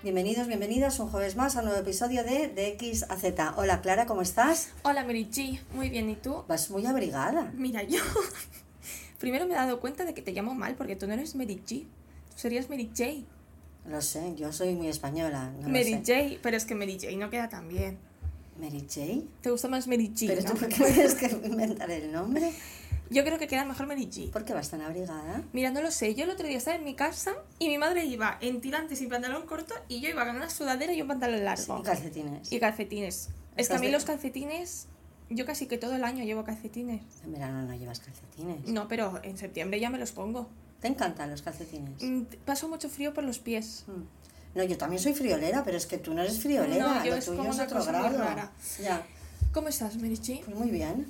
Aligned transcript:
Bienvenidos, 0.00 0.46
bienvenidas 0.46 1.00
un 1.00 1.08
jueves 1.08 1.34
más 1.34 1.56
a 1.56 1.58
un 1.58 1.64
nuevo 1.64 1.80
episodio 1.80 2.22
de, 2.22 2.46
de 2.46 2.68
X 2.68 3.04
a 3.08 3.16
Z. 3.16 3.54
Hola 3.56 3.80
Clara, 3.80 4.06
¿cómo 4.06 4.22
estás? 4.22 4.70
Hola 4.84 5.04
G, 5.04 5.58
muy 5.74 5.90
bien, 5.90 6.08
¿y 6.08 6.14
tú? 6.14 6.44
Vas 6.46 6.70
muy 6.70 6.86
abrigada. 6.86 7.50
Mira, 7.56 7.82
yo 7.82 7.98
primero 9.18 9.48
me 9.48 9.54
he 9.54 9.56
dado 9.56 9.80
cuenta 9.80 10.04
de 10.04 10.14
que 10.14 10.22
te 10.22 10.30
llamo 10.30 10.54
mal 10.54 10.76
porque 10.76 10.94
tú 10.94 11.08
no 11.08 11.14
eres 11.14 11.34
G, 11.34 11.66
tú 11.66 11.86
serías 12.36 12.70
Mary 12.70 12.88
J. 12.96 13.24
Lo 13.88 14.00
sé, 14.00 14.36
yo 14.36 14.52
soy 14.52 14.76
muy 14.76 14.86
española. 14.86 15.50
No 15.56 15.62
lo 15.62 15.68
Mary 15.70 16.00
sé. 16.04 16.30
J, 16.30 16.38
pero 16.44 16.56
es 16.56 16.64
que 16.64 16.76
Mary 16.76 16.96
J 17.02 17.16
no 17.16 17.28
queda 17.28 17.48
tan 17.48 17.66
bien. 17.68 17.98
¿Mary 18.60 18.86
J? 18.88 19.26
¿Te 19.40 19.50
gusta 19.50 19.66
más 19.66 19.88
Mary 19.88 20.12
G? 20.14 20.28
¿Pero 20.28 20.42
no? 20.42 20.50
tú 20.52 20.58
por 20.58 20.68
qué 20.68 20.78
me 20.78 20.90
tienes 20.92 21.14
que 21.16 21.26
inventar 21.26 21.90
el 21.90 22.12
nombre? 22.12 22.52
Yo 23.10 23.24
creo 23.24 23.38
que 23.38 23.46
queda 23.46 23.64
mejor 23.64 23.86
Mary 23.86 24.06
G. 24.06 24.30
¿Por 24.30 24.44
qué 24.44 24.52
vas 24.54 24.68
tan 24.70 24.82
abrigada? 24.82 25.42
Mira, 25.52 25.70
no 25.70 25.80
lo 25.80 25.90
sé, 25.90 26.14
yo 26.14 26.24
el 26.24 26.30
otro 26.30 26.46
día 26.46 26.58
estaba 26.58 26.76
en 26.76 26.84
mi 26.84 26.94
casa 26.94 27.32
y 27.58 27.68
mi 27.68 27.78
madre 27.78 28.04
iba 28.04 28.36
en 28.40 28.60
tirantes 28.60 29.00
y 29.00 29.06
pantalón 29.06 29.46
corto 29.46 29.74
y 29.88 30.00
yo 30.00 30.08
iba 30.10 30.26
con 30.26 30.36
una 30.36 30.50
sudadera 30.50 30.92
y 30.92 31.00
un 31.02 31.08
pantalón 31.08 31.44
largo. 31.44 31.78
Y 31.80 31.82
calcetines. 31.82 32.52
Y 32.52 32.58
calcetines. 32.60 33.28
Es 33.56 33.68
que 33.68 33.74
a 33.74 33.78
mí 33.78 33.86
de- 33.86 33.92
los 33.92 34.04
calcetines, 34.04 34.86
yo 35.30 35.46
casi 35.46 35.66
que 35.66 35.78
todo 35.78 35.96
el 35.96 36.04
año 36.04 36.24
llevo 36.24 36.44
calcetines. 36.44 37.02
En 37.24 37.32
verano 37.32 37.62
no 37.62 37.74
llevas 37.74 38.00
calcetines. 38.00 38.66
No, 38.68 38.88
pero 38.88 39.20
en 39.22 39.36
septiembre 39.38 39.80
ya 39.80 39.90
me 39.90 39.98
los 39.98 40.12
pongo. 40.12 40.48
¿Te 40.80 40.88
encantan 40.88 41.30
los 41.30 41.42
calcetines? 41.42 42.02
Mm, 42.02 42.22
Paso 42.44 42.68
mucho 42.68 42.88
frío 42.88 43.12
por 43.14 43.24
los 43.24 43.38
pies. 43.38 43.84
Mm. 43.88 44.02
No, 44.58 44.64
yo 44.64 44.78
también 44.78 45.02
soy 45.02 45.12
friolera, 45.14 45.62
pero 45.64 45.76
es 45.76 45.86
que 45.86 45.98
tú 45.98 46.14
no 46.14 46.22
eres 46.22 46.40
friolera. 46.40 46.86
No, 46.98 47.04
yo 47.04 47.10
lo 47.12 47.16
es 47.16 47.24
tuyo 47.26 47.36
como 47.38 47.50
es 47.52 47.58
otro 47.58 47.84
grado. 47.84 48.16
rara. 48.18 48.52
Ya, 48.82 49.02
¿Cómo 49.52 49.68
estás, 49.68 49.96
G? 49.98 50.44
pues 50.44 50.56
muy 50.56 50.70
bien. 50.70 51.06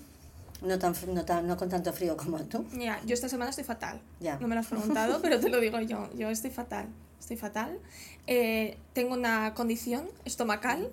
No, 0.63 0.79
tan, 0.79 0.95
no, 1.15 1.25
tan, 1.25 1.47
no 1.47 1.57
con 1.57 1.69
tanto 1.69 1.93
frío 1.93 2.17
como 2.17 2.39
tú. 2.45 2.65
Mira, 2.73 3.01
yo 3.07 3.15
esta 3.15 3.29
semana 3.29 3.51
estoy 3.51 3.65
fatal. 3.65 4.01
Ya. 4.21 4.39
No 4.39 4.49
me 4.49 4.55
lo 4.55 4.61
has 4.61 4.67
preguntado, 4.67 5.21
pero 5.23 5.39
te 5.39 5.49
lo 5.49 5.61
digo 5.61 5.81
yo. 5.81 6.09
Yo 6.15 6.29
estoy 6.31 6.51
fatal. 6.51 6.87
Estoy 7.21 7.37
fatal. 7.37 7.79
Eh, 8.27 8.77
tengo 8.93 9.15
una 9.15 9.55
condición 9.55 10.09
estomacal, 10.25 10.91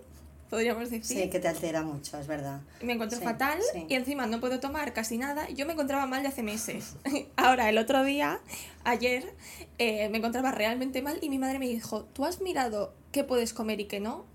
podríamos 0.50 0.90
decir. 0.92 1.04
Sí, 1.24 1.30
que 1.30 1.40
te 1.40 1.48
altera 1.48 1.82
mucho, 1.82 2.18
es 2.20 2.28
verdad. 2.28 2.62
Me 2.82 2.94
encuentro 2.94 3.18
Sí, 3.18 3.24
fatal 3.26 3.60
sí. 3.74 3.86
y 3.90 3.96
encima 3.96 4.28
no 4.28 4.40
puedo 4.40 4.60
tomar 4.60 4.94
casi 4.94 5.18
nada. 5.18 5.50
Yo 5.50 5.66
me 5.66 5.74
encontraba 5.74 6.06
mal 6.06 6.22
de 6.22 6.28
hace 6.30 6.44
meses. 6.44 6.94
Ahora, 7.36 7.68
el 7.70 7.78
otro 7.80 8.04
día, 8.04 8.40
ayer, 8.84 9.34
eh, 9.80 10.10
me 10.10 10.20
encontraba 10.20 10.52
realmente 10.52 11.02
mal 11.02 11.18
y 11.22 11.30
mi 11.30 11.40
madre 11.40 11.58
me 11.60 11.68
dijo, 11.68 12.04
¿tú 12.14 12.26
has 12.26 12.40
mirado 12.42 12.94
qué 13.12 13.24
puedes 13.24 13.54
comer 13.54 13.80
y 13.80 13.86
qué 13.86 14.00
no? 14.00 14.26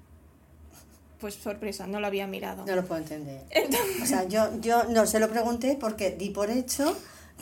Pues 1.20 1.34
sorpresa, 1.34 1.86
no 1.86 2.00
lo 2.00 2.06
había 2.06 2.26
mirado. 2.26 2.64
No 2.66 2.74
lo 2.76 2.84
puedo 2.84 3.00
entender. 3.02 3.42
Entonces- 3.50 4.02
O 4.02 4.06
sea, 4.06 4.24
yo, 4.26 4.48
yo 4.60 4.84
no 4.84 5.06
se 5.06 5.20
lo 5.20 5.28
pregunté 5.28 5.76
porque 5.78 6.10
di 6.10 6.30
por 6.30 6.50
hecho 6.50 6.96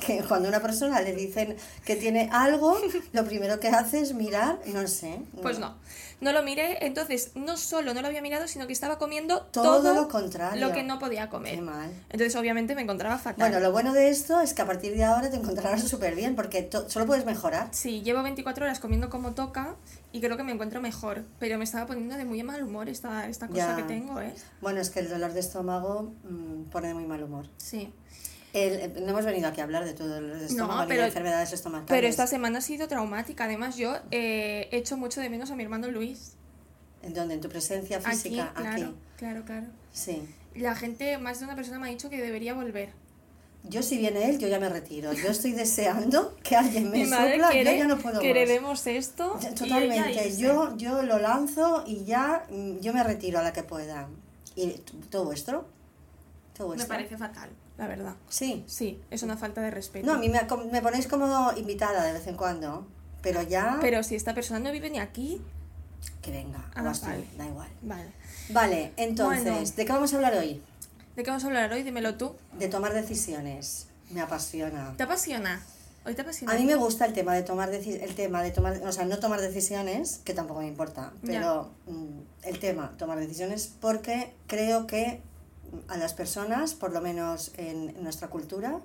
que 0.05 0.23
cuando 0.23 0.47
a 0.47 0.51
una 0.51 0.61
persona 0.61 1.01
le 1.01 1.13
dicen 1.15 1.57
que 1.85 1.97
tiene 1.97 2.29
algo, 2.33 2.77
lo 3.13 3.25
primero 3.25 3.59
que 3.61 3.69
hace 3.69 4.01
es 4.01 4.15
mirar, 4.15 4.59
no 4.67 4.87
sé. 4.87 5.21
Pues 5.43 5.59
no, 5.59 5.77
no 6.21 6.33
lo 6.33 6.43
miré, 6.43 6.85
entonces 6.87 7.33
no 7.35 7.57
solo 7.57 7.95
no 7.95 8.03
lo 8.03 8.09
había 8.09 8.21
mirado, 8.23 8.49
sino 8.49 8.67
que 8.67 8.73
estaba 8.73 8.99
comiendo 8.99 9.43
Todo 9.53 9.81
todo, 9.83 9.95
lo 9.95 10.09
contrario. 10.09 10.67
lo 10.67 10.73
que 10.73 10.83
no 10.83 10.99
podía 10.99 11.29
comer. 11.29 11.55
Qué 11.57 11.61
mal. 11.61 11.91
Entonces 12.11 12.35
obviamente 12.37 12.75
me 12.75 12.83
encontraba 12.83 13.19
fatal. 13.19 13.37
Bueno, 13.39 13.61
lo 13.61 13.71
bueno 13.73 13.93
de 13.93 14.09
esto 14.11 14.41
es 14.41 14.55
que 14.55 14.63
a 14.63 14.67
partir 14.67 14.95
de 14.97 15.05
ahora 15.05 15.31
te 15.31 15.37
encontrarás 15.37 15.83
súper 15.89 16.15
bien 16.15 16.35
porque 16.35 16.69
solo 16.89 17.07
puedes 17.07 17.25
mejorar. 17.25 17.69
Sí, 17.73 18.03
llevo 18.03 18.23
24 18.23 18.65
horas 18.65 18.81
comiendo 18.81 19.11
como 19.11 19.33
toca 19.35 19.77
y 20.13 20.21
creo 20.21 20.37
que 20.37 20.43
me 20.45 20.53
encuentro 20.53 20.81
mejor, 20.81 21.25
pero 21.39 21.59
me 21.59 21.65
estaba 21.65 21.87
poniendo 21.87 22.17
de 22.17 22.25
muy 22.25 22.43
mal 22.43 22.63
humor 22.63 22.89
esta, 22.89 23.29
esta 23.29 23.47
cosa 23.47 23.59
Ya. 23.71 23.77
que 23.77 23.83
tengo, 23.85 24.21
¿eh? 24.21 24.35
Bueno, 24.61 24.81
es 24.81 24.91
que 24.91 25.01
el 25.01 25.09
dolor 25.09 25.33
de 25.33 25.41
estómago 25.41 26.13
mm, 26.25 26.65
pone 26.71 26.89
de 26.89 26.95
muy 26.95 27.07
mal 27.07 27.23
humor. 27.23 27.47
Sí. 27.59 27.93
El- 28.67 28.81
eh, 28.81 29.01
no 29.03 29.11
hemos 29.11 29.25
venido 29.25 29.49
aquí 29.49 29.61
a 29.61 29.65
hablar 29.65 29.85
de 29.85 29.95
tu 29.95 30.05
dolor 30.07 30.39
de 30.39 30.47
estómago 30.47 30.83
ni 30.83 30.89
pero- 30.89 31.03
de 31.03 31.09
enfermedades 31.09 31.53
estomacales. 31.53 31.89
Pero 31.89 32.07
esta 32.07 32.27
semana 32.27 32.59
ha 32.59 32.63
sido 32.63 32.89
traumática. 32.89 33.45
Además, 33.45 33.77
yo 33.77 33.97
eh, 34.11 34.69
echo 34.73 34.97
mucho 34.97 35.21
de 35.21 35.31
menos 35.31 35.51
a 35.51 35.57
mi 35.57 35.63
hermano 35.63 35.89
Luis. 35.91 36.33
¿En 37.03 37.15
dónde? 37.15 37.35
¿En 37.35 37.41
tu 37.41 37.49
presencia 37.49 37.99
Aquí, 37.99 38.11
física? 38.11 38.53
claro, 38.55 38.71
Aquí. 38.87 38.95
claro, 39.17 39.45
claro. 39.45 39.67
Sí. 39.93 40.23
La 40.55 40.75
gente, 40.75 41.19
más 41.19 41.39
de 41.39 41.45
una 41.45 41.55
persona 41.55 41.79
me 41.79 41.89
ha 41.89 41.91
dicho 41.91 42.11
que 42.11 42.21
debería 42.21 42.55
volver. 42.55 42.91
Yo 43.65 43.83
si 43.83 43.99
viene 43.99 44.29
él, 44.31 44.39
yo 44.39 44.49
ya 44.49 44.59
me 44.61 44.69
retiro. 44.69 45.13
Yo 45.13 45.31
estoy 45.31 45.53
deseando 45.53 46.37
que 46.43 46.57
alguien 46.57 46.91
me 46.91 47.05
quiere 47.05 47.73
yo 47.73 47.79
ya 47.79 47.87
no 47.87 47.99
puedo 47.99 48.21
que 48.21 48.29
más. 48.29 48.37
heredemos 48.37 48.87
esto. 48.87 49.39
Y 49.43 49.55
Totalmente, 49.55 50.37
yo, 50.37 50.77
yo 50.77 51.03
lo 51.03 51.19
lanzo 51.19 51.85
y 51.87 52.05
ya 52.05 52.45
mm, 52.51 52.79
yo 52.81 52.93
me 52.93 53.03
retiro 53.05 53.39
a 53.39 53.43
la 53.43 53.53
que 53.53 53.63
pueda. 53.65 54.09
¿Y 54.57 54.71
todo 55.11 55.25
vuestro? 55.27 55.67
¿Todo 56.57 56.69
Me 56.69 56.75
vuestro? 56.77 56.89
parece 56.89 57.17
fatal, 57.17 57.51
la 57.79 57.87
verdad. 57.87 58.15
Sí. 58.29 58.65
Sí, 58.67 59.01
es 59.11 59.23
una 59.23 59.37
falta 59.37 59.61
de 59.63 59.71
respeto. 59.71 60.07
No, 60.07 60.15
a 60.15 60.19
mí 60.19 60.29
me, 60.29 60.41
me 60.71 60.83
ponéis 60.83 61.07
como 61.07 61.53
invitada 61.57 62.05
de 62.05 62.13
vez 62.13 62.27
en 62.27 62.37
cuando, 62.37 62.87
pero 63.23 63.41
ya 63.43 63.79
Pero 63.81 64.03
si 64.03 64.15
esta 64.17 64.35
persona 64.35 64.61
no 64.61 64.71
vive 64.73 64.91
ni 64.91 64.99
aquí, 64.99 65.41
que 66.23 66.31
venga, 66.31 66.71
Ah, 66.75 66.83
vale. 66.83 67.25
da 67.37 67.47
igual. 67.47 67.69
vale. 67.83 68.13
Vale, 68.51 68.93
entonces, 68.97 69.45
Bueno. 69.45 69.71
¿de 69.77 69.85
qué 69.85 69.93
vamos 69.93 70.13
a 70.13 70.17
hablar 70.17 70.35
hoy? 70.35 70.63
¿De 71.17 71.23
qué 71.23 71.31
vamos 71.31 71.45
a 71.45 71.47
hablar 71.49 71.73
hoy? 71.73 71.83
Dímelo 71.83 72.15
tú. 72.17 72.35
De 72.59 72.69
tomar 72.69 72.93
decisiones. 72.95 73.89
Me 74.11 74.21
apasiona. 74.21 74.95
¿Te 74.97 75.03
apasiona? 75.03 75.61
¿Hoy 76.07 76.15
te 76.15 76.23
apasiona? 76.23 76.53
A 76.55 76.57
mí 76.57 76.65
me 76.65 76.77
gusta 76.77 77.05
el 77.05 77.13
tema 77.13 77.35
de 77.35 77.43
tomar 77.43 77.69
el 77.75 78.15
tema 78.15 78.43
de 78.43 78.51
tomar, 78.53 78.81
o 78.83 78.93
sea, 78.93 79.05
no 79.05 79.19
tomar 79.19 79.41
decisiones, 79.41 80.21
que 80.25 80.33
tampoco 80.33 80.61
me 80.61 80.67
importa, 80.69 81.13
pero 81.25 81.71
mm, 81.87 82.21
el 82.45 82.59
tema 82.59 82.95
tomar 82.97 83.19
decisiones 83.19 83.75
porque 83.81 84.33
creo 84.47 84.87
que 84.87 85.21
a 85.89 85.97
las 85.97 86.15
personas, 86.15 86.75
por 86.75 86.93
lo 86.93 87.01
menos 87.01 87.53
en, 87.57 87.91
en 87.91 88.03
nuestra 88.03 88.29
cultura, 88.29 88.81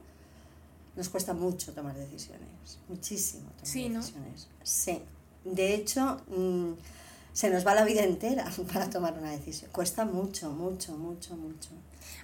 nos 0.95 1.09
cuesta 1.09 1.33
mucho 1.33 1.73
tomar 1.73 1.95
decisiones, 1.95 2.77
muchísimo 2.87 3.49
tomar 3.51 3.65
Sí, 3.65 3.89
¿no? 3.89 3.99
decisiones. 4.01 4.47
Sí. 4.63 5.01
De 5.43 5.73
hecho, 5.73 6.21
mm, 6.27 6.73
se 7.33 7.49
nos 7.49 7.65
va 7.65 7.73
la 7.75 7.83
vida 7.83 8.03
entera 8.03 8.45
para 8.73 8.89
tomar 8.89 9.13
una 9.17 9.31
decisión. 9.31 9.71
Cuesta 9.71 10.05
mucho, 10.05 10.51
mucho, 10.51 10.95
mucho, 10.95 11.35
mucho. 11.35 11.69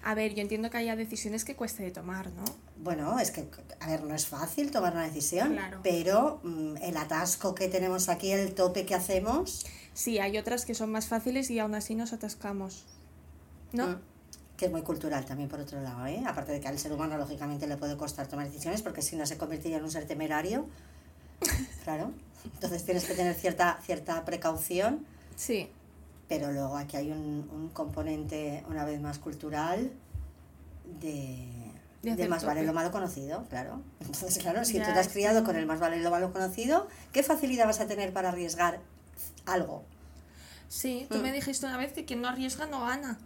A 0.04 0.14
ver, 0.14 0.34
yo 0.36 0.42
entiendo 0.42 0.70
que 0.70 0.78
haya 0.78 0.96
decisiones 0.96 1.44
que 1.44 1.56
cueste 1.56 1.84
de 1.84 1.92
tomar, 1.92 2.32
¿no? 2.32 2.46
Bueno, 2.78 3.20
es 3.20 3.32
que, 3.32 3.46
a 3.82 3.88
ver, 3.88 4.04
no 4.04 4.14
es 4.16 4.28
fácil 4.28 4.72
tomar 4.72 4.94
una 4.94 5.04
decisión, 5.04 5.54
Claro. 5.54 5.80
pero 5.84 6.40
mm, 6.44 6.78
el 6.82 6.96
atasco 6.96 7.54
que 7.56 7.68
tenemos 7.68 8.08
aquí, 8.08 8.32
el 8.32 8.54
tope 8.54 8.86
que 8.86 8.96
hacemos, 8.96 9.66
Sí, 9.94 10.20
hay 10.20 10.38
otras 10.38 10.64
que 10.66 10.76
son 10.76 10.92
más 10.92 11.08
fáciles 11.08 11.50
y 11.50 11.60
aún 11.60 11.76
así 11.76 11.96
nos 11.96 12.14
atascamos. 12.14 12.86
¿no? 13.74 13.88
mm, 13.88 14.00
que 14.60 14.66
es 14.66 14.72
muy 14.74 14.82
cultural 14.82 15.24
también 15.24 15.48
por 15.48 15.62
otro 15.62 15.80
lado, 15.80 16.06
¿eh? 16.08 16.22
aparte 16.28 16.52
de 16.52 16.60
que 16.60 16.68
al 16.68 16.78
ser 16.78 16.92
humano 16.92 17.18
lógicamente 17.18 17.66
le 17.66 17.78
puede 17.78 17.96
costar 17.96 18.28
tomar 18.28 18.46
decisiones, 18.46 18.82
porque 18.82 19.02
si 19.02 19.16
no 19.16 19.26
se 19.26 19.38
convertiría 19.38 19.78
en 19.78 19.86
un 19.86 19.90
ser 19.90 20.06
temerario, 20.06 20.68
claro, 21.86 22.12
entonces 22.44 22.84
tienes 22.84 23.06
que 23.06 23.14
tener 23.14 23.36
cierta, 23.36 23.80
cierta 23.86 24.26
precaución, 24.26 25.06
Sí. 25.38 25.70
pero 26.28 26.52
luego 26.52 26.76
aquí 26.76 26.98
hay 26.98 27.10
un, 27.10 27.50
un 27.54 27.70
componente, 27.70 28.66
una 28.68 28.84
vez 28.84 29.00
más 29.00 29.18
cultural, 29.18 29.92
de, 31.00 31.48
De 32.04 32.28
más 32.28 32.44
vale 32.44 32.64
lo 32.64 32.74
malo 32.74 32.92
conocido, 32.92 33.46
claro. 33.50 33.80
Entonces, 34.02 34.38
claro, 34.40 34.66
si 34.66 34.74
Ya, 34.74 34.86
tú 34.88 34.92
te 34.94 35.00
has 35.00 35.06
sí. 35.08 35.14
criado 35.14 35.46
con 35.46 35.56
el 35.56 35.66
más 35.68 35.80
vale 35.80 36.02
lo 36.02 36.12
malo 36.12 36.34
conocido, 36.34 36.90
¿qué 37.14 37.24
facilidad 37.24 37.66
vas 37.66 37.80
a 37.80 37.88
tener 37.88 38.12
para 38.12 38.28
arriesgar 38.30 38.80
algo? 39.46 39.84
Sí, 40.68 41.08
tú 41.10 41.20
Mm. 41.20 41.22
me 41.22 41.32
dijiste 41.32 41.66
una 41.66 41.78
vez 41.78 41.94
que 41.94 42.04
quien 42.04 42.22
no 42.22 42.28
arriesga 42.28 42.66
no 42.66 42.82
gana. 42.82 43.18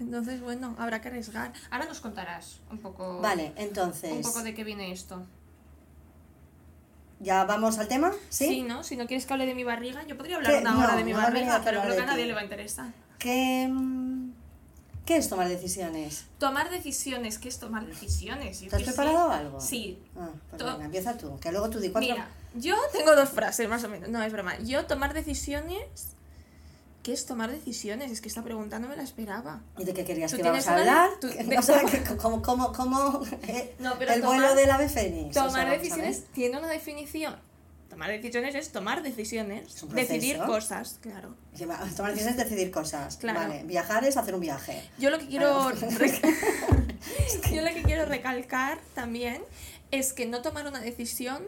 Entonces, 0.00 0.40
bueno, 0.40 0.74
habrá 0.78 1.00
que 1.00 1.08
arriesgar. 1.08 1.52
Ahora 1.70 1.86
nos 1.86 2.00
contarás 2.00 2.60
un 2.70 2.78
poco, 2.78 3.20
Vale, 3.20 3.52
entonces, 3.56 4.12
un 4.12 4.22
poco 4.22 4.42
de 4.42 4.54
qué 4.54 4.64
viene 4.64 4.92
esto. 4.92 5.26
¿ya 7.20 7.44
vamos 7.44 7.78
al 7.78 7.86
tema? 7.86 8.12
¿Sí? 8.30 8.46
Sí, 8.46 8.62
¿no? 8.62 8.82
Si 8.82 8.96
no 8.96 9.06
quieres 9.06 9.26
que 9.26 9.32
hable 9.34 9.46
de 9.46 9.54
mi 9.54 9.62
barriga, 9.62 10.02
yo 10.06 10.16
podría 10.16 10.36
hablar 10.36 10.52
¿Qué? 10.52 10.60
una 10.60 10.78
hora 10.78 10.92
No, 10.92 10.96
de 10.96 11.04
mi 11.04 11.12
no 11.12 11.18
barriga, 11.18 11.60
pero 11.62 11.82
creo 11.82 11.94
que 11.94 12.00
a 12.00 12.06
nadie 12.06 12.26
le 12.26 12.32
va 12.32 12.40
a 12.40 12.44
interesar. 12.44 12.92
¿Qué, 13.18 13.68
mm, 13.70 14.32
¿Qué 15.04 15.16
es 15.16 15.28
tomar 15.28 15.48
decisiones? 15.48 16.24
Tomar 16.38 16.70
decisiones, 16.70 17.38
¿qué 17.38 17.48
es 17.48 17.58
tomar 17.58 17.84
decisiones? 17.84 18.60
Yo 18.60 18.70
¿Te 18.70 18.76
has 18.76 18.82
preparado 18.82 19.30
algo? 19.30 19.60
Sí. 19.60 20.02
Ah, 20.16 20.30
pues 20.50 20.62
venga, 20.62 20.84
empieza 20.86 21.16
tú, 21.18 21.38
que 21.40 21.52
luego 21.52 21.68
tú 21.68 21.78
di 21.78 21.90
cuatro. 21.90 22.08
Mira, 22.08 22.28
yo 22.54 22.76
tengo 22.92 23.14
dos 23.14 23.28
frases 23.28 23.68
más 23.68 23.84
o 23.84 23.88
menos. 23.88 24.08
No, 24.08 24.22
es 24.22 24.32
broma. 24.32 24.58
Yo 24.60 24.86
tomar 24.86 25.12
decisiones... 25.12 26.16
¿Qué 27.02 27.12
es 27.14 27.24
tomar 27.24 27.50
decisiones? 27.50 28.10
Es 28.10 28.20
que 28.20 28.28
esta 28.28 28.42
pregunta 28.42 28.78
no 28.78 28.86
me 28.88 28.96
la 28.96 29.02
esperaba. 29.02 29.62
¿Y 29.78 29.84
de 29.84 29.94
qué 29.94 30.04
querías 30.04 30.30
¿Tú 30.30 30.36
que 30.36 30.42
íbamos 30.42 30.66
a 30.68 30.76
hablar? 30.76 31.10
tú- 31.20 31.28
de- 31.46 31.58
o 31.58 31.62
sea, 31.62 31.82
como 32.18 32.42
eh, 33.42 33.74
No, 33.78 33.94
pero 33.98 34.12
el 34.12 34.20
tomar- 34.20 34.38
vuelo 34.40 34.54
del 34.54 34.70
ave 34.70 34.88
fénix. 34.88 35.30
o 35.30 35.32
sea, 35.32 35.44
Tomar 35.44 35.64
vamos 35.66 35.78
decisiones 35.82 36.24
tiene 36.34 36.58
una 36.58 36.68
definición. 36.68 37.36
Tomar 37.88 38.10
decisiones 38.10 38.54
es 38.54 38.70
tomar 38.70 39.02
decisiones. 39.02 39.74
Es 39.74 40.08
decidir 40.08 40.38
cosas, 40.38 40.98
claro. 41.00 41.34
Tomar 41.58 42.12
decisiones 42.12 42.26
es 42.26 42.36
decidir 42.36 42.70
cosas. 42.70 43.16
Claro. 43.16 43.40
Vale, 43.40 43.64
viajar 43.64 44.04
es 44.04 44.16
hacer 44.16 44.34
un 44.34 44.40
viaje. 44.40 44.88
Yo 44.98 45.10
lo 45.10 45.18
que 45.18 45.26
quiero 45.26 45.70
yo 47.52 47.62
lo 47.62 47.74
que 47.74 47.82
quiero 47.84 48.04
recalcar 48.04 48.78
también 48.94 49.42
es 49.90 50.12
que 50.12 50.26
no 50.26 50.42
tomar 50.42 50.66
una 50.66 50.80
decisión 50.80 51.42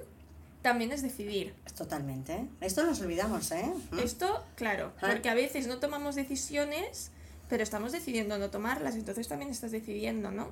también 0.62 0.92
es 0.92 1.02
decidir. 1.02 1.54
Totalmente. 1.76 2.46
Esto 2.60 2.84
nos 2.84 3.00
olvidamos, 3.00 3.50
¿eh? 3.52 3.72
¿Mm? 3.90 3.98
Esto, 3.98 4.44
claro, 4.54 4.92
Ah. 5.00 5.08
porque 5.10 5.28
a 5.28 5.34
veces 5.34 5.66
no 5.66 5.78
tomamos 5.78 6.14
decisiones, 6.14 7.10
pero 7.48 7.62
estamos 7.62 7.92
decidiendo 7.92 8.38
no 8.38 8.50
tomarlas, 8.50 8.94
entonces 8.94 9.28
también 9.28 9.50
estás 9.50 9.72
decidiendo, 9.72 10.30
¿no? 10.30 10.50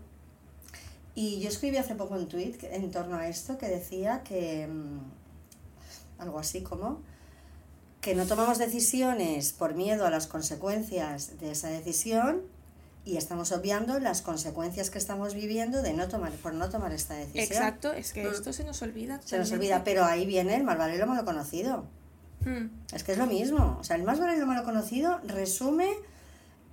Y 1.14 1.40
yo 1.40 1.48
escribí 1.48 1.76
hace 1.76 1.94
poco 1.94 2.14
un 2.14 2.28
tweet 2.28 2.56
en 2.62 2.90
torno 2.90 3.16
a 3.16 3.28
esto 3.28 3.58
que 3.58 3.66
decía 3.68 4.22
que, 4.22 4.66
mm, 4.66 5.00
algo 6.20 6.38
así 6.38 6.62
como, 6.62 7.00
que 8.00 8.14
no 8.14 8.26
tomamos 8.26 8.58
decisiones 8.58 9.52
por 9.52 9.74
miedo 9.74 10.06
a 10.06 10.10
las 10.10 10.26
consecuencias 10.26 11.38
de 11.38 11.50
esa 11.52 11.68
decisión 11.68 12.42
y 13.04 13.16
estamos 13.16 13.50
obviando 13.52 13.98
las 13.98 14.22
consecuencias 14.22 14.90
que 14.90 14.98
estamos 14.98 15.34
viviendo 15.34 15.82
de 15.82 15.94
no 15.94 16.08
tomar 16.08 16.32
por 16.32 16.52
no 16.54 16.68
tomar 16.68 16.92
esta 16.92 17.14
decisión. 17.14 17.44
Exacto, 17.44 17.92
es 17.92 18.12
que 18.12 18.28
esto 18.28 18.52
se 18.52 18.64
nos 18.64 18.82
olvida. 18.82 19.20
Se 19.24 19.38
nos 19.38 19.50
olvida, 19.52 19.84
pero 19.84 20.04
ahí 20.04 20.26
viene 20.26 20.54
el 20.56 20.64
mal 20.64 20.76
vale 20.78 20.98
lo 20.98 21.06
malo 21.06 21.24
conocido. 21.24 21.84
Mm, 22.44 22.66
Es 22.92 23.02
que 23.04 23.12
es 23.12 23.18
lo 23.18 23.26
mismo. 23.26 23.78
O 23.80 23.84
sea, 23.84 23.96
el 23.96 24.02
más 24.02 24.20
vale 24.20 24.38
lo 24.38 24.46
malo 24.46 24.64
conocido 24.64 25.18
resume 25.24 25.88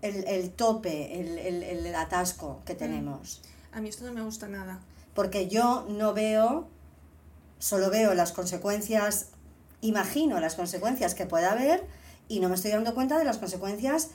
el, 0.02 0.28
el 0.28 0.52
tope, 0.52 1.20
el, 1.20 1.38
el, 1.40 1.64
el 1.64 1.96
atasco 1.96 2.62
que 2.66 2.76
tenemos. 2.76 3.42
A 3.72 3.82
mí 3.82 3.90
esto 3.90 4.06
no 4.06 4.14
me 4.14 4.22
gusta 4.22 4.48
nada. 4.48 4.80
Porque 5.14 5.48
yo 5.48 5.86
no 5.90 6.14
veo, 6.14 6.68
solo 7.60 7.90
veo 7.90 8.14
las 8.14 8.32
consecuencias, 8.32 9.28
imagino 9.82 10.40
las 10.40 10.56
consecuencias 10.56 11.16
que 11.16 11.26
pueda 11.26 11.52
haber 11.54 11.84
y 12.28 12.40
no 12.40 12.50
me 12.50 12.56
estoy 12.56 12.72
dando 12.72 12.94
cuenta 12.94 13.18
de 13.18 13.24
las 13.26 13.38
consecuencias 13.38 14.10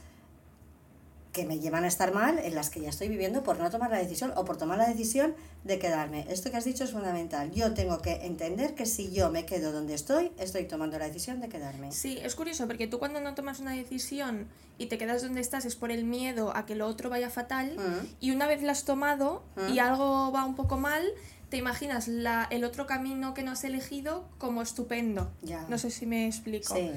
que 1.32 1.46
me 1.46 1.58
llevan 1.58 1.84
a 1.84 1.88
estar 1.88 2.12
mal, 2.12 2.38
en 2.38 2.54
las 2.54 2.68
que 2.68 2.80
ya 2.80 2.90
estoy 2.90 3.08
viviendo 3.08 3.42
por 3.42 3.58
no 3.58 3.70
tomar 3.70 3.90
la 3.90 3.96
decisión 3.98 4.32
o 4.36 4.44
por 4.44 4.58
tomar 4.58 4.76
la 4.76 4.86
decisión 4.86 5.34
de 5.64 5.78
quedarme. 5.78 6.26
Esto 6.28 6.50
que 6.50 6.58
has 6.58 6.64
dicho 6.64 6.84
es 6.84 6.90
fundamental. 6.90 7.50
Yo 7.52 7.72
tengo 7.72 8.02
que 8.02 8.26
entender 8.26 8.74
que 8.74 8.84
si 8.84 9.10
yo 9.12 9.30
me 9.30 9.46
quedo 9.46 9.72
donde 9.72 9.94
estoy, 9.94 10.30
estoy 10.38 10.64
tomando 10.66 10.98
la 10.98 11.06
decisión 11.06 11.40
de 11.40 11.48
quedarme. 11.48 11.90
Sí, 11.90 12.18
es 12.22 12.34
curioso 12.34 12.66
porque 12.66 12.86
tú 12.86 12.98
cuando 12.98 13.18
no 13.20 13.34
tomas 13.34 13.60
una 13.60 13.72
decisión 13.72 14.46
y 14.76 14.86
te 14.86 14.98
quedas 14.98 15.22
donde 15.22 15.40
estás 15.40 15.64
es 15.64 15.74
por 15.74 15.90
el 15.90 16.04
miedo 16.04 16.54
a 16.54 16.66
que 16.66 16.74
lo 16.74 16.86
otro 16.86 17.08
vaya 17.08 17.30
fatal 17.30 17.76
Mm. 17.78 18.06
y 18.20 18.30
una 18.32 18.46
vez 18.46 18.62
la 18.62 18.72
has 18.72 18.84
tomado 18.84 19.42
Mm. 19.56 19.72
y 19.72 19.78
algo 19.78 20.32
va 20.32 20.44
un 20.44 20.54
poco 20.54 20.76
mal, 20.76 21.02
te 21.48 21.56
imaginas 21.56 22.08
la, 22.08 22.46
el 22.50 22.62
otro 22.64 22.86
camino 22.86 23.32
que 23.32 23.42
no 23.42 23.52
has 23.52 23.64
elegido 23.64 24.28
como 24.36 24.60
estupendo. 24.60 25.30
Ya. 25.40 25.64
No 25.70 25.78
sé 25.78 25.90
si 25.90 26.04
me 26.04 26.26
explico. 26.26 26.74
Sí. 26.74 26.90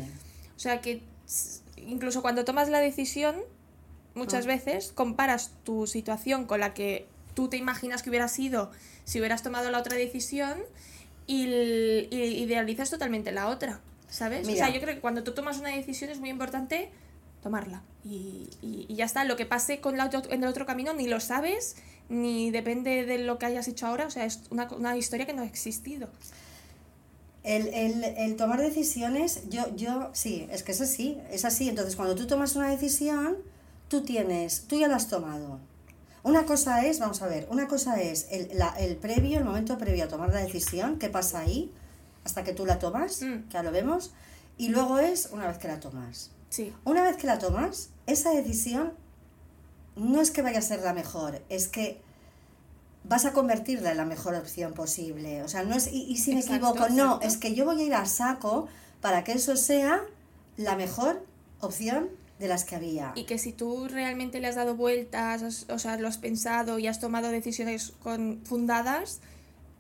O 0.56 0.60
sea 0.60 0.82
que 0.82 1.04
incluso 1.78 2.22
cuando 2.22 2.44
tomas 2.46 2.70
la 2.70 2.80
decisión, 2.80 3.36
muchas 4.16 4.46
Mm. 4.46 4.48
veces 4.50 4.92
comparas 4.94 5.52
tu 5.64 5.86
situación 5.88 6.46
con 6.46 6.60
la 6.60 6.74
que 6.74 7.08
tú 7.36 7.48
te 7.50 7.58
imaginas 7.58 8.02
que 8.02 8.10
hubiera 8.10 8.28
sido 8.28 8.72
si 9.04 9.20
hubieras 9.20 9.44
tomado 9.44 9.70
la 9.70 9.78
otra 9.80 9.96
decisión 9.98 10.58
y, 11.28 11.44
idealizas 12.12 12.90
totalmente 12.90 13.32
la 13.32 13.48
otra, 13.48 13.82
¿sabes? 14.10 14.48
Mira. 14.48 14.54
O 14.54 14.66
sea, 14.68 14.74
yo 14.76 14.82
creo 14.82 14.96
que 14.96 15.02
cuando 15.02 15.24
tú 15.24 15.34
tomas 15.34 15.60
una 15.60 15.70
decisión 15.70 16.10
es 16.10 16.20
muy 16.20 16.30
importante 16.30 16.90
tomarla 17.44 17.82
y, 18.04 18.50
y- 18.62 18.86
y 18.88 18.96
ya 18.96 19.06
está. 19.06 19.24
Lo 19.26 19.36
que 19.36 19.46
pase 19.46 19.80
con 19.82 19.98
la 19.98 20.06
otro- 20.06 20.32
en 20.32 20.44
el 20.44 20.50
otro 20.50 20.66
camino 20.66 20.94
ni 20.94 21.08
lo 21.08 21.20
sabes 21.20 21.76
ni 22.10 22.52
depende 22.52 23.06
de 23.06 23.18
lo 23.20 23.38
que 23.38 23.48
hayas 23.48 23.68
hecho 23.68 23.86
ahora. 23.88 24.06
O 24.08 24.12
sea, 24.12 24.26
es 24.26 24.42
una, 24.50 24.68
una 24.76 24.96
historia 24.98 25.26
que 25.26 25.34
no 25.34 25.42
ha 25.42 25.46
existido. 25.46 26.10
El, 27.44 27.68
el, 27.68 28.04
el 28.04 28.36
tomar 28.38 28.60
decisiones, 28.62 29.42
yo, 29.50 29.76
yo, 29.76 30.10
sí, 30.14 30.48
es 30.52 30.64
que 30.64 30.72
es 30.72 30.82
así, 30.82 31.20
es 31.32 31.46
así. 31.46 31.70
Entonces, 31.70 31.96
cuando 31.96 32.16
tú 32.16 32.26
tomas 32.26 32.56
una 32.56 32.70
decisión, 32.72 33.38
tú 33.88 34.02
tienes, 34.02 34.68
tú 34.68 34.78
ya 34.80 34.88
la 34.88 34.96
has 34.98 35.08
tomado. 35.08 35.60
Una 36.24 36.46
cosa 36.46 36.86
es, 36.86 37.00
vamos 37.00 37.22
a 37.22 37.28
ver, 37.28 37.48
una 37.52 37.68
cosa 37.68 38.02
es 38.02 38.28
el, 38.32 38.50
la- 38.58 38.76
el 38.80 38.98
previo, 38.98 39.38
el 39.38 39.46
momento 39.46 39.78
previo 39.78 40.06
a 40.06 40.08
tomar 40.08 40.30
la 40.34 40.40
decisión, 40.42 40.98
qué 40.98 41.10
pasa 41.10 41.40
ahí, 41.40 41.72
hasta 42.24 42.44
que 42.44 42.54
tú 42.54 42.66
la 42.66 42.80
tomas, 42.80 43.22
Mm. 43.22 43.44
que 43.48 43.54
ya 43.54 43.62
lo 43.64 43.72
vemos, 43.72 44.12
y 44.58 44.70
luego 44.70 44.98
es 45.00 45.30
una 45.32 45.48
vez 45.48 45.58
que 45.60 45.68
la 45.68 45.80
tomas. 45.80 46.32
Sí. 46.50 46.74
Una 46.84 47.04
vez 47.04 47.18
que 47.18 47.28
la 47.28 47.38
tomas, 47.38 47.90
esa 48.08 48.32
decisión 48.32 48.94
no 49.96 50.20
es 50.22 50.32
que 50.32 50.42
vaya 50.42 50.60
a 50.60 50.62
ser 50.64 50.82
la 50.82 50.94
mejor, 50.94 51.42
es 51.50 51.68
que 51.68 52.02
vas 53.04 53.26
a 53.26 53.34
convertirla 53.34 53.92
en 53.92 53.98
la 53.98 54.06
mejor 54.06 54.34
opción 54.34 54.74
posible. 54.74 55.44
O 55.44 55.48
sea, 55.48 55.62
no 55.64 55.76
es, 55.76 55.88
y, 55.92 56.04
y 56.12 56.18
si 56.18 56.34
me 56.34 56.40
Exacto, 56.40 56.70
equivoco, 56.70 56.90
no, 56.90 57.04
exacto. 57.18 57.28
es 57.28 57.38
que 57.38 57.54
yo 57.54 57.66
voy 57.66 57.82
a 57.82 57.86
ir 57.86 57.94
a 57.94 58.06
saco 58.08 58.68
para 59.00 59.24
que 59.24 59.34
eso 59.34 59.56
sea 59.56 60.02
la 60.58 60.76
mejor 60.76 61.24
opción 61.60 62.10
de 62.40 62.48
las 62.48 62.66
que 62.66 62.76
había. 62.76 63.12
Y 63.16 63.24
que 63.26 63.38
si 63.38 63.52
tú 63.54 63.88
realmente 63.88 64.40
le 64.40 64.48
has 64.48 64.56
dado 64.56 64.76
vueltas, 64.76 65.42
has- 65.44 65.66
o 65.70 65.80
sea, 65.80 65.98
lo 65.98 66.08
has 66.08 66.18
pensado 66.18 66.80
y 66.80 66.88
has 66.88 67.00
tomado 67.00 67.30
decisiones 67.30 67.94
con, 68.04 68.42
fundadas, 68.44 69.20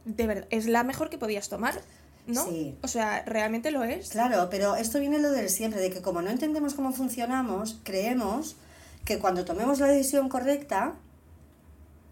de 0.05 0.27
verdad, 0.27 0.47
es 0.51 0.65
la 0.67 0.83
mejor 0.83 1.09
que 1.09 1.17
podías 1.17 1.49
tomar, 1.49 1.81
¿no? 2.27 2.45
Sí. 2.45 2.77
O 2.81 2.87
sea, 2.87 3.23
realmente 3.25 3.71
lo 3.71 3.83
es. 3.83 4.09
Claro, 4.09 4.47
pero 4.49 4.75
esto 4.75 4.99
viene 4.99 5.19
lo 5.19 5.31
del 5.31 5.49
siempre, 5.49 5.79
de 5.81 5.89
que 5.89 6.01
como 6.01 6.21
no 6.21 6.29
entendemos 6.29 6.73
cómo 6.75 6.93
funcionamos, 6.93 7.79
creemos 7.83 8.55
que 9.03 9.19
cuando 9.19 9.43
tomemos 9.45 9.79
la 9.79 9.87
decisión 9.87 10.29
correcta, 10.29 10.95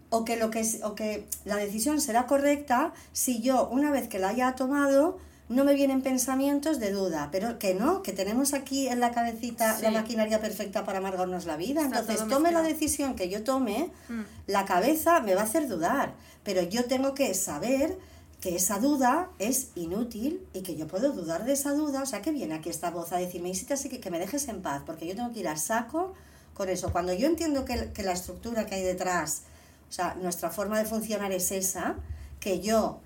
o 0.10 0.26
que, 0.26 0.38
lo 0.38 0.52
que, 0.52 0.64
o 0.84 0.94
que 0.94 1.26
la 1.46 1.56
decisión 1.56 2.00
será 2.00 2.28
correcta 2.28 2.94
si 3.14 3.42
yo, 3.42 3.68
una 3.70 3.90
vez 3.90 4.08
que 4.08 4.20
la 4.20 4.30
haya 4.30 4.54
tomado, 4.54 5.18
no 5.50 5.66
me 5.66 5.74
vienen 5.74 6.02
pensamientos 6.02 6.80
de 6.80 6.92
duda, 6.92 7.30
pero 7.32 7.60
que 7.60 7.76
no, 7.76 8.02
que 8.02 8.14
tenemos 8.14 8.54
aquí 8.54 8.88
en 8.88 9.00
la 9.00 9.12
cabecita 9.12 9.80
la 9.82 9.92
maquinaria 9.92 10.40
perfecta 10.40 10.86
para 10.86 11.00
amargarnos 11.00 11.46
la 11.46 11.58
vida. 11.58 11.84
Está 11.84 12.00
Entonces, 12.00 12.28
tome 12.28 12.52
la 12.52 12.62
decisión 12.62 13.16
que 13.16 13.30
yo 13.30 13.44
tome, 13.44 13.92
Mm. 14.10 14.22
la 14.48 14.66
cabeza 14.66 15.20
me 15.20 15.36
va 15.36 15.42
a 15.42 15.44
hacer 15.46 15.68
dudar, 15.68 16.14
pero 16.44 16.62
yo 16.62 16.86
tengo 16.86 17.14
que 17.14 17.34
saber 17.34 17.98
que 18.40 18.56
esa 18.56 18.80
duda 18.80 19.30
es 19.40 19.70
inútil 19.76 20.46
y 20.54 20.64
que 20.64 20.76
yo 20.76 20.88
puedo 20.88 21.12
dudar 21.12 21.46
de 21.46 21.54
esa 21.54 21.72
duda, 21.74 22.02
o 22.02 22.06
sea, 22.06 22.22
que 22.22 22.32
viene 22.32 22.56
aquí 22.56 22.70
esta 22.70 22.90
voz 22.92 23.14
a 23.14 23.18
decirme, 23.18 23.50
Isita, 23.50 23.76
así 23.76 23.88
que, 23.90 24.00
que 24.00 24.12
me 24.12 24.20
dejes 24.20 24.48
en 24.48 24.62
paz, 24.62 24.82
porque 24.86 25.08
yo 25.08 25.16
tengo 25.16 25.32
que 25.32 25.40
ir 25.42 25.48
a 25.48 25.56
saco 25.56 26.14
con 26.54 26.68
eso. 26.70 26.92
Cuando 26.92 27.14
yo 27.14 27.28
entiendo 27.28 27.64
que, 27.64 27.92
que 27.94 28.04
la 28.04 28.12
estructura 28.12 28.66
que 28.66 28.76
hay 28.76 28.84
detrás, 28.84 29.44
o 29.90 29.94
sea, 29.94 30.16
nuestra 30.16 30.50
forma 30.50 30.78
de 30.78 30.86
funcionar 30.86 31.32
es 31.32 31.52
esa, 31.52 31.96
que 32.42 32.60
yo 32.60 33.00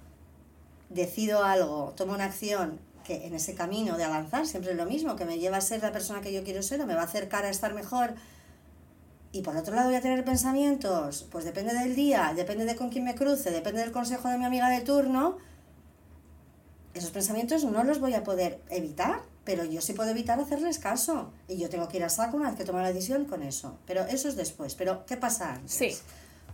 decido 0.90 1.44
algo, 1.44 1.94
tomo 1.96 2.14
una 2.14 2.26
acción 2.26 2.80
que 3.04 3.26
en 3.26 3.34
ese 3.34 3.56
camino 3.56 3.98
de 3.98 4.04
avanzar 4.04 4.46
siempre 4.46 4.72
es 4.72 4.78
lo 4.78 4.86
mismo, 4.86 5.16
que 5.16 5.26
me 5.26 5.40
lleva 5.40 5.58
a 5.58 5.62
ser 5.62 5.82
la 5.82 5.92
persona 5.92 6.22
que 6.22 6.34
yo 6.34 6.44
quiero 6.44 6.62
ser 6.62 6.82
o 6.82 6.86
me 6.86 6.94
va 6.94 7.02
a 7.02 7.06
acercar 7.06 7.46
a 7.46 7.50
estar 7.50 7.74
mejor. 7.74 8.16
Y 9.32 9.42
por 9.42 9.56
otro 9.56 9.76
lado 9.76 9.88
voy 9.88 9.96
a 9.96 10.02
tener 10.02 10.24
pensamientos, 10.26 11.26
pues 11.32 11.46
depende 11.46 11.74
del 11.74 11.96
día, 11.96 12.34
depende 12.36 12.66
de 12.66 12.76
con 12.76 12.90
quién 12.90 13.04
me 13.06 13.16
cruce, 13.16 13.52
depende 13.52 13.82
del 13.82 13.92
consejo 13.92 14.28
de 14.30 14.38
mi 14.38 14.46
amiga 14.46 14.70
de 14.70 14.82
turno. 14.82 15.38
Esos 16.94 17.12
pensamientos 17.12 17.64
no 17.64 17.84
los 17.84 18.00
voy 18.00 18.14
a 18.14 18.24
poder 18.24 18.62
evitar, 18.70 19.22
pero 19.44 19.64
yo 19.64 19.82
sí 19.82 19.94
puedo 19.94 20.10
evitar 20.10 20.40
hacerles 20.40 20.80
caso. 20.80 21.32
Y 21.48 21.58
yo 21.58 21.70
tengo 21.70 21.88
que 21.88 21.98
ir 21.98 22.04
a 22.04 22.10
saco 22.10 22.36
una 22.36 22.50
vez 22.50 22.58
que 22.58 22.66
tome 22.66 22.82
la 22.82 22.92
decisión 22.92 23.26
con 23.26 23.44
eso. 23.44 23.78
Pero 23.86 24.02
eso 24.02 24.28
es 24.28 24.36
después. 24.36 24.76
Pero, 24.76 25.06
¿qué 25.06 25.16
pasa 25.16 25.54
antes? 25.54 25.72
Sí. 25.72 25.98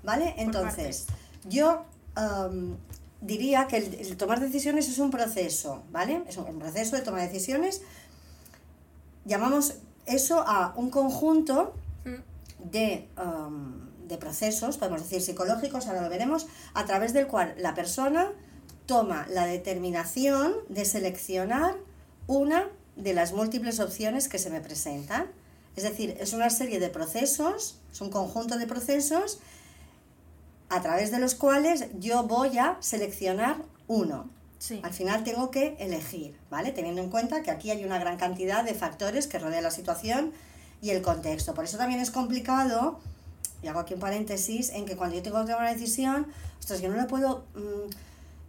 ¿Vale? 0.04 0.36
Entonces, 0.38 1.08
yo 1.46 1.86
diría 3.24 3.68
que 3.68 3.78
el, 3.78 3.94
el 3.96 4.18
tomar 4.18 4.40
decisiones 4.40 4.88
es 4.88 5.00
un 5.00 5.10
proceso, 5.10 5.84
¿vale? 5.92 6.24
Es 6.28 6.38
un, 6.38 6.46
un 6.46 6.60
proceso 6.60 6.96
de 6.96 7.02
toma 7.02 7.22
de 7.22 7.28
decisiones. 7.28 7.82
Llamamos 9.26 9.76
eso 10.06 10.44
a 10.46 10.74
un 10.76 10.90
conjunto 10.90 11.74
Mm. 12.06 12.72
de, 12.72 13.08
am, 13.16 13.90
de 14.08 14.18
procesos, 14.18 14.78
podemos 14.78 15.02
decir 15.02 15.22
psicológicos, 15.22 15.88
ahora 15.88 16.02
lo 16.02 16.10
veremos, 16.10 16.48
a 16.74 16.86
través 16.86 17.14
del 17.14 17.28
cual 17.28 17.56
la 17.58 17.74
persona 17.74 18.32
toma 18.86 19.26
la 19.30 19.46
determinación 19.46 20.54
de 20.70 20.86
seleccionar 20.86 21.76
una 22.28 22.68
de 22.96 23.14
las 23.14 23.32
múltiples 23.34 23.80
opciones 23.80 24.28
que 24.28 24.38
se 24.38 24.50
me 24.50 24.60
presentan. 24.60 25.28
Es 25.76 25.84
decir, 25.84 26.16
es 26.20 26.34
una 26.34 26.50
serie 26.50 26.80
de 26.80 26.90
procesos, 26.90 27.80
es 27.92 28.02
un 28.02 28.10
conjunto 28.10 28.58
de 28.58 28.68
procesos 28.68 29.40
a 30.70 30.82
través 30.82 31.12
de 31.12 31.20
los 31.20 31.36
cuales 31.36 31.86
yo 32.00 32.24
voy 32.24 32.58
a 32.58 32.78
seleccionar 32.80 33.58
uno. 33.88 34.30
Sí. 34.60 34.80
Al 34.84 34.94
final 34.94 35.24
tengo 35.24 35.52
que 35.52 35.76
elegir, 35.80 36.38
¿vale? 36.50 36.72
Teniendo 36.72 37.02
en 37.02 37.10
cuenta 37.10 37.44
que 37.44 37.52
aquí 37.52 37.70
hay 37.70 37.84
una 37.84 38.00
gran 38.00 38.18
cantidad 38.18 38.64
de 38.64 38.74
factores 38.74 39.28
que 39.28 39.38
rodean 39.40 39.64
la 39.64 39.72
situación 39.72 40.32
y 40.82 40.92
el 40.92 41.02
contexto. 41.02 41.54
Por 41.54 41.66
eso 41.66 41.78
también 41.78 42.00
es 42.00 42.12
complicado, 42.12 43.00
y 43.62 43.68
hago 43.68 43.80
aquí 43.80 43.94
un 43.94 44.00
paréntesis, 44.00 44.70
en 44.70 44.86
que 44.86 44.96
cuando 44.96 45.16
yo 45.16 45.24
tengo 45.24 45.40
que 45.40 45.52
tomar 45.52 45.62
una 45.62 45.74
decisión, 45.74 46.28
ostras, 46.60 46.82
yo 46.82 46.90
no 46.90 46.98
le 46.98 47.06
puedo 47.06 47.46
mm, 47.56 47.90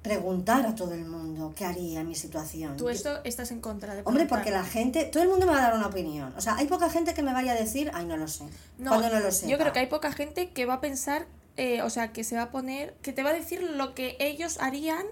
preguntar 0.05 0.67
a 0.67 0.75
todo 0.75 0.93
el 0.93 1.07
mundo 1.07 1.55
qué 1.57 1.65
haría 1.65 2.01
en 2.01 2.09
mi 2.09 2.15
situación. 2.15 2.77
Tú 2.77 2.91
esto 2.91 3.25
estás 3.25 3.51
en 3.53 3.61
contra 3.61 3.95
de 3.95 4.03
Hombre, 4.05 4.27
porque 4.27 4.51
la 4.51 4.63
gente, 4.63 5.05
todo 5.05 5.23
el 5.23 5.31
mundo 5.31 5.47
me 5.47 5.53
va 5.53 5.59
a 5.59 5.63
dar 5.63 5.75
una 5.75 5.87
opinión. 5.87 6.35
O 6.37 6.41
sea, 6.43 6.57
hay 6.57 6.67
poca 6.67 6.91
gente 6.91 7.15
que 7.15 7.23
me 7.23 7.33
vaya 7.33 7.53
a 7.53 7.55
decir, 7.55 7.91
ay, 7.95 8.05
no 8.05 8.19
lo 8.19 8.29
sé. 8.29 8.45
No, 8.77 8.91
cuando 8.91 9.09
no 9.09 9.21
lo 9.21 9.33
sé. 9.33 9.49
Yo 9.49 9.57
creo 9.57 9.73
que 9.73 9.79
hay 9.79 9.87
poca 9.87 10.13
gente 10.13 10.51
que 10.51 10.67
va 10.67 10.75
a 10.75 10.81
pensar, 10.83 11.27
eh, 11.57 11.83
o 11.83 11.91
sea, 11.91 12.13
que 12.13 12.25
se 12.25 12.37
va 12.37 12.43
a 12.43 12.51
poner, 12.51 12.95
que 13.03 13.13
te 13.13 13.23
va 13.23 13.31
a 13.31 13.33
decir 13.35 13.63
lo 13.63 13.95
que 13.95 14.17
ellos 14.21 14.59
harían, 14.61 15.05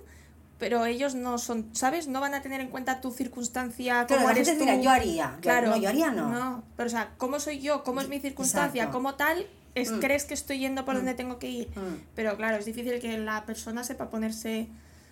pero 0.59 0.85
ellos 0.87 1.15
no 1.15 1.39
son, 1.39 1.69
¿sabes? 1.75 2.07
No 2.09 2.21
van 2.21 2.35
a 2.35 2.43
tener 2.43 2.61
en 2.61 2.69
cuenta 2.69 3.01
tu 3.01 3.11
circunstancia, 3.11 4.07
Claro, 4.07 4.23
cómo 4.23 4.27
la 4.29 4.33
eres 4.33 4.49
gente 4.49 4.65
tú. 4.65 4.71
dirá, 4.71 4.81
yo 4.83 4.91
haría. 4.91 5.39
Claro. 5.41 5.71
No, 5.71 5.77
yo 5.77 5.89
haría 5.89 6.11
no. 6.11 6.29
No, 6.31 6.63
pero 6.77 6.87
o 6.87 6.91
sea, 6.91 7.11
¿cómo 7.19 7.41
soy 7.41 7.59
yo? 7.61 7.83
¿Cómo 7.83 8.01
es 8.01 8.09
mi 8.09 8.21
circunstancia? 8.21 8.83
Exacto. 8.83 8.99
¿Cómo 8.99 9.15
tal? 9.15 9.47
Es, 9.75 9.91
Mm. 9.91 10.01
¿Crees 10.01 10.25
que 10.25 10.35
estoy 10.35 10.59
yendo 10.59 10.85
por 10.85 10.95
Mm. 10.95 10.99
donde 10.99 11.15
tengo 11.15 11.39
que 11.39 11.49
ir? 11.49 11.69
Mm. 11.71 12.05
Pero 12.15 12.37
claro, 12.37 12.59
es 12.59 12.65
difícil 12.65 13.01
que 13.01 13.19
la 13.19 13.45
persona 13.47 13.83
sepa 13.85 14.09
ponerse, 14.11 14.69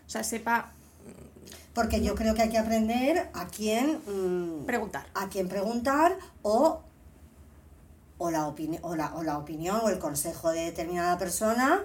o 0.06 0.10
sea, 0.10 0.22
sepa 0.22 0.72
Porque 1.74 2.02
yo 2.02 2.14
creo 2.16 2.34
que 2.34 2.42
hay 2.42 2.50
que 2.50 2.58
aprender 2.58 3.30
a 3.32 3.46
quién, 3.46 4.00
preguntar. 4.66 5.06
a 5.14 5.28
quién 5.28 5.48
preguntar 5.48 6.16
o, 6.42 6.82
o, 8.22 8.30
la 8.30 8.46
opini- 8.46 8.78
o, 8.82 8.94
la, 8.94 9.14
o 9.14 9.22
la 9.22 9.38
opinión 9.38 9.80
o 9.82 9.88
el 9.88 9.98
consejo 9.98 10.50
de 10.50 10.66
determinada 10.66 11.16
persona 11.16 11.80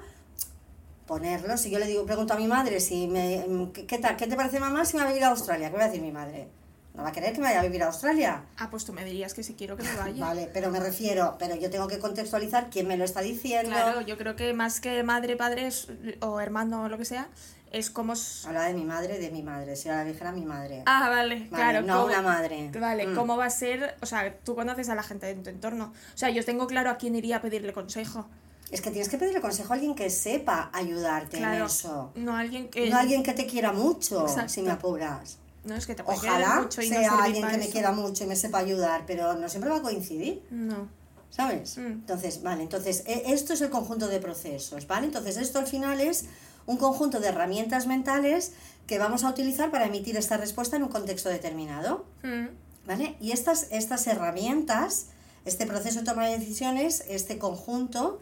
ponerlo. 1.08 1.58
Si 1.58 1.70
yo 1.70 1.80
le 1.80 1.88
digo, 1.88 2.06
pregunto 2.06 2.34
a 2.34 2.38
mi 2.38 2.48
madre 2.48 2.80
si 2.80 3.08
me, 3.08 3.46
¿qué, 3.74 3.86
qué 3.86 3.98
tal, 4.00 4.18
¿qué 4.18 4.28
te 4.28 4.36
parece 4.36 4.60
mamá 4.60 4.86
si 4.86 4.98
me 4.98 5.04
va 5.04 5.10
a 5.10 5.16
ir 5.16 5.24
a 5.24 5.30
Australia? 5.30 5.70
¿Qué 5.72 5.78
va 5.78 5.84
a 5.84 5.88
decir 5.88 6.02
mi 6.02 6.12
madre? 6.12 6.48
¿No 6.94 7.04
va 7.04 7.10
a 7.10 7.12
querer 7.12 7.34
que 7.34 7.40
me 7.40 7.48
vaya 7.48 7.60
a 7.60 7.64
vivir 7.64 7.84
a 7.84 7.88
Australia? 7.88 8.44
Ah, 8.58 8.70
pues 8.72 8.86
tú 8.86 8.94
me 8.94 9.04
dirías 9.06 9.34
que 9.34 9.44
si 9.44 9.54
quiero 9.54 9.76
que 9.78 9.84
me 9.84 9.96
vaya. 9.98 10.26
Vale, 10.26 10.50
pero 10.54 10.72
me 10.72 10.80
refiero, 10.80 11.36
pero 11.38 11.56
yo 11.56 11.70
tengo 11.70 11.88
que 11.88 12.00
contextualizar 12.00 12.70
quién 12.70 12.88
me 12.88 12.98
lo 12.98 13.04
está 13.04 13.22
diciendo. 13.22 13.70
Claro, 13.70 14.02
yo 14.02 14.18
creo 14.18 14.36
que 14.36 14.54
más 14.54 14.80
que 14.80 15.04
madre, 15.04 15.36
padre 15.36 15.68
es- 15.68 15.88
o 16.22 16.40
hermano 16.40 16.84
o 16.84 16.90
lo 16.90 16.98
que 16.98 17.06
sea, 17.06 17.28
es 17.72 17.90
como... 17.90 18.14
Habla 18.46 18.64
de 18.66 18.74
mi 18.74 18.84
madre, 18.86 19.20
de 19.20 19.30
mi 19.32 19.44
madre. 19.44 19.76
Si 19.76 19.90
ahora 19.90 20.06
dijera 20.06 20.32
mi 20.32 20.46
madre. 20.46 20.84
Ah, 20.86 21.10
vale, 21.10 21.36
Vale, 21.36 21.50
claro. 21.50 21.82
no 21.82 21.94
cómo- 21.96 22.06
una 22.06 22.22
madre. 22.22 22.72
Vale, 22.80 23.08
Mm. 23.08 23.16
¿cómo 23.16 23.36
va 23.38 23.46
a 23.46 23.50
ser? 23.50 23.96
O 24.02 24.06
sea, 24.06 24.34
tú 24.44 24.56
conoces 24.56 24.88
a 24.90 24.96
la 24.96 25.04
gente 25.04 25.26
de 25.26 25.36
tu 25.36 25.50
entorno. 25.50 25.92
O 26.14 26.18
sea, 26.18 26.30
yo 26.30 26.44
tengo 26.46 26.68
claro 26.68 26.90
a 26.90 26.98
quién 26.98 27.16
iría 27.16 27.38
a 27.38 27.42
pedirle 27.42 27.74
consejo. 27.74 28.26
Es 28.72 28.82
que 28.82 28.90
tienes 28.92 29.10
que 29.10 29.18
pedirle 29.18 29.42
consejo 29.42 29.74
a 29.74 29.76
alguien 29.76 29.94
que 29.94 30.10
sepa 30.10 30.70
ayudarte 30.74 31.38
en 31.38 31.44
Claro. 31.44 31.66
eso. 31.66 32.12
No 32.16 32.36
alguien 32.36 32.70
que... 32.70 32.90
No 32.90 32.98
alguien 32.98 33.24
que 33.24 33.34
te 33.34 33.46
quiera 33.46 33.72
mucho, 33.74 34.22
Exacto. 34.26 34.50
si 34.50 34.62
me 34.62 34.72
apuras. 34.72 35.38
No, 35.66 35.76
es 35.76 35.86
que 35.88 35.96
te 35.96 36.04
puede 36.04 36.18
Ojalá 36.18 36.62
mucho 36.62 36.82
y 36.82 36.90
no 36.90 36.96
sea 36.96 37.10
servir 37.10 37.26
alguien 37.26 37.48
que 37.48 37.58
me 37.58 37.64
eso. 37.64 37.72
quiera 37.72 37.92
mucho 37.92 38.24
y 38.24 38.28
me 38.28 38.36
sepa 38.36 38.60
ayudar, 38.60 39.04
pero 39.08 39.34
no 39.34 39.50
siempre 39.50 39.70
va 39.72 39.78
a 39.78 39.82
coincidir. 39.82 40.44
No. 40.52 40.88
¿Sabes? 41.32 41.78
Mm. 41.78 41.86
Entonces, 41.88 42.42
vale, 42.44 42.64
entonces 42.64 43.04
e- 43.08 43.24
esto 43.34 43.54
es 43.54 43.62
el 43.62 43.70
conjunto 43.70 44.08
de 44.08 44.20
procesos, 44.20 44.88
¿vale? 44.88 45.08
Entonces 45.08 45.38
esto 45.38 45.60
al 45.60 45.68
final 45.68 46.00
es 46.00 46.26
un 46.66 46.78
conjunto 46.78 47.20
de 47.20 47.28
herramientas 47.28 47.88
mentales 47.88 48.54
que 48.88 49.00
vamos 49.00 49.24
a 49.24 49.30
utilizar 49.30 49.72
para 49.72 49.86
emitir 49.86 50.18
esta 50.18 50.38
respuesta 50.38 50.76
en 50.76 50.84
un 50.84 50.90
contexto 50.90 51.30
determinado, 51.30 52.06
Mm. 52.24 52.48
¿vale? 52.88 53.16
Y 53.20 53.32
estas, 53.32 53.68
estas 53.72 54.06
herramientas, 54.08 55.08
este 55.46 55.66
proceso 55.66 56.00
de 56.00 56.06
toma 56.06 56.28
de 56.28 56.38
decisiones, 56.40 57.04
este 57.08 57.38
conjunto 57.38 58.20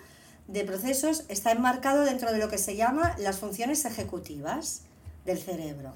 de 0.48 0.64
procesos 0.66 1.24
está 1.30 1.52
enmarcado 1.52 2.04
dentro 2.04 2.32
de 2.32 2.38
lo 2.38 2.50
que 2.50 2.58
se 2.58 2.76
llama 2.76 3.16
las 3.18 3.38
funciones 3.40 3.86
ejecutivas 3.86 4.82
del 5.26 5.40
cerebro, 5.40 5.94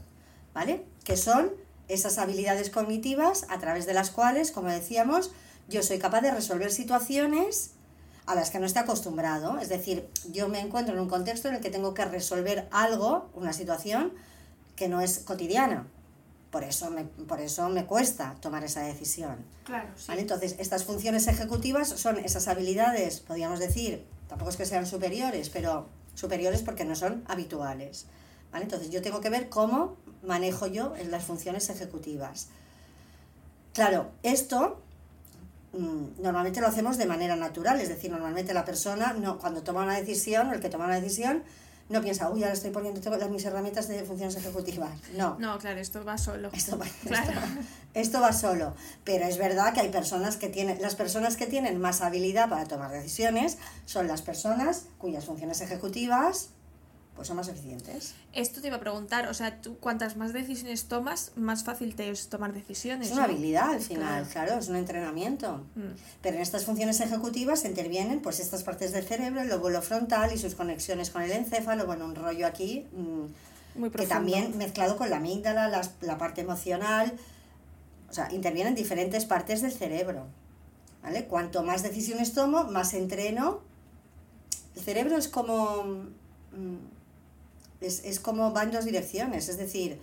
¿vale? 0.53 0.85
Que 1.03 1.17
son 1.17 1.51
esas 1.89 2.17
habilidades 2.17 2.69
cognitivas 2.69 3.45
a 3.49 3.59
través 3.59 3.85
de 3.85 3.93
las 3.93 4.09
cuales, 4.09 4.51
como 4.51 4.69
decíamos, 4.69 5.31
yo 5.69 5.83
soy 5.83 5.99
capaz 5.99 6.21
de 6.21 6.31
resolver 6.31 6.71
situaciones 6.71 7.71
a 8.27 8.35
las 8.35 8.51
que 8.51 8.59
no 8.59 8.65
estoy 8.65 8.83
acostumbrado. 8.83 9.57
Es 9.57 9.69
decir, 9.69 10.07
yo 10.31 10.49
me 10.49 10.59
encuentro 10.59 10.93
en 10.93 10.99
un 10.99 11.09
contexto 11.09 11.47
en 11.47 11.55
el 11.55 11.61
que 11.61 11.71
tengo 11.71 11.93
que 11.93 12.05
resolver 12.05 12.67
algo, 12.71 13.29
una 13.33 13.53
situación 13.53 14.13
que 14.75 14.89
no 14.89 15.01
es 15.01 15.19
cotidiana. 15.19 15.87
Por 16.51 16.63
eso 16.63 16.91
me, 16.91 17.05
por 17.05 17.39
eso 17.39 17.67
me 17.69 17.85
cuesta 17.85 18.35
tomar 18.41 18.63
esa 18.63 18.81
decisión. 18.81 19.37
Claro, 19.63 19.89
sí. 19.95 20.05
¿vale? 20.09 20.21
Entonces, 20.21 20.55
estas 20.59 20.83
funciones 20.83 21.27
ejecutivas 21.27 21.87
son 21.87 22.19
esas 22.19 22.47
habilidades, 22.47 23.21
podríamos 23.21 23.59
decir, 23.59 24.05
tampoco 24.27 24.51
es 24.51 24.57
que 24.57 24.65
sean 24.65 24.85
superiores, 24.85 25.49
pero 25.49 25.87
superiores 26.13 26.61
porque 26.61 26.83
no 26.83 26.95
son 26.95 27.23
habituales. 27.27 28.05
¿vale? 28.51 28.65
Entonces, 28.65 28.89
yo 28.89 29.01
tengo 29.01 29.21
que 29.21 29.29
ver 29.29 29.49
cómo 29.49 29.95
manejo 30.21 30.67
yo 30.67 30.93
en 30.97 31.11
las 31.11 31.23
funciones 31.23 31.69
ejecutivas. 31.69 32.49
Claro, 33.73 34.11
esto 34.23 34.81
normalmente 35.77 36.61
lo 36.61 36.67
hacemos 36.67 36.97
de 36.97 37.05
manera 37.05 37.35
natural, 37.35 37.79
es 37.79 37.89
decir, 37.89 38.11
normalmente 38.11 38.53
la 38.53 38.65
persona 38.65 39.13
no, 39.13 39.37
cuando 39.39 39.63
toma 39.63 39.83
una 39.83 39.95
decisión, 39.95 40.49
o 40.49 40.53
el 40.53 40.59
que 40.59 40.69
toma 40.69 40.85
una 40.85 40.95
decisión, 40.99 41.43
no 41.89 42.01
piensa, 42.01 42.29
uy, 42.29 42.43
ahora 42.43 42.53
estoy 42.53 42.71
poniendo 42.71 42.99
todas 42.99 43.29
mis 43.29 43.45
herramientas 43.45 43.87
de 43.87 44.03
funciones 44.03 44.35
ejecutivas. 44.35 44.89
No, 45.15 45.37
No, 45.39 45.57
claro, 45.57 45.79
esto 45.79 46.03
va 46.03 46.17
solo. 46.17 46.49
esto 46.51 46.77
va, 46.77 46.85
Claro. 47.07 47.31
esto, 47.31 47.41
esto 47.93 48.21
va 48.21 48.33
solo. 48.33 48.73
Pero 49.05 49.25
es 49.25 49.37
verdad 49.37 49.73
que 49.73 49.79
hay 49.79 49.89
personas 49.89 50.35
que 50.35 50.49
tienen, 50.49 50.81
las 50.81 50.95
personas 50.95 51.37
que 51.37 51.45
tienen 51.47 51.79
más 51.79 52.01
habilidad 52.01 52.49
para 52.49 52.65
tomar 52.65 52.91
decisiones 52.91 53.57
son 53.85 54.07
las 54.07 54.21
personas 54.21 54.87
cuyas 54.97 55.23
funciones 55.23 55.61
ejecutivas 55.61 56.49
pues 57.17 57.27
son 57.27 57.35
más 57.35 57.49
eficientes. 57.49 58.13
Esto 58.31 58.61
te 58.61 58.67
iba 58.67 58.77
a 58.77 58.79
preguntar, 58.79 59.27
o 59.27 59.33
sea, 59.33 59.59
tú 59.59 59.77
cuantas 59.79 60.15
más 60.15 60.31
decisiones 60.31 60.85
tomas, 60.85 61.31
más 61.35 61.63
fácil 61.63 61.95
te 61.95 62.09
es 62.09 62.29
tomar 62.29 62.53
decisiones. 62.53 63.07
Es 63.07 63.13
una 63.13 63.27
¿no? 63.27 63.33
habilidad 63.33 63.71
al 63.71 63.81
final, 63.81 64.23
Claro. 64.23 64.47
claro, 64.47 64.61
es 64.61 64.69
un 64.69 64.75
entrenamiento. 64.77 65.65
Mm. 65.75 65.81
Pero 66.21 66.35
en 66.37 66.41
estas 66.41 66.63
funciones 66.63 67.01
ejecutivas 67.01 67.65
intervienen 67.65 68.21
pues 68.21 68.39
estas 68.39 68.63
partes 68.63 68.93
del 68.93 69.03
cerebro, 69.03 69.41
el 69.41 69.49
lóbulo 69.49 69.81
frontal 69.81 70.31
y 70.31 70.37
sus 70.37 70.55
conexiones 70.55 71.09
con 71.09 71.23
el 71.23 71.31
encéfalo, 71.31 71.85
bueno, 71.85 72.05
un 72.05 72.15
rollo 72.15 72.47
aquí 72.47 72.85
mm, 72.93 73.79
Muy 73.79 73.89
que 73.89 74.05
también 74.07 74.55
mezclado 74.57 74.95
con 74.95 75.09
la 75.09 75.17
amígdala, 75.17 75.81
la 76.01 76.17
parte 76.17 76.41
emocional, 76.41 77.11
o 78.09 78.13
sea, 78.13 78.31
intervienen 78.31 78.75
diferentes 78.75 79.25
partes 79.25 79.61
del 79.61 79.71
cerebro. 79.73 80.27
¿Vale? 81.03 81.25
Cuanto 81.25 81.63
más 81.63 81.83
decisiones 81.83 82.33
tomo, 82.33 82.65
más 82.65 82.93
entreno. 82.93 83.61
El 84.75 84.81
cerebro 84.83 85.17
es 85.17 85.27
como. 85.27 85.83
mm, 86.51 86.96
Es, 87.81 88.03
es 88.05 88.19
como 88.19 88.53
va 88.53 88.63
en 88.63 88.71
dos 88.71 88.85
direcciones. 88.85 89.49
Es 89.49 89.57
decir, 89.57 89.99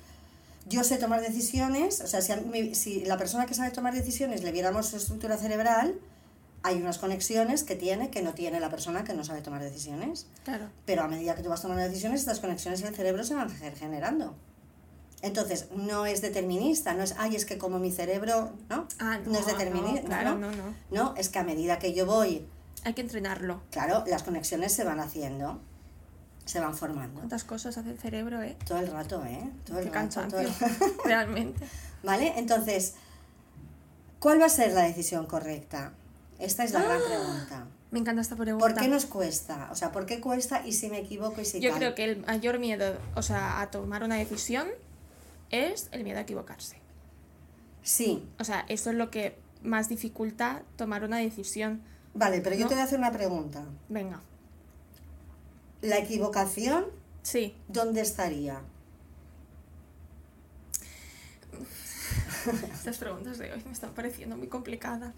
yo 0.68 0.84
sé 0.84 0.96
tomar 0.96 1.20
decisiones, 1.20 2.00
o 2.00 2.06
sea, 2.06 2.20
si, 2.22 2.32
mí- 2.36 2.74
si 2.74 3.04
la 3.04 3.18
persona 3.18 3.46
que 3.46 3.54
sabe 3.54 3.70
tomar 3.70 3.94
decisiones 3.94 4.42
le 4.42 4.52
viéramos 4.52 4.86
su 4.86 4.96
estructura 4.96 5.36
cerebral, 5.36 5.94
hay 6.62 6.76
unas 6.80 6.96
conexiones 6.98 7.62
que 7.64 7.76
tiene 7.76 8.10
que 8.10 8.22
no 8.22 8.32
tiene 8.32 8.58
la 8.60 8.70
persona 8.70 9.04
que 9.04 9.12
no 9.12 9.22
sabe 9.24 9.42
tomar 9.42 9.62
decisiones. 9.62 10.26
Claro. 10.44 10.70
Pero 10.86 11.02
a 11.02 11.08
medida 11.08 11.34
que 11.34 11.42
tú 11.42 11.50
vas 11.50 11.60
tomando 11.60 11.82
decisiones, 11.82 12.20
estas 12.20 12.40
conexiones 12.40 12.80
en 12.80 12.86
el 12.88 12.94
cerebro 12.94 13.22
se 13.24 13.34
van 13.34 13.50
ge- 13.50 13.72
generando. 13.72 14.34
Entonces, 15.22 15.68
no 15.74 16.04
es 16.06 16.20
determinista, 16.20 16.92
no 16.94 17.02
es, 17.02 17.14
ay, 17.18 17.34
es 17.34 17.46
que 17.46 17.56
como 17.56 17.78
mi 17.78 17.90
cerebro, 17.90 18.52
¿no? 18.68 18.86
Ah, 18.98 19.18
no, 19.24 19.32
No 19.32 19.38
es 19.38 19.46
determinista, 19.46 20.02
no, 20.02 20.06
claro, 20.08 20.30
¿no? 20.36 20.50
no, 20.50 20.56
no. 20.56 20.74
No, 20.90 21.14
es 21.16 21.28
que 21.30 21.38
a 21.38 21.44
medida 21.44 21.78
que 21.78 21.94
yo 21.94 22.04
voy, 22.06 22.46
Hay 22.84 22.92
que 22.92 23.00
entrenarlo. 23.00 23.62
claro, 23.70 24.04
las 24.06 24.22
conexiones 24.22 24.72
se 24.74 24.84
van 24.84 25.00
haciendo, 25.00 25.60
se 26.44 26.60
van 26.60 26.74
formando. 26.74 27.20
¿Cuántas 27.20 27.44
cosas 27.44 27.76
hace 27.78 27.90
el 27.90 27.98
cerebro, 27.98 28.42
eh? 28.42 28.56
Todo 28.66 28.78
el 28.78 28.88
rato, 28.88 29.24
¿eh? 29.24 29.50
Todo 29.64 29.78
el 29.78 29.90
Qué 29.90 29.94
rato, 29.94 30.20
todo 30.28 30.40
el. 30.40 30.48
Realmente. 31.04 31.64
¿Vale? 32.02 32.34
Entonces, 32.36 32.94
¿cuál 34.18 34.40
va 34.40 34.46
a 34.46 34.50
ser 34.50 34.72
la 34.72 34.82
decisión 34.82 35.26
correcta? 35.26 35.92
Esta 36.38 36.64
es 36.64 36.72
la 36.72 36.82
gran 36.82 36.98
¡Ah! 37.00 37.04
pregunta. 37.08 37.66
Me 37.90 38.00
encanta 38.00 38.22
esta 38.22 38.34
pregunta. 38.36 38.66
¿Por 38.66 38.74
qué 38.74 38.88
nos 38.88 39.06
cuesta? 39.06 39.68
O 39.70 39.76
sea, 39.76 39.92
¿por 39.92 40.04
qué 40.04 40.20
cuesta 40.20 40.66
y 40.66 40.72
si 40.72 40.88
me 40.90 40.98
equivoco 40.98 41.40
y 41.40 41.44
si 41.44 41.60
Yo 41.60 41.70
tal? 41.70 41.78
creo 41.78 41.94
que 41.94 42.04
el 42.04 42.26
mayor 42.26 42.58
miedo, 42.58 42.96
o 43.14 43.22
sea, 43.22 43.60
a 43.60 43.70
tomar 43.70 44.02
una 44.02 44.16
decisión 44.16 44.66
es 45.50 45.88
el 45.92 46.02
miedo 46.02 46.18
a 46.18 46.22
equivocarse. 46.22 46.76
Sí, 47.82 48.26
O 48.40 48.44
sea, 48.44 48.64
eso 48.68 48.90
es 48.90 48.96
lo 48.96 49.10
que 49.10 49.38
más 49.62 49.88
dificulta 49.88 50.62
tomar 50.76 51.04
una 51.04 51.18
decisión. 51.18 51.82
vale, 52.14 52.40
pero 52.40 52.56
yo 52.56 52.66
te 52.66 52.74
voy 52.74 52.80
a 52.80 52.84
hacer 52.84 52.98
una 52.98 53.12
pregunta. 53.12 53.64
Venga. 53.88 54.20
¿La 55.84 55.98
equivocación 55.98 56.86
Sí. 57.22 57.54
dónde 57.68 58.00
estaría? 58.00 58.60
Estas 62.72 62.96
preguntas 62.98 63.36
de 63.38 63.52
hoy 63.52 63.62
me 63.66 63.72
están 63.72 63.90
pareciendo 63.90 64.36
muy 64.36 64.48
complicadas. 64.48 65.12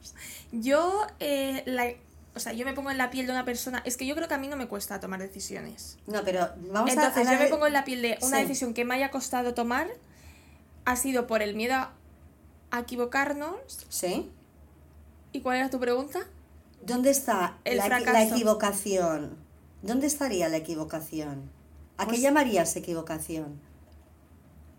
Yo, 0.51 1.07
eh, 1.21 1.63
la, 1.67 1.87
o 2.35 2.41
sea, 2.41 2.53
yo 2.53 2.65
me 2.65 2.73
pongo 2.73 2.91
en 2.91 2.99
la 2.99 3.11
piel 3.11 3.27
de 3.27 3.33
una 3.33 3.45
persona. 3.45 3.81
Es 3.85 3.97
que 3.97 4.07
yo 4.07 4.17
creo 4.17 4.27
que 4.27 4.35
a 4.35 4.39
mí 4.39 4.49
no 4.49 4.57
me 4.57 4.67
cuesta 4.67 4.99
tomar 4.99 5.21
decisiones. 5.21 5.99
No, 6.09 6.23
pero 6.25 6.49
vamos 6.73 6.91
Entonces, 6.93 7.27
a... 7.29 7.33
yo 7.33 7.39
me 7.39 7.47
pongo 7.47 7.67
en 7.69 7.73
la 7.73 7.85
piel 7.85 8.03
de 8.03 8.19
una 8.23 8.37
Sí. 8.39 8.43
decisión 8.43 8.75
que 8.75 8.85
me 8.85 8.97
haya 8.97 9.11
costado 9.13 9.55
tomar. 9.55 9.89
Ha 10.85 10.97
sido 10.97 11.29
por 11.29 11.43
el 11.43 11.55
miedo 11.55 11.75
a 12.73 12.81
equivocarnos. 12.81 13.55
¿Sí? 13.89 14.31
¿Y 15.33 15.43
cuál 15.43 15.59
era 15.59 15.71
tu 15.71 15.79
pregunta? 15.79 16.21
¿Dónde 16.83 17.11
está 17.11 17.59
El 17.65 17.77
la, 17.79 17.85
fracaso. 17.87 18.13
la 18.13 18.23
equivocación? 18.25 19.46
¿Dónde 19.83 20.07
estaría 20.07 20.49
la 20.49 20.57
equivocación? 20.57 21.51
¿A 21.99 22.05
qué 22.05 22.11
Pues- 22.11 22.23
llamarías 22.23 22.77
equivocación? 22.77 23.61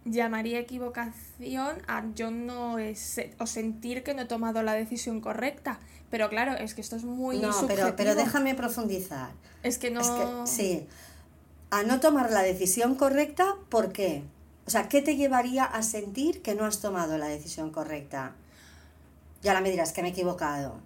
Llamaría 0.05 0.59
equivocación 0.59 1.81
a 1.87 2.03
yo 2.15 2.31
no 2.31 2.77
o 3.39 3.47
sentir 3.47 4.03
que 4.03 4.13
no 4.13 4.21
he 4.21 4.25
tomado 4.25 4.63
la 4.63 4.73
decisión 4.73 5.19
correcta. 5.19 5.79
Pero 6.09 6.29
claro, 6.29 6.53
es 6.53 6.73
que 6.73 6.79
esto 6.81 6.95
es 6.95 7.03
muy 7.03 7.39
no, 7.39 7.51
subjetivo. 7.51 7.87
pero, 7.87 7.95
pero 7.97 8.15
déjame 8.15 8.55
profundizar. 8.55 9.31
Es 9.63 9.77
que 9.77 9.91
no... 9.91 9.99
Es 9.99 10.07
que, 10.09 10.47
sí. 10.47 10.87
A 11.71 11.83
no 11.83 11.99
tomar 11.99 12.31
la 12.31 12.41
decisión 12.41 12.95
correcta, 12.95 13.55
¿por 13.67 13.91
qué? 13.91 14.23
O 14.65 14.69
sea, 14.69 14.87
¿qué 14.87 15.01
te 15.01 15.17
llevaría 15.17 15.65
a 15.65 15.81
sentir 15.81 16.41
que 16.41 16.55
no 16.55 16.63
has 16.63 16.79
tomado 16.79 17.17
la 17.17 17.27
decisión 17.27 17.71
correcta? 17.71 18.35
Ya 19.41 19.51
ahora 19.51 19.61
me 19.61 19.71
dirás 19.71 19.91
que 19.91 20.01
me 20.01 20.07
he 20.07 20.11
equivocado. 20.11 20.79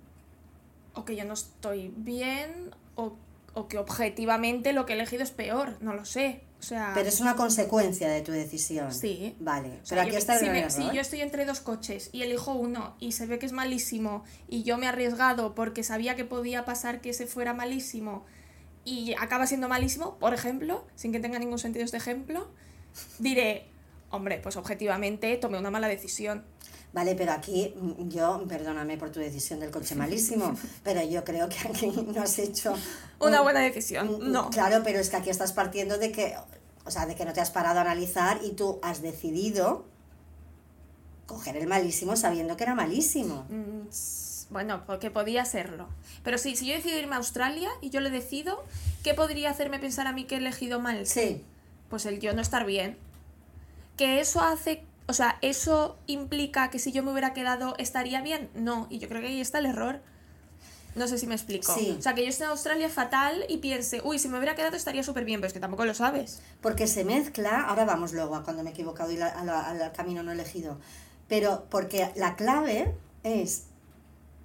O 0.96 1.06
que 1.06 1.16
yo 1.16 1.26
no 1.26 1.34
estoy 1.34 1.94
bien, 1.96 2.72
o, 2.96 3.14
o 3.54 3.68
que 3.68 3.78
objetivamente 3.78 4.74
lo 4.74 4.86
que 4.86 4.94
he 4.94 4.96
elegido 4.96 5.24
es 5.24 5.32
peor, 5.32 5.78
no 5.82 5.94
lo 5.94 6.06
sé. 6.06 6.42
O 6.60 6.64
sea... 6.64 6.92
Pero 6.94 7.10
es 7.10 7.20
una 7.20 7.36
consecuencia 7.36 8.08
de 8.08 8.22
tu 8.22 8.32
decisión. 8.32 8.94
Sí. 8.94 9.36
Vale. 9.40 9.70
O 9.82 9.86
sea, 9.86 9.98
Pero 9.98 10.02
aquí 10.04 10.12
yo- 10.12 10.18
está 10.20 10.38
el 10.40 10.72
si, 10.72 10.84
si 10.84 10.96
yo 10.96 11.02
estoy 11.02 11.22
entre 11.22 11.46
dos 11.46 11.60
coches 11.60 12.10
y 12.12 12.22
elijo 12.22 12.54
uno 12.54 12.96
y 13.00 13.14
se 13.14 13.26
ve 13.26 13.40
que 13.40 13.46
es 13.48 13.52
malísimo 13.52 14.24
y 14.48 14.64
yo 14.64 14.78
me 14.78 14.86
he 14.86 14.90
arriesgado 14.90 15.56
porque 15.56 15.84
sabía 15.84 16.16
que 16.16 16.24
podía 16.24 16.64
pasar 16.66 17.02
que 17.02 17.10
ese 17.10 17.26
fuera 17.28 17.54
malísimo 17.54 18.26
y 18.86 19.14
acaba 19.20 19.48
siendo 19.48 19.68
malísimo, 19.70 20.18
por 20.20 20.34
ejemplo, 20.34 20.86
sin 20.96 21.12
que 21.12 21.20
tenga 21.20 21.40
ningún 21.40 21.60
sentido 21.60 21.84
este 21.86 21.98
ejemplo, 21.98 22.48
diré, 23.20 23.68
hombre, 24.10 24.38
pues 24.42 24.56
objetivamente 24.56 25.36
tomé 25.38 25.58
una 25.60 25.72
mala 25.72 25.88
decisión. 25.88 26.44
Vale, 26.94 27.16
pero 27.16 27.32
aquí 27.32 27.74
mm, 27.80 28.10
yo, 28.10 28.44
perdóname 28.50 28.98
por 28.98 29.12
tu 29.12 29.20
decisión 29.20 29.60
del 29.62 29.72
coche 29.72 29.96
malísimo, 29.96 30.54
pero 30.84 31.02
yo 31.04 31.24
creo 31.24 31.48
que 31.48 31.58
aquí 31.68 31.88
no 31.88 32.22
has 32.22 32.38
hecho... 32.40 32.74
Una 33.20 33.38
un- 33.40 33.44
buena 33.46 33.62
decisión, 33.62 34.32
no. 34.32 34.50
Claro, 34.50 34.82
pero 34.84 35.00
es 35.00 35.10
que 35.10 35.16
aquí 35.18 35.30
estás 35.30 35.54
partiendo 35.54 35.98
de 35.98 36.12
que, 36.12 36.36
o 36.86 36.92
sea, 36.92 37.06
de 37.06 37.16
que 37.16 37.24
no 37.24 37.32
te 37.34 37.40
has 37.42 37.52
parado 37.52 37.80
a 37.80 37.82
analizar 37.84 38.40
y 38.44 38.52
tú 38.52 38.80
has 38.84 39.02
decidido 39.02 39.86
coger 41.28 41.56
el 41.58 41.68
malísimo 41.68 42.16
sabiendo 42.18 42.58
que 42.58 42.64
era 42.64 42.76
malísimo. 42.76 43.46
Mm, 43.50 43.88
Bueno, 44.50 44.84
porque 44.86 45.10
podía 45.10 45.46
serlo. 45.46 45.88
Pero 46.26 46.38
sí, 46.38 46.58
si 46.58 46.66
yo 46.68 46.76
decido 46.76 46.98
irme 47.00 47.14
a 47.16 47.20
Australia 47.20 47.70
y 47.80 47.90
yo 47.90 48.02
le 48.02 48.10
decido, 48.10 48.62
¿qué 49.02 49.14
podría 49.14 49.50
hacerme 49.50 49.80
pensar 49.80 50.08
a 50.08 50.12
mí 50.12 50.26
que 50.26 50.36
he 50.36 50.40
elegido 50.40 50.82
mal? 50.82 51.08
Sí, 51.08 51.42
Pues 51.90 52.06
el 52.06 52.20
yo 52.20 52.34
no 52.34 52.42
estar 52.42 52.66
bien. 52.66 52.98
Que 53.96 54.20
eso 54.20 54.42
hace, 54.42 54.84
o 55.08 55.14
sea, 55.14 55.38
eso 55.42 55.98
implica 56.08 56.70
que 56.70 56.80
si 56.80 56.92
yo 56.92 57.04
me 57.04 57.12
hubiera 57.12 57.34
quedado 57.34 57.76
estaría 57.78 58.22
bien. 58.22 58.50
No, 58.56 58.88
y 58.90 59.00
yo 59.00 59.08
creo 59.10 59.22
que 59.22 59.28
ahí 59.28 59.42
está 59.42 59.60
el 59.60 59.66
error. 59.66 60.02
No 60.96 61.08
sé 61.08 61.18
si 61.18 61.26
me 61.26 61.36
explico. 61.36 61.74
Sí. 61.74 61.96
O 61.98 62.02
sea, 62.02 62.14
que 62.16 62.24
yo 62.24 62.30
esté 62.30 62.44
en 62.44 62.50
Australia 62.50 62.90
fatal 62.90 63.46
y 63.48 63.58
piense, 63.60 64.02
uy, 64.04 64.20
si 64.20 64.28
me 64.28 64.38
hubiera 64.38 64.56
quedado 64.56 64.76
estaría 64.76 65.04
súper 65.04 65.24
bien, 65.24 65.40
pero 65.40 65.48
es 65.48 65.54
que 65.54 65.60
tampoco 65.62 65.86
lo 65.86 65.94
sabes. 65.94 66.42
porque 66.62 66.86
se 66.88 67.06
mezcla, 67.06 67.62
ahora 67.62 67.86
vamos 67.86 68.12
luego 68.14 68.36
a 68.36 68.44
cuando 68.44 68.62
me 68.64 68.70
he 68.72 68.74
equivocado 68.74 69.12
y 69.12 69.18
la- 69.18 69.28
a 69.30 69.44
la- 69.46 69.70
al 69.70 69.92
camino 69.94 70.22
no 70.22 70.32
elegido, 70.34 70.78
pero 71.30 71.66
porque 71.70 72.12
la 72.16 72.36
clave 72.36 72.94
es 73.24 73.64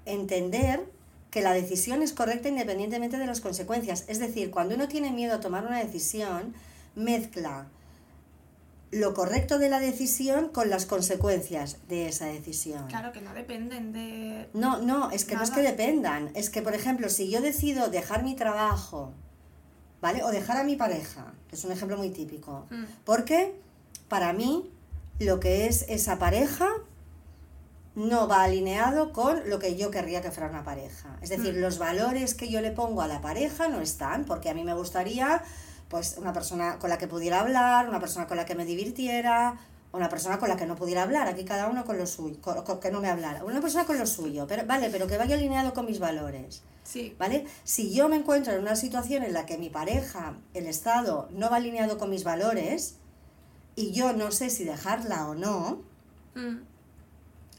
entender 0.05 0.89
que 1.31 1.43
la 1.43 1.53
decisión 1.53 2.03
es 2.03 2.13
correcta 2.13 2.49
independientemente 2.49 3.19
de 3.19 3.27
las 3.27 3.41
consecuencias. 3.41 4.05
Es 4.09 4.19
decir, 4.21 4.51
cuando 4.51 4.75
uno 4.75 4.89
tiene 4.89 5.11
miedo 5.11 5.35
a 5.35 5.41
tomar 5.41 5.67
una 5.67 5.79
decisión, 5.81 6.55
mezcla 6.95 7.67
lo 8.93 9.15
correcto 9.15 9.59
de 9.59 9.69
la 9.69 9.81
decisión 9.81 10.49
con 10.49 10.71
las 10.71 10.87
consecuencias 10.87 11.79
de 11.89 12.09
esa 12.09 12.27
decisión. 12.27 12.87
Claro 12.87 13.13
que 13.13 13.21
no 13.21 13.35
dependen 13.35 13.93
de... 13.93 14.49
No, 14.55 14.81
no, 14.81 15.11
es 15.11 15.25
que 15.25 15.35
no 15.35 15.43
es 15.43 15.51
que 15.51 15.63
dependan. 15.63 16.31
Es 16.35 16.51
que, 16.51 16.63
por 16.63 16.75
ejemplo, 16.75 17.09
si 17.09 17.29
yo 17.31 17.41
decido 17.41 17.89
dejar 17.89 18.23
mi 18.23 18.37
trabajo, 18.37 19.13
¿vale? 20.01 20.23
O 20.23 20.31
dejar 20.31 20.57
a 20.57 20.65
mi 20.65 20.77
pareja, 20.77 21.35
que 21.49 21.57
es 21.57 21.65
un 21.65 21.73
ejemplo 21.73 21.97
muy 21.97 22.11
típico. 22.11 22.67
Mm. 22.71 22.85
Porque 23.05 23.59
para 24.09 24.33
mí 24.33 24.71
lo 25.19 25.41
que 25.41 25.67
es 25.67 25.85
esa 25.89 26.19
pareja 26.19 26.69
no 27.97 28.29
va 28.29 28.45
alineado 28.45 29.13
con 29.13 29.49
lo 29.49 29.59
que 29.59 29.77
yo 29.77 29.91
querría 29.91 30.21
que 30.21 30.31
fuera 30.31 30.51
una 30.51 30.63
pareja. 30.65 31.17
Es 31.23 31.31
decir, 31.31 31.55
Mm. 31.55 31.61
los 31.61 31.79
valores 31.79 32.35
que 32.35 32.49
yo 32.51 32.61
le 32.61 32.71
pongo 32.71 33.03
a 33.03 33.09
la 33.09 33.21
pareja 33.21 33.69
no 33.69 33.81
están, 33.81 34.27
porque 34.27 34.51
a 34.51 34.55
mí 34.55 34.65
me 34.65 34.75
gustaría 34.75 35.43
pues 35.89 36.17
una 36.19 36.33
persona 36.33 36.79
con 36.79 36.91
la 36.91 36.99
que 36.99 37.07
pudiera 37.09 37.41
hablar, 37.41 37.89
una 37.89 38.01
persona 38.01 38.27
con 38.27 38.37
la 38.37 38.45
que 38.45 38.55
me 38.55 38.65
divirtiera, 38.65 39.59
una 39.93 40.09
persona 40.09 40.39
con 40.39 40.49
la 40.49 40.57
que 40.57 40.67
no 40.67 40.77
pudiera 40.77 41.03
hablar, 41.03 41.27
aquí 41.29 41.45
cada 41.45 41.69
uno 41.69 41.85
con 41.85 41.97
lo 41.97 42.07
suyo, 42.07 42.37
con- 42.43 42.63
con- 42.65 42.81
que 42.81 42.91
no 42.91 43.01
me 43.01 43.09
hablara, 43.09 43.45
una 43.45 43.61
persona 43.61 43.85
con 43.87 43.99
lo 43.99 44.07
suyo, 44.07 44.47
pero 44.49 44.67
vale, 44.67 44.91
pero 44.91 45.07
que 45.07 45.17
vaya 45.17 45.37
alineado 45.37 45.73
con 45.75 45.87
mis 45.87 45.99
valores. 46.01 46.63
Sí. 46.85 47.15
¿Vale? 47.19 47.47
Si 47.65 47.93
yo 47.95 48.09
me 48.09 48.17
encuentro 48.17 48.53
en 48.53 48.61
una 48.61 48.77
situación 48.77 49.23
en 49.23 49.33
la 49.33 49.47
que 49.47 49.59
mi 49.59 49.71
pareja, 49.71 50.35
el 50.55 50.67
Estado, 50.67 51.29
no 51.31 51.51
va 51.51 51.57
alineado 51.57 51.99
con 51.99 52.11
mis 52.11 52.25
valores 52.25 52.97
y 53.75 53.93
yo 53.93 54.13
no 54.13 54.31
sé 54.33 54.51
si 54.51 54.65
dejarla 54.65 55.29
o 55.29 55.35
no, 55.35 55.81
Mm. 56.35 56.59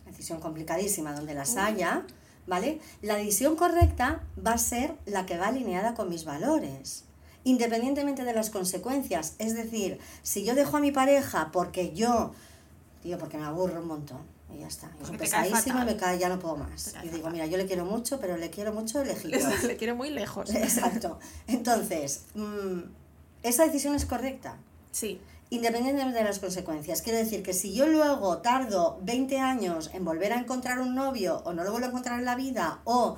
decisión 0.05 0.39
complicadísima 0.39 1.13
donde 1.13 1.33
las 1.33 1.57
haya, 1.57 2.03
¿vale? 2.45 2.79
La 3.01 3.15
decisión 3.15 3.55
correcta 3.55 4.21
va 4.45 4.51
a 4.53 4.57
ser 4.57 4.95
la 5.05 5.25
que 5.25 5.37
va 5.37 5.47
alineada 5.47 5.93
con 5.95 6.09
mis 6.09 6.23
valores, 6.23 7.03
independientemente 7.47 8.25
de 8.25 8.33
las 8.33 8.49
consecuencias. 8.49 9.35
Es 9.39 9.55
decir, 9.55 9.99
si 10.21 10.43
yo 10.43 10.53
dejo 10.53 10.75
a 10.77 10.79
mi 10.81 10.91
pareja 10.91 11.49
porque 11.53 11.93
yo, 11.93 12.31
tío, 13.01 13.17
porque 13.17 13.37
me 13.37 13.45
aburro 13.45 13.79
un 13.81 13.87
montón, 13.87 14.19
y 14.53 14.59
ya 14.59 14.67
está, 14.67 14.87
es 15.01 15.07
Porque 15.07 15.27
fatal. 15.27 15.85
me 15.85 15.95
cae, 15.95 16.19
ya 16.19 16.27
no 16.27 16.39
puedo 16.39 16.57
más. 16.57 16.93
Y 17.03 17.07
digo, 17.09 17.29
mira, 17.29 17.45
yo 17.45 17.57
le 17.57 17.65
quiero 17.65 17.85
mucho, 17.85 18.19
pero 18.19 18.35
le 18.35 18.49
quiero 18.49 18.73
mucho 18.73 19.01
lejitos. 19.03 19.63
Le 19.63 19.77
quiero 19.77 19.95
muy 19.95 20.09
lejos. 20.09 20.49
Exacto. 20.55 21.19
Entonces, 21.47 22.25
mm, 22.35 22.79
esa 23.43 23.65
decisión 23.65 23.95
es 23.95 24.05
correcta, 24.05 24.57
Sí. 24.91 25.21
independientemente 25.49 26.17
de 26.17 26.25
las 26.25 26.39
consecuencias. 26.39 27.01
Quiero 27.01 27.17
decir 27.19 27.43
que 27.43 27.53
si 27.53 27.73
yo 27.73 27.87
luego 27.87 28.39
tardo 28.39 28.99
20 29.03 29.39
años 29.39 29.89
en 29.93 30.03
volver 30.03 30.33
a 30.33 30.39
encontrar 30.39 30.79
un 30.79 30.95
novio 30.95 31.41
o 31.45 31.53
no 31.53 31.63
lo 31.63 31.71
vuelvo 31.71 31.85
a 31.87 31.89
encontrar 31.91 32.19
en 32.19 32.25
la 32.25 32.35
vida 32.35 32.81
o 32.83 33.15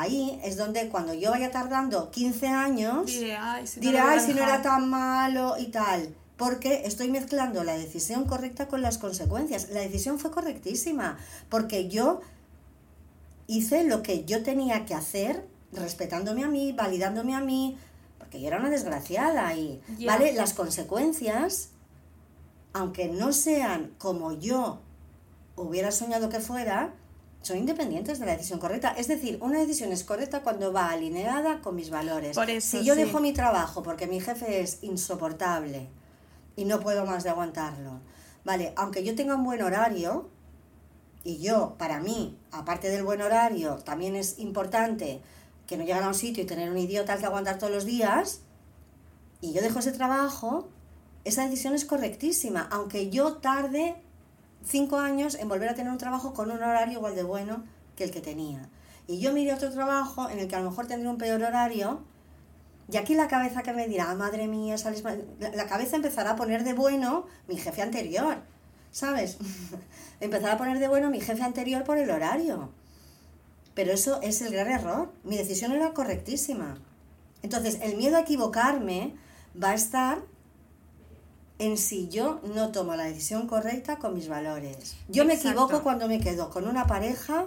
ahí 0.00 0.40
es 0.42 0.56
donde 0.56 0.88
cuando 0.88 1.14
yo 1.14 1.30
vaya 1.30 1.50
tardando 1.50 2.10
15 2.10 2.48
años 2.48 3.06
Diré, 3.06 3.36
ay, 3.36 3.66
si 3.66 3.80
no 3.80 3.86
diré, 3.86 3.98
lo 3.98 4.04
voy 4.04 4.12
a 4.14 4.18
ay, 4.18 4.20
si 4.20 4.28
no 4.28 4.40
dejar". 4.40 4.48
era 4.48 4.62
tan 4.62 4.88
malo 4.88 5.56
y 5.58 5.66
tal. 5.66 6.14
Porque 6.36 6.82
estoy 6.84 7.10
mezclando 7.10 7.62
la 7.62 7.76
decisión 7.76 8.24
correcta 8.24 8.66
con 8.66 8.82
las 8.82 8.98
consecuencias. 8.98 9.70
La 9.70 9.80
decisión 9.80 10.18
fue 10.18 10.30
correctísima, 10.32 11.16
porque 11.48 11.88
yo 11.88 12.20
hice 13.46 13.84
lo 13.84 14.02
que 14.02 14.24
yo 14.24 14.42
tenía 14.42 14.84
que 14.84 14.94
hacer, 14.94 15.46
respetándome 15.72 16.42
a 16.42 16.48
mí, 16.48 16.72
validándome 16.72 17.34
a 17.34 17.40
mí, 17.40 17.78
porque 18.18 18.40
yo 18.40 18.48
era 18.48 18.58
una 18.58 18.70
desgraciada 18.70 19.54
y. 19.54 19.80
¿vale? 20.06 20.32
Las 20.32 20.54
consecuencias, 20.54 21.68
aunque 22.72 23.08
no 23.08 23.32
sean 23.32 23.94
como 23.98 24.32
yo 24.32 24.80
hubiera 25.56 25.92
soñado 25.92 26.28
que 26.30 26.40
fuera, 26.40 26.94
son 27.44 27.58
independientes 27.58 28.18
de 28.18 28.26
la 28.26 28.32
decisión 28.32 28.58
correcta. 28.58 28.94
Es 28.96 29.06
decir, 29.06 29.38
una 29.42 29.58
decisión 29.58 29.92
es 29.92 30.02
correcta 30.02 30.42
cuando 30.42 30.72
va 30.72 30.90
alineada 30.90 31.60
con 31.60 31.76
mis 31.76 31.90
valores. 31.90 32.34
Por 32.34 32.48
eso, 32.48 32.78
si 32.78 32.84
yo 32.84 32.94
sí. 32.94 33.04
dejo 33.04 33.20
mi 33.20 33.34
trabajo 33.34 33.82
porque 33.82 34.06
mi 34.06 34.18
jefe 34.18 34.60
es 34.60 34.78
insoportable 34.82 35.88
y 36.56 36.64
no 36.64 36.80
puedo 36.80 37.04
más 37.04 37.22
de 37.22 37.30
aguantarlo, 37.30 38.00
vale, 38.44 38.72
aunque 38.76 39.04
yo 39.04 39.14
tenga 39.14 39.34
un 39.34 39.44
buen 39.44 39.62
horario, 39.62 40.30
y 41.22 41.38
yo, 41.38 41.74
para 41.78 42.00
mí, 42.00 42.38
aparte 42.52 42.90
del 42.90 43.02
buen 43.02 43.22
horario, 43.22 43.76
también 43.76 44.14
es 44.14 44.38
importante 44.38 45.20
que 45.66 45.76
no 45.76 45.84
llegar 45.84 46.02
a 46.02 46.08
un 46.08 46.14
sitio 46.14 46.44
y 46.44 46.46
tener 46.46 46.70
un 46.70 46.76
idiota 46.76 47.14
al 47.14 47.18
que 47.18 47.26
aguantar 47.26 47.58
todos 47.58 47.72
los 47.72 47.84
días, 47.86 48.40
y 49.40 49.52
yo 49.52 49.62
dejo 49.62 49.78
ese 49.78 49.92
trabajo, 49.92 50.68
esa 51.24 51.44
decisión 51.44 51.74
es 51.74 51.86
correctísima, 51.86 52.68
aunque 52.70 53.10
yo 53.10 53.38
tarde 53.38 53.96
cinco 54.64 54.98
años 54.98 55.34
en 55.34 55.48
volver 55.48 55.68
a 55.68 55.74
tener 55.74 55.92
un 55.92 55.98
trabajo 55.98 56.32
con 56.34 56.50
un 56.50 56.62
horario 56.62 56.98
igual 56.98 57.14
de 57.14 57.22
bueno 57.22 57.64
que 57.96 58.04
el 58.04 58.10
que 58.10 58.20
tenía. 58.20 58.68
Y 59.06 59.20
yo 59.20 59.32
mire 59.32 59.52
otro 59.52 59.70
trabajo 59.70 60.30
en 60.30 60.38
el 60.38 60.48
que 60.48 60.56
a 60.56 60.60
lo 60.60 60.70
mejor 60.70 60.86
tendré 60.86 61.08
un 61.08 61.18
peor 61.18 61.42
horario, 61.42 62.02
y 62.90 62.96
aquí 62.96 63.14
la 63.14 63.28
cabeza 63.28 63.62
que 63.62 63.72
me 63.72 63.88
dirá, 63.88 64.10
"Ah, 64.10 64.14
madre 64.14 64.46
mía, 64.46 64.76
sales 64.76 65.04
mal", 65.04 65.24
la 65.38 65.66
cabeza 65.66 65.96
empezará 65.96 66.32
a 66.32 66.36
poner 66.36 66.64
de 66.64 66.74
bueno 66.74 67.26
mi 67.48 67.56
jefe 67.56 67.82
anterior, 67.82 68.38
¿sabes? 68.90 69.38
empezará 70.20 70.54
a 70.54 70.58
poner 70.58 70.78
de 70.78 70.88
bueno 70.88 71.10
mi 71.10 71.20
jefe 71.20 71.42
anterior 71.42 71.84
por 71.84 71.98
el 71.98 72.10
horario. 72.10 72.70
Pero 73.74 73.92
eso 73.92 74.20
es 74.22 74.40
el 74.42 74.52
gran 74.52 74.70
error. 74.70 75.12
Mi 75.24 75.36
decisión 75.36 75.72
era 75.72 75.92
correctísima. 75.94 76.78
Entonces, 77.42 77.78
el 77.82 77.96
miedo 77.96 78.16
a 78.16 78.20
equivocarme 78.20 79.14
va 79.60 79.70
a 79.70 79.74
estar 79.74 80.22
en 81.58 81.76
si 81.78 82.08
yo 82.08 82.40
no 82.54 82.72
tomo 82.72 82.96
la 82.96 83.04
decisión 83.04 83.46
correcta 83.46 83.96
con 83.96 84.14
mis 84.14 84.28
valores. 84.28 84.96
Yo 85.08 85.24
me 85.24 85.34
equivoco 85.34 85.82
cuando 85.82 86.08
me 86.08 86.20
quedo 86.20 86.50
con 86.50 86.66
una 86.66 86.86
pareja 86.86 87.46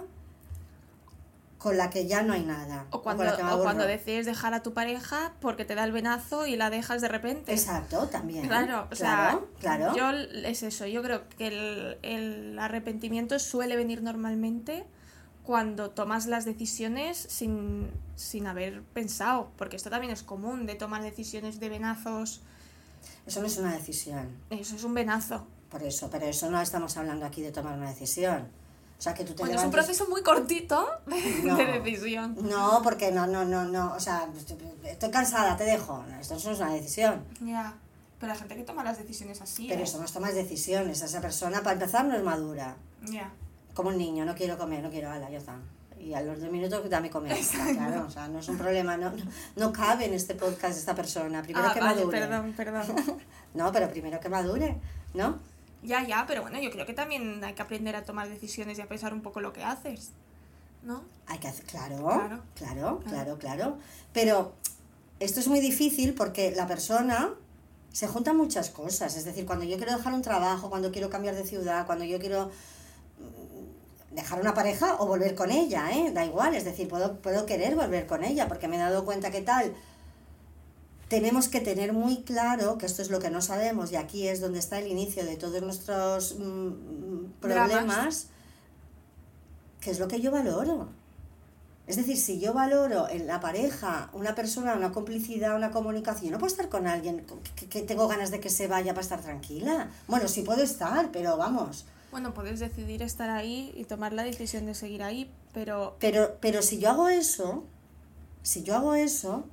con 1.58 1.76
la 1.76 1.90
que 1.90 2.06
ya 2.06 2.22
no 2.22 2.32
hay 2.32 2.44
nada. 2.44 2.86
O 2.90 3.02
cuando, 3.02 3.24
o 3.24 3.74
decides 3.74 4.26
dejar 4.26 4.54
a 4.54 4.62
tu 4.62 4.72
pareja 4.72 5.32
porque 5.40 5.64
te 5.64 5.74
da 5.74 5.84
el 5.84 5.92
venazo 5.92 6.46
y 6.46 6.56
la 6.56 6.70
dejas 6.70 7.02
de 7.02 7.08
repente. 7.08 7.52
Exacto, 7.52 8.08
también. 8.08 8.46
Claro, 8.46 8.86
o 8.90 8.94
claro, 8.94 9.48
sea, 9.60 9.76
claro. 9.76 9.96
yo 9.96 10.10
es 10.10 10.62
eso, 10.62 10.86
yo 10.86 11.02
creo 11.02 11.28
que 11.36 11.48
el, 11.48 11.98
el 12.02 12.58
arrepentimiento 12.58 13.38
suele 13.40 13.74
venir 13.74 14.02
normalmente 14.02 14.86
cuando 15.48 15.90
tomas 15.90 16.26
las 16.26 16.44
decisiones 16.44 17.16
sin, 17.16 17.90
sin 18.16 18.46
haber 18.46 18.82
pensado, 18.82 19.50
porque 19.56 19.76
esto 19.76 19.88
también 19.88 20.12
es 20.12 20.22
común 20.22 20.66
de 20.66 20.74
tomar 20.74 21.02
decisiones 21.02 21.58
de 21.58 21.70
venazos, 21.70 22.42
Eso 23.28 23.40
no 23.40 23.46
es 23.46 23.56
una 23.58 23.72
decisión. 23.74 24.28
eso 24.50 24.74
es 24.76 24.82
un 24.84 24.94
venazo. 24.94 25.46
Por 25.70 25.82
eso, 25.82 26.08
pero 26.10 26.24
eso 26.26 26.50
no 26.50 26.60
estamos 26.60 26.96
hablando 26.96 27.26
aquí 27.26 27.42
de 27.42 27.52
tomar 27.52 27.76
una 27.76 27.90
decisión. 27.90 28.48
O 28.98 29.00
sea, 29.02 29.14
que 29.14 29.22
tú 29.24 29.34
te 29.34 29.42
Bueno, 29.42 29.54
es 29.54 29.64
un 29.64 29.70
levantes- 29.70 29.84
proceso 29.86 30.08
muy 30.10 30.22
cortito 30.22 30.88
de, 31.06 31.42
No. 31.44 31.56
de 31.56 31.80
decisión. 31.80 32.36
No, 32.48 32.80
porque 32.82 33.12
no, 33.12 33.26
no, 33.26 33.44
no, 33.44 33.64
no. 33.66 33.92
O 33.94 34.00
sea, 34.00 34.26
estoy 34.84 35.10
cansada, 35.10 35.56
te 35.56 35.64
dejo. 35.64 36.04
Esto 36.20 36.34
no 36.34 36.40
es 36.52 36.58
una 36.58 36.72
decisión. 36.72 37.22
Ya, 37.42 37.74
pero 38.18 38.32
hay 38.32 38.38
gente 38.38 38.56
que 38.56 38.64
toma 38.64 38.82
las 38.82 38.98
decisiones 38.98 39.40
así. 39.42 39.66
Pero 39.68 39.80
¿eh? 39.80 39.84
eso 39.84 39.98
no 39.98 40.04
es 40.06 40.12
tomar 40.12 40.32
decisiones. 40.32 41.02
Esa 41.02 41.20
persona, 41.20 41.58
para 41.62 41.74
empezar, 41.74 42.04
no 42.06 42.16
es 42.16 42.22
madura. 42.24 42.76
Ya. 43.02 43.30
Como 43.74 43.90
un 43.90 43.98
niño, 43.98 44.24
no 44.24 44.34
quiero 44.34 44.58
comer, 44.58 44.82
no 44.82 44.90
quiero, 44.90 45.10
ala, 45.10 45.30
ya 45.30 45.38
está. 45.38 45.54
Y 46.00 46.14
a 46.14 46.20
los 46.22 46.40
dos 46.40 46.50
minutos 46.50 46.88
dame 46.88 47.10
comer. 47.10 47.36
Claro, 47.74 48.06
o 48.06 48.10
sea, 48.10 48.28
no 48.28 48.38
es 48.38 48.48
un 48.48 48.56
problema. 48.58 48.96
No, 48.96 49.10
no, 49.10 49.22
no 49.56 49.72
cabe 49.72 50.06
en 50.06 50.14
este 50.14 50.34
podcast 50.34 50.78
esta 50.78 50.94
persona. 50.94 51.42
Primero 51.42 51.66
Ah, 51.68 51.74
que 51.74 51.80
vale, 51.80 52.04
madure. 52.04 52.20
perdón, 52.20 52.52
perdón. 52.56 52.86
No, 53.54 53.72
pero 53.72 53.88
primero 53.90 54.20
que 54.20 54.28
madure, 54.28 54.76
¿no? 55.14 55.38
Ya, 55.82 56.06
ya, 56.06 56.24
pero 56.26 56.42
bueno, 56.42 56.60
yo 56.60 56.70
creo 56.70 56.84
que 56.84 56.92
también 56.92 57.42
hay 57.42 57.54
que 57.54 57.62
aprender 57.62 57.96
a 57.96 58.02
tomar 58.04 58.28
decisiones 58.28 58.78
y 58.78 58.82
a 58.82 58.86
pensar 58.88 59.14
un 59.14 59.22
poco 59.22 59.40
lo 59.40 59.52
que 59.52 59.64
haces. 59.64 60.10
¿No? 60.82 61.02
Hay 61.26 61.38
que 61.38 61.48
hacer, 61.48 61.64
claro, 61.64 61.96
Claro. 62.04 62.42
claro, 62.54 63.00
claro, 63.08 63.38
claro, 63.38 63.78
Pero 64.12 64.52
esto 65.18 65.40
es 65.40 65.48
muy 65.48 65.60
difícil 65.60 66.14
porque 66.14 66.52
la 66.54 66.66
persona 66.66 67.30
se 67.92 68.06
juntan 68.06 68.36
muchas 68.36 68.70
cosas. 68.70 69.16
Es 69.16 69.24
decir, 69.24 69.46
cuando 69.46 69.64
yo 69.64 69.76
quiero 69.76 69.96
dejar 69.96 70.12
un 70.12 70.22
trabajo, 70.22 70.68
cuando 70.68 70.92
quiero 70.92 71.10
cambiar 71.10 71.34
de 71.34 71.44
ciudad, 71.44 71.86
cuando 71.86 72.04
yo 72.04 72.18
quiero 72.20 72.50
dejar 74.10 74.40
una 74.40 74.54
pareja 74.54 74.96
o 74.98 75.06
volver 75.06 75.34
con 75.34 75.50
ella, 75.50 75.90
¿eh? 75.92 76.12
Da 76.12 76.24
igual, 76.24 76.54
es 76.54 76.64
decir, 76.64 76.88
puedo, 76.88 77.16
puedo 77.20 77.46
querer 77.46 77.76
volver 77.76 78.06
con 78.06 78.24
ella 78.24 78.48
porque 78.48 78.68
me 78.68 78.76
he 78.76 78.78
dado 78.78 79.04
cuenta 79.04 79.30
que 79.30 79.42
tal. 79.42 79.74
Tenemos 81.08 81.48
que 81.48 81.60
tener 81.60 81.92
muy 81.92 82.22
claro 82.22 82.76
que 82.76 82.86
esto 82.86 83.00
es 83.00 83.10
lo 83.10 83.18
que 83.18 83.30
no 83.30 83.40
sabemos 83.40 83.92
y 83.92 83.96
aquí 83.96 84.28
es 84.28 84.40
donde 84.40 84.58
está 84.58 84.78
el 84.78 84.88
inicio 84.88 85.24
de 85.24 85.36
todos 85.36 85.62
nuestros 85.62 86.36
mm, 86.38 87.40
problemas, 87.40 87.70
Dramas. 87.70 88.26
que 89.80 89.90
es 89.90 89.98
lo 89.98 90.08
que 90.08 90.20
yo 90.20 90.30
valoro. 90.30 90.88
Es 91.86 91.96
decir, 91.96 92.18
si 92.18 92.38
yo 92.38 92.52
valoro 92.52 93.08
en 93.08 93.26
la 93.26 93.40
pareja 93.40 94.10
una 94.12 94.34
persona, 94.34 94.74
una 94.74 94.92
complicidad, 94.92 95.56
una 95.56 95.70
comunicación, 95.70 96.32
no 96.32 96.38
puedo 96.38 96.52
estar 96.52 96.68
con 96.68 96.86
alguien 96.86 97.24
que, 97.56 97.66
que 97.66 97.80
tengo 97.80 98.06
ganas 98.08 98.30
de 98.30 98.40
que 98.40 98.50
se 98.50 98.66
vaya 98.66 98.92
para 98.92 99.02
estar 99.02 99.22
tranquila. 99.22 99.88
Bueno, 100.06 100.28
sí 100.28 100.42
puedo 100.42 100.62
estar, 100.62 101.10
pero 101.10 101.38
vamos. 101.38 101.86
Bueno, 102.10 102.32
puedes 102.34 102.60
decidir 102.60 103.02
estar 103.02 103.30
ahí 103.30 103.72
y 103.76 103.84
tomar 103.84 104.12
la 104.12 104.24
decisión 104.24 104.66
de 104.66 104.74
seguir 104.74 105.02
ahí, 105.02 105.30
pero 105.52 105.96
Pero, 106.00 106.36
pero 106.40 106.62
si 106.62 106.78
yo 106.78 106.90
hago 106.90 107.08
eso, 107.08 107.64
si 108.42 108.62
yo 108.62 108.76
hago 108.76 108.94
eso, 108.94 109.44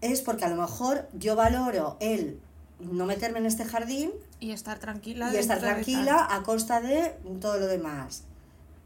es 0.00 0.20
porque 0.22 0.44
a 0.44 0.48
lo 0.48 0.56
mejor 0.56 1.08
yo 1.12 1.36
valoro 1.36 1.96
el 2.00 2.40
no 2.80 3.06
meterme 3.06 3.38
en 3.38 3.46
este 3.46 3.64
jardín 3.64 4.10
y 4.40 4.50
estar 4.50 4.78
tranquila. 4.78 5.32
y 5.32 5.36
estar 5.36 5.60
tranquila 5.60 6.26
a 6.30 6.42
costa 6.42 6.80
de 6.80 7.16
todo 7.40 7.58
lo 7.58 7.66
demás. 7.66 8.24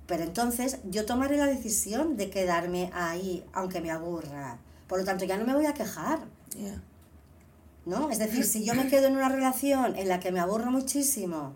Pero 0.07 0.23
entonces 0.23 0.79
yo 0.85 1.07
tomaré 1.07 1.37
la 1.37 1.47
decisión 1.47 2.17
de 2.17 2.31
quedarme 2.31 2.91
ahí, 2.95 3.45
aunque 3.53 3.81
me 3.81 3.91
aburra. 3.91 4.59
Por 4.87 4.99
lo 4.99 5.05
tanto, 5.05 5.25
ya 5.25 5.37
no 5.37 5.45
me 5.45 5.55
voy 5.55 5.67
a 5.67 5.75
quejar. 5.75 6.21
Ya. 6.57 6.81
¿no? 7.87 8.11
Es 8.11 8.19
decir, 8.19 8.45
si 8.45 8.65
yo 8.65 8.75
me 8.75 8.89
quedo 8.89 9.07
en 9.07 9.17
una 9.17 9.29
relación 9.29 9.97
en 9.97 10.09
la 10.09 10.21
que 10.21 10.33
me 10.33 10.41
aburro 10.41 10.71
muchísimo, 10.71 11.55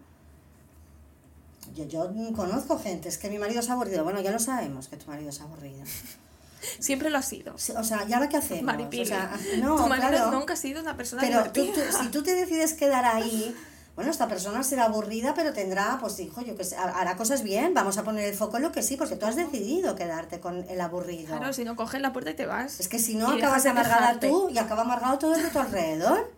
yo, 1.75 1.85
yo 1.87 2.11
conozco 2.35 2.79
gente, 2.79 3.09
es 3.09 3.18
que 3.18 3.29
mi 3.31 3.38
marido 3.38 3.61
es 3.61 3.70
aburrido. 3.70 4.05
Bueno, 4.05 4.20
ya 4.20 4.31
lo 4.31 4.38
sabemos 4.38 4.88
que 4.88 4.96
tu 4.96 5.07
marido 5.11 5.31
es 5.31 5.40
aburrido. 5.40 5.85
Siempre 6.79 7.11
lo 7.11 7.18
ha 7.18 7.23
sido. 7.23 7.55
O 7.55 7.59
sea, 7.59 8.05
¿y 8.09 8.12
ahora 8.12 8.29
qué 8.29 8.37
hacemos? 8.37 8.64
Maripili. 8.64 9.03
O 9.03 9.07
sea, 9.07 9.33
no, 9.59 9.77
tu 9.77 9.87
marido 9.87 10.09
claro. 10.11 10.31
nunca 10.33 10.55
ha 10.55 10.57
sido 10.57 10.81
una 10.83 10.96
persona 10.96 11.23
Pero 11.23 11.44
tú, 11.53 11.66
tú- 11.73 11.81
si 12.03 12.09
tú 12.09 12.23
te 12.23 12.35
decides 12.35 12.75
quedar 12.75 13.05
ahí, 13.07 13.57
bueno, 13.96 14.11
esta 14.11 14.29
persona 14.29 14.62
será 14.62 14.85
aburrida, 14.85 15.33
pero 15.35 15.53
tendrá, 15.53 15.99
pues 16.01 16.18
hijo, 16.20 16.42
yo 16.42 16.57
que 16.57 16.64
sé, 16.64 16.77
ha- 16.77 16.85
hará 17.01 17.16
cosas 17.16 17.42
bien, 17.42 17.73
vamos 17.75 17.96
a 17.99 18.03
poner 18.05 18.25
el 18.27 18.35
foco 18.35 18.59
en 18.59 18.62
lo 18.64 18.73
que 18.73 18.83
sí, 18.83 18.96
porque 18.96 19.16
tú 19.16 19.27
has 19.27 19.37
decidido 19.37 19.94
quedarte 19.94 20.40
con 20.40 20.64
el 20.68 20.81
aburrido. 20.81 21.37
Claro, 21.37 21.53
si 21.53 21.64
no 21.64 21.77
coges 21.77 22.01
la 22.01 22.12
puerta 22.12 22.31
y 22.31 22.35
te 22.35 22.46
vas. 22.46 22.79
Es 22.81 22.88
que 22.88 22.99
si 22.99 23.14
no, 23.14 23.31
acabas 23.31 23.64
amargada 23.66 24.20
tú 24.20 24.51
y 24.51 24.59
acaba 24.59 24.83
amargado 24.83 25.18
todo 25.18 25.35
el 25.35 25.42
de 25.42 25.49
tu 25.49 25.59
alrededor. 25.59 26.31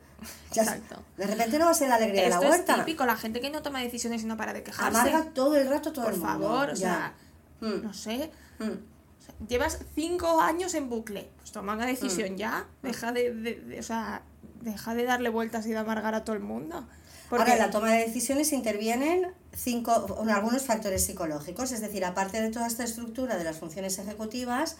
Ya- 0.53 0.63
Exacto. 0.63 1.03
De 1.17 1.27
repente 1.27 1.59
no 1.59 1.65
va 1.67 1.71
a 1.71 1.75
ser 1.75 1.89
la 1.89 1.97
alegría 1.97 2.23
de 2.25 2.29
la 2.31 2.37
es 2.41 2.43
huerta. 2.51 2.77
típico, 2.77 3.05
la 3.07 3.17
gente 3.17 3.41
que 3.41 3.51
no 3.51 3.63
toma 3.63 3.81
decisiones 3.81 4.23
y 4.23 4.27
no 4.27 4.37
para 4.37 4.53
de 4.53 4.63
quejarse. 4.63 4.99
Amarga 4.99 5.31
todo 5.33 5.57
el 5.57 5.69
rato 5.69 5.93
todo 5.93 6.05
Por 6.05 6.15
el 6.15 6.21
mundo. 6.21 6.33
favor, 6.49 6.71
o 6.71 6.75
Ya. 6.75 6.77
sea, 6.77 7.15
Mm, 7.61 7.83
no 7.83 7.95
sé. 7.95 8.31
mm. 8.59 8.65
o 8.65 9.25
sea, 9.25 9.35
llevas 9.49 9.79
cinco 9.95 10.41
años 10.41 10.75
en 10.75 10.89
bucle. 10.91 11.29
Pues 11.39 11.53
toma 11.53 11.75
una 11.75 11.87
decisión 11.87 12.37
ya. 12.37 12.67
Deja 12.83 13.13
de, 13.13 13.33
de- 13.35 13.55
de- 13.61 13.81
o 13.81 13.83
sea, 13.83 14.23
deja 14.61 14.95
de 14.95 15.05
darle 15.05 15.29
vueltas 15.29 15.67
y 15.67 15.71
de 15.71 15.79
amargar 15.79 16.15
a 16.15 16.25
todo 16.25 16.35
el 16.37 16.43
mundo. 16.43 16.87
Porque 17.31 17.53
Ahora, 17.53 17.55
en 17.55 17.59
la 17.61 17.71
toma 17.71 17.91
de 17.93 17.99
decisiones 18.07 18.53
intervienen 18.53 19.27
cinco, 19.57 20.23
algunos 20.29 20.65
factores 20.65 21.05
psicológicos, 21.07 21.73
es 21.73 21.81
decir, 21.81 22.05
aparte 22.05 22.43
de 22.43 22.51
toda 22.51 22.67
esta 22.67 22.85
estructura 22.85 23.37
de 23.39 23.45
las 23.45 23.57
funciones 23.57 23.99
ejecutivas, 23.99 24.77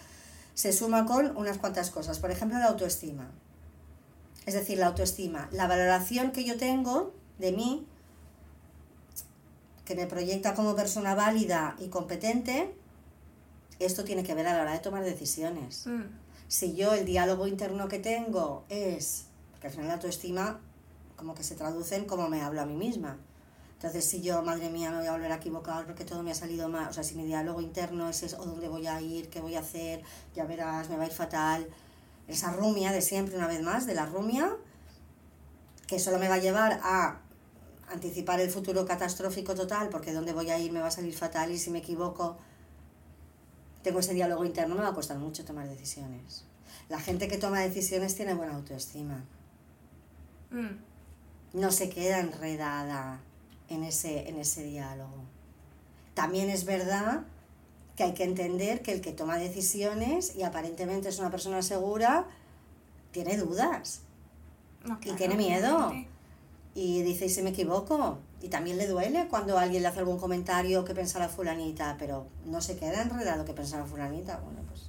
se 0.55 0.73
suma 0.75 1.07
con 1.07 1.35
unas 1.37 1.57
cuantas 1.57 1.91
cosas. 1.91 2.19
Por 2.19 2.31
ejemplo, 2.31 2.59
la 2.59 2.67
autoestima. 2.67 3.31
Es 4.47 4.55
decir, 4.55 4.79
la 4.79 4.89
autoestima, 4.89 5.49
la 5.53 5.67
valoración 5.67 6.33
que 6.33 6.45
yo 6.45 6.57
tengo 6.57 7.15
de 7.39 7.53
mí, 7.53 7.87
que 9.85 9.95
me 9.95 10.07
proyecta 10.07 10.55
como 10.55 10.75
persona 10.75 11.15
válida 11.15 11.77
y 11.79 11.89
competente, 11.89 12.75
esto 13.79 14.05
tiene 14.05 14.23
que 14.23 14.35
ver 14.35 14.47
a 14.47 14.55
la 14.55 14.63
hora 14.63 14.73
de 14.73 14.79
tomar 14.79 15.05
decisiones 15.05 15.87
Mm, 15.87 16.03
si 16.49 16.75
yo 16.75 16.93
el 16.93 17.07
diálogo 17.07 17.47
interno 17.47 17.89
que 17.89 17.99
tengo 17.99 18.65
es, 18.69 19.25
porque 19.51 19.69
al 19.69 19.73
final 19.73 19.89
la 19.89 19.95
autoestima 19.95 20.61
como 21.17 21.35
que 21.35 21.45
se 21.45 21.55
traduce 21.55 21.97
en 21.97 22.05
cómo 22.05 22.29
me 22.29 22.43
hablo 22.43 22.61
a 22.61 22.67
mí 22.67 22.75
misma. 22.75 23.17
Entonces, 23.75 24.05
si 24.05 24.23
yo, 24.23 24.43
madre 24.43 24.71
mía, 24.71 24.91
me 24.91 24.99
voy 24.99 25.07
a 25.07 25.13
volver 25.13 25.33
a 25.33 25.37
equivocar 25.37 25.87
porque 25.87 26.05
todo 26.05 26.23
me 26.23 26.31
ha 26.31 26.35
salido 26.35 26.69
mal, 26.69 26.89
o 26.89 26.93
sea, 26.93 27.03
si 27.03 27.15
mi 27.15 27.25
diálogo 27.25 27.61
interno 27.61 28.09
es 28.09 28.23
eso, 28.23 28.39
o 28.39 28.45
dónde 28.45 28.69
voy 28.69 28.87
a 28.87 29.01
ir, 29.01 29.29
qué 29.29 29.41
voy 29.41 29.57
a 29.57 29.61
hacer, 29.61 30.03
ya 30.35 30.45
verás, 30.45 30.89
me 30.89 30.97
va 30.97 31.05
a 31.05 31.07
ir 31.07 31.13
fatal. 31.13 31.67
Esa 32.29 32.53
rumia 32.53 32.93
de 32.93 33.03
siempre, 33.03 33.37
una 33.37 33.49
vez 33.49 33.63
más, 33.63 33.87
de 33.87 33.95
la 33.95 34.07
rumia, 34.07 34.57
que 35.87 35.99
solo 35.99 36.19
me 36.19 36.29
va 36.29 36.37
a 36.37 36.39
llevar 36.39 36.81
a 36.83 37.21
anticipar 37.91 38.41
el 38.41 38.51
futuro 38.51 38.87
catastrófico 38.87 39.55
total, 39.55 39.89
porque 39.91 40.13
dónde 40.13 40.33
voy 40.33 40.51
a 40.51 40.59
ir 40.59 40.73
me 40.73 40.81
va 40.81 40.87
a 40.87 40.91
salir 40.91 41.15
fatal 41.15 41.51
y 41.51 41.59
si 41.59 41.71
me 41.71 41.79
equivoco, 41.79 42.39
tengo 43.83 44.01
ese 44.01 44.15
diálogo 44.15 44.45
interno, 44.45 44.75
me 44.75 44.83
va 44.83 44.89
a 44.89 44.95
costar 44.95 45.19
mucho 45.19 45.45
tomar 45.45 45.69
decisiones. 45.69 46.45
La 46.89 47.01
gente 47.01 47.29
que 47.29 47.39
toma 47.39 47.61
decisiones 47.61 48.15
tiene 48.15 48.35
buena 48.35 48.55
autoestima. 48.55 49.25
mm. 50.51 50.93
No 51.55 51.71
se 51.71 51.91
queda 51.91 52.21
enredada 52.21 53.21
en 53.69 53.85
ese, 53.85 54.29
en 54.29 54.39
ese 54.39 54.65
diálogo. 54.65 55.25
También 56.15 56.49
es 56.49 56.65
verdad 56.65 57.25
que 57.97 58.05
hay 58.05 58.15
que 58.15 58.25
entender 58.25 58.83
que 58.83 58.93
el 58.93 59.01
que 59.01 59.13
toma 59.13 59.37
decisiones 59.37 60.35
y 60.37 60.43
aparentemente 60.43 61.09
es 61.09 61.19
una 61.19 61.31
persona 61.31 61.63
segura, 61.63 62.27
tiene 63.11 63.37
dudas 63.37 64.01
No, 64.85 64.95
y 64.95 65.03
claro, 65.03 65.19
tiene 65.19 65.37
miedo. 65.37 65.77
obviamente. 65.89 66.09
Y 66.75 67.03
dice, 67.03 67.27
¿y 67.27 67.29
si 67.29 67.43
me 67.43 67.51
equivoco? 67.51 68.19
Y 68.41 68.49
también 68.49 68.79
le 68.79 68.87
duele 68.87 69.29
cuando 69.29 69.59
alguien 69.59 69.83
le 69.83 69.89
hace 69.89 69.99
algún 69.99 70.19
comentario 70.19 70.85
que 70.87 70.95
pensará 70.95 71.29
fulanita, 71.29 71.97
pero 71.99 72.27
no 72.47 72.63
se 72.63 72.77
queda 72.79 73.03
enredado 73.03 73.45
que 73.45 73.53
pensará 73.53 73.85
fulanita. 73.85 74.39
Bueno, 74.39 74.61
pues 74.69 74.89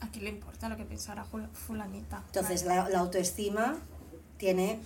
¿A 0.00 0.08
quién 0.12 0.24
le 0.24 0.30
importa 0.30 0.68
lo 0.68 0.76
que 0.76 0.84
pensara 0.84 1.24
Jul- 1.32 1.48
fulanita? 1.52 2.22
Entonces, 2.26 2.64
la, 2.64 2.88
la 2.88 3.00
autoestima 3.00 3.76
tiene, 4.38 4.78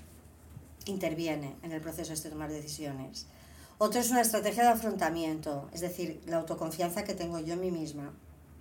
interviene 0.87 1.55
en 1.63 1.73
el 1.73 1.81
proceso 1.83 2.13
este 2.15 2.29
de 2.29 2.33
tomar 2.35 2.51
decisiones. 2.51 3.27
Otro 3.79 4.01
es 4.01 4.11
una 4.11 4.21
estrategia 4.21 4.65
de 4.65 4.71
afrontamiento, 4.71 5.69
es 5.73 5.81
decir, 5.81 6.21
la 6.27 6.39
autoconfianza 6.39 7.05
que 7.05 7.15
tengo 7.15 7.39
yo 7.39 7.55
en 7.55 7.61
mí 7.61 7.71
misma. 7.71 8.13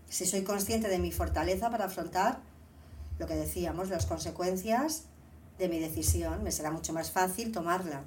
Si 0.07 0.25
soy 0.25 0.43
consciente 0.43 0.87
de 0.89 0.99
mi 0.99 1.11
fortaleza 1.11 1.69
para 1.71 1.85
afrontar 1.85 2.39
lo 3.17 3.25
que 3.25 3.35
decíamos, 3.35 3.89
las 3.89 4.05
consecuencias 4.05 5.05
de 5.57 5.69
mi 5.69 5.79
decisión, 5.79 6.43
me 6.43 6.51
será 6.51 6.69
mucho 6.69 6.93
más 6.93 7.09
fácil 7.09 7.51
tomarla. 7.51 8.03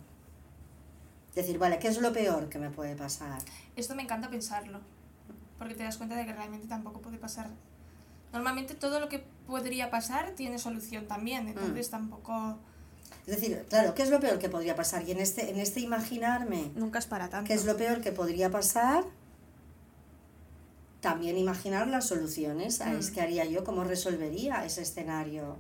Decir, 1.35 1.59
vale, 1.59 1.81
¿qué 1.81 1.89
es 1.89 2.01
lo 2.01 2.13
peor 2.13 2.49
que 2.49 2.59
me 2.61 2.71
puede 2.71 2.95
pasar? 2.95 3.41
Esto 3.75 3.97
me 3.97 4.03
encanta 4.05 4.31
pensarlo, 4.31 4.81
porque 5.59 5.75
te 5.75 5.83
das 5.83 5.97
cuenta 5.97 6.15
de 6.15 6.27
que 6.27 6.33
realmente 6.33 6.69
tampoco 6.69 7.01
puede 7.01 7.19
pasar. 7.19 7.49
Normalmente 8.33 8.75
todo 8.75 9.01
lo 9.01 9.09
que 9.09 9.25
podría 9.49 9.91
pasar 9.91 10.31
tiene 10.37 10.61
solución 10.61 11.09
también, 11.09 11.49
entonces 11.49 11.89
Mm. 11.89 11.91
tampoco... 11.91 12.59
Es 13.31 13.41
decir, 13.41 13.65
claro, 13.69 13.95
¿qué 13.95 14.03
es 14.03 14.11
lo 14.11 14.19
peor 14.19 14.41
que 14.41 14.49
podría 14.49 14.75
pasar? 14.75 15.05
Y 15.07 15.13
en 15.13 15.19
este, 15.19 15.51
en 15.51 15.61
este 15.61 15.79
imaginarme 15.79 16.73
Nunca 16.75 16.99
es 16.99 17.07
para 17.07 17.29
tanto. 17.29 17.47
¿Qué 17.47 17.55
es 17.55 17.65
lo 17.65 17.77
peor 17.77 18.01
que 18.01 18.11
podría 18.11 18.51
pasar? 18.51 19.05
También 21.01 21.39
imaginar 21.39 21.87
las 21.87 22.09
soluciones. 22.09 22.77
¿Sabes 22.77 23.11
Mm. 23.11 23.15
qué 23.15 23.21
haría 23.21 23.45
yo? 23.45 23.63
¿Cómo 23.63 23.85
resolvería 23.85 24.65
ese 24.65 24.83
escenario 24.83 25.57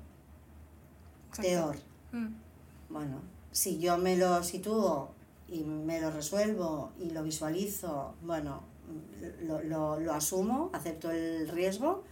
Exacto. 1.28 1.42
peor? 1.48 1.76
Mm. 2.10 2.34
Bueno, 2.90 3.20
si 3.52 3.78
yo 3.78 3.98
me 3.98 4.16
lo 4.16 4.42
sitúo 4.42 5.12
y 5.46 5.62
me 5.62 6.00
lo 6.00 6.10
resuelvo 6.10 6.90
y 6.98 7.10
lo 7.10 7.22
visualizo, 7.22 8.14
bueno, 8.22 8.62
lo, 9.42 9.62
lo, 9.62 10.00
lo 10.00 10.12
asumo, 10.12 10.70
acepto 10.72 11.10
el 11.12 11.48
riesgo, 11.48 12.02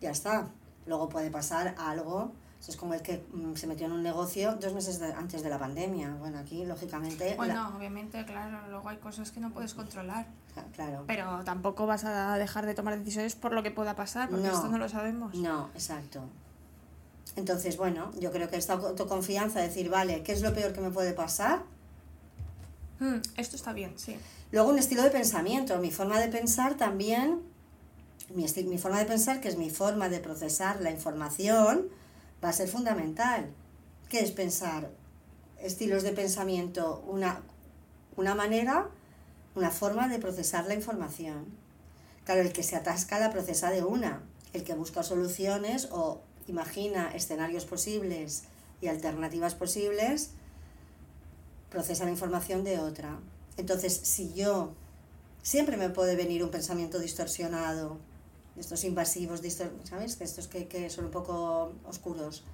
ya 0.00 0.10
está. 0.10 0.48
Luego 0.86 1.08
puede 1.08 1.30
pasar 1.30 1.76
algo. 1.78 2.32
Eso 2.60 2.72
es 2.72 2.76
como 2.76 2.92
el 2.92 3.00
que 3.00 3.24
mm, 3.32 3.54
se 3.54 3.66
metió 3.66 3.86
en 3.86 3.92
un 3.92 4.02
negocio 4.02 4.54
dos 4.56 4.74
meses 4.74 4.98
de- 5.00 5.12
antes 5.14 5.42
de 5.42 5.48
la 5.48 5.58
pandemia. 5.58 6.14
Bueno, 6.20 6.38
aquí, 6.38 6.64
lógicamente, 6.66 7.30
la- 7.30 7.36
Bueno, 7.36 7.72
obviamente, 7.76 8.22
claro, 8.26 8.58
luego 8.68 8.88
hay 8.88 8.98
cosas 8.98 9.30
que 9.30 9.40
no 9.40 9.50
puedes 9.50 9.72
controlar, 9.72 10.26
claro. 10.74 11.04
pero 11.06 11.42
tampoco 11.44 11.86
vas 11.86 12.04
a 12.04 12.36
dejar 12.36 12.66
de 12.66 12.74
tomar 12.74 12.98
decisiones 12.98 13.34
por 13.34 13.52
lo 13.54 13.62
que 13.62 13.70
pueda 13.70 13.96
pasar, 13.96 14.28
porque 14.28 14.46
No. 14.48 14.52
esto 14.54 14.68
no 14.68 14.76
lo 14.76 14.88
sabemos. 14.90 15.34
No, 15.34 15.70
exacto. 15.74 16.20
Entonces, 17.36 17.78
bueno, 17.78 18.10
yo 18.20 18.30
creo 18.30 18.50
que 18.50 18.56
esta 18.56 18.74
autoconfianza, 18.74 19.60
decir, 19.60 19.88
vale, 19.88 20.22
¿qué 20.22 20.32
es 20.32 20.42
lo 20.42 20.52
peor 20.52 20.72
que 20.74 20.80
me 20.82 20.90
puede 20.90 21.12
pasar? 21.14 21.62
Mm, 22.98 23.16
esto 23.38 23.56
está 23.56 23.72
bien, 23.72 23.94
sí. 23.96 24.18
Luego 24.52 24.68
un 24.68 24.78
estilo 24.78 25.02
de 25.02 25.10
pensamiento, 25.10 25.78
mi 25.78 25.90
forma 25.90 26.18
de 26.20 26.28
pensar 26.28 26.74
también, 26.74 27.40
mi, 28.34 28.44
mi 28.64 28.76
forma 28.78 28.98
de 28.98 29.06
pensar, 29.06 29.40
que 29.40 29.48
es 29.48 29.56
mi 29.56 29.70
forma 29.70 30.10
de 30.10 30.18
procesar 30.20 30.80
la 30.82 30.90
información, 30.90 31.86
va 32.44 32.50
a 32.50 32.52
ser 32.52 32.68
fundamental. 32.68 33.50
¿Qué 34.08 34.20
es 34.20 34.30
pensar? 34.30 34.90
Estilos 35.60 36.02
de 36.02 36.12
pensamiento, 36.12 37.04
una, 37.06 37.42
una 38.16 38.34
manera, 38.34 38.88
una 39.54 39.70
forma 39.70 40.08
de 40.08 40.18
procesar 40.18 40.66
la 40.66 40.74
información. 40.74 41.46
Claro, 42.24 42.40
el 42.40 42.52
que 42.52 42.62
se 42.62 42.76
atasca 42.76 43.18
la 43.18 43.30
procesa 43.30 43.70
de 43.70 43.84
una, 43.84 44.22
el 44.52 44.64
que 44.64 44.74
busca 44.74 45.02
soluciones 45.02 45.88
o 45.90 46.20
imagina 46.46 47.14
escenarios 47.14 47.64
posibles 47.64 48.44
y 48.80 48.88
alternativas 48.88 49.54
posibles, 49.54 50.30
procesa 51.68 52.04
la 52.04 52.10
información 52.10 52.64
de 52.64 52.78
otra. 52.78 53.18
Entonces, 53.56 53.92
si 53.92 54.32
yo 54.32 54.74
Siempre 55.42 55.76
me 55.76 55.88
puede 55.88 56.16
venir 56.16 56.44
un 56.44 56.50
pensamiento 56.50 56.98
distorsionado, 56.98 57.96
estos 58.56 58.84
invasivos, 58.84 59.40
¿sabes? 59.84 60.16
Que 60.16 60.24
estos 60.24 60.48
que, 60.48 60.66
que 60.68 60.90
son 60.90 61.06
un 61.06 61.10
poco 61.10 61.72
oscuros. 61.88 62.44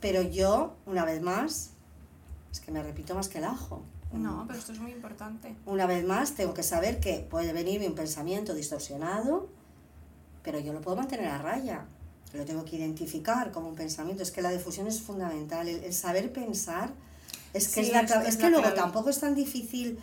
Pero 0.00 0.22
yo, 0.22 0.74
una 0.86 1.04
vez 1.04 1.22
más, 1.22 1.70
es 2.52 2.60
que 2.60 2.70
me 2.70 2.82
repito 2.82 3.14
más 3.14 3.28
que 3.28 3.38
el 3.38 3.44
ajo. 3.44 3.82
No, 4.12 4.44
pero 4.46 4.58
esto 4.58 4.72
es 4.72 4.78
muy 4.78 4.92
importante. 4.92 5.54
Una 5.66 5.86
vez 5.86 6.04
más, 6.06 6.34
tengo 6.34 6.54
que 6.54 6.62
saber 6.62 7.00
que 7.00 7.18
puede 7.28 7.52
venirme 7.52 7.88
un 7.88 7.94
pensamiento 7.94 8.54
distorsionado, 8.54 9.48
pero 10.42 10.58
yo 10.60 10.72
lo 10.72 10.80
puedo 10.80 10.96
mantener 10.96 11.28
a 11.28 11.38
raya. 11.38 11.86
Lo 12.32 12.44
tengo 12.44 12.64
que 12.64 12.76
identificar 12.76 13.50
como 13.52 13.68
un 13.68 13.74
pensamiento. 13.74 14.22
Es 14.22 14.30
que 14.30 14.42
la 14.42 14.50
difusión 14.50 14.86
es 14.86 15.00
fundamental. 15.00 15.68
El, 15.68 15.82
el 15.84 15.92
saber 15.94 16.32
pensar 16.32 16.92
es 17.52 17.68
que, 17.68 17.82
Sí, 17.82 17.86
es, 17.88 17.92
la, 17.92 18.04
clave- 18.06 18.22
es 18.28 18.34
es 18.34 18.34
la 18.36 18.40
que 18.42 18.50
luego 18.50 18.62
clave. 18.64 18.76
tampoco 18.78 19.10
es 19.10 19.18
tan 19.20 19.34
difícil. 19.34 19.98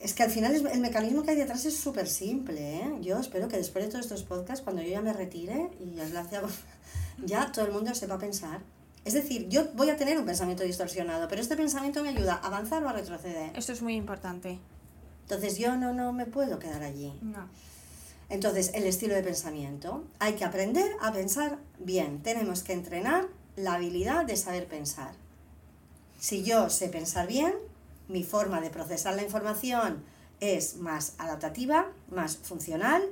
Es 0.00 0.14
que 0.14 0.22
al 0.22 0.30
final 0.30 0.54
es- 0.54 0.64
el 0.64 0.80
mecanismo 0.80 1.22
que 1.22 1.32
hay 1.32 1.36
detrás 1.36 1.64
es 1.66 1.76
súper 1.76 2.08
simple. 2.08 2.76
¿eh? 2.76 2.98
Yo 3.02 3.18
espero 3.18 3.48
que 3.48 3.56
después 3.58 3.84
de 3.84 3.90
todos 3.90 4.06
estos 4.06 4.22
podcasts, 4.22 4.62
cuando 4.64 4.82
yo 4.82 4.88
ya 4.88 5.02
me 5.02 5.12
retire 5.12 5.70
y 5.78 5.94
ya, 7.26 7.52
todo 7.52 7.66
el 7.66 7.72
mundo 7.72 7.94
sepa 7.94 8.18
pensar. 8.18 8.60
Es 9.04 9.14
decir, 9.14 9.48
yo 9.48 9.66
voy 9.74 9.90
a 9.90 9.96
tener 9.96 10.18
un 10.18 10.24
pensamiento 10.26 10.62
distorsionado, 10.62 11.28
pero 11.28 11.40
este 11.40 11.56
pensamiento 11.56 12.02
me 12.02 12.10
ayuda 12.10 12.34
a 12.34 12.46
avanzar 12.46 12.82
o 12.84 12.88
a 12.88 12.92
retroceder. 12.92 13.56
Esto 13.56 13.72
es 13.72 13.82
muy 13.82 13.94
importante. 13.94 14.58
Entonces 15.22 15.58
yo 15.58 15.76
no, 15.76 15.92
no 15.94 16.12
me 16.12 16.26
puedo 16.26 16.58
quedar 16.58 16.82
allí. 16.82 17.12
No. 17.22 17.48
Entonces, 18.28 18.70
el 18.74 18.84
estilo 18.84 19.14
de 19.14 19.22
pensamiento. 19.22 20.04
Hay 20.18 20.34
que 20.34 20.44
aprender 20.44 20.88
a 21.00 21.12
pensar 21.12 21.58
bien. 21.78 22.22
Tenemos 22.22 22.62
que 22.62 22.72
entrenar 22.72 23.26
la 23.56 23.74
habilidad 23.74 24.24
de 24.24 24.36
saber 24.36 24.66
pensar. 24.68 25.12
Si 26.20 26.42
yo 26.44 26.70
sé 26.70 26.88
pensar 26.88 27.26
bien, 27.26 27.54
mi 28.10 28.22
forma 28.24 28.60
de 28.60 28.70
procesar 28.70 29.14
la 29.14 29.22
información 29.22 30.02
es 30.40 30.76
más 30.76 31.14
adaptativa, 31.18 31.86
más 32.10 32.36
funcional. 32.36 33.02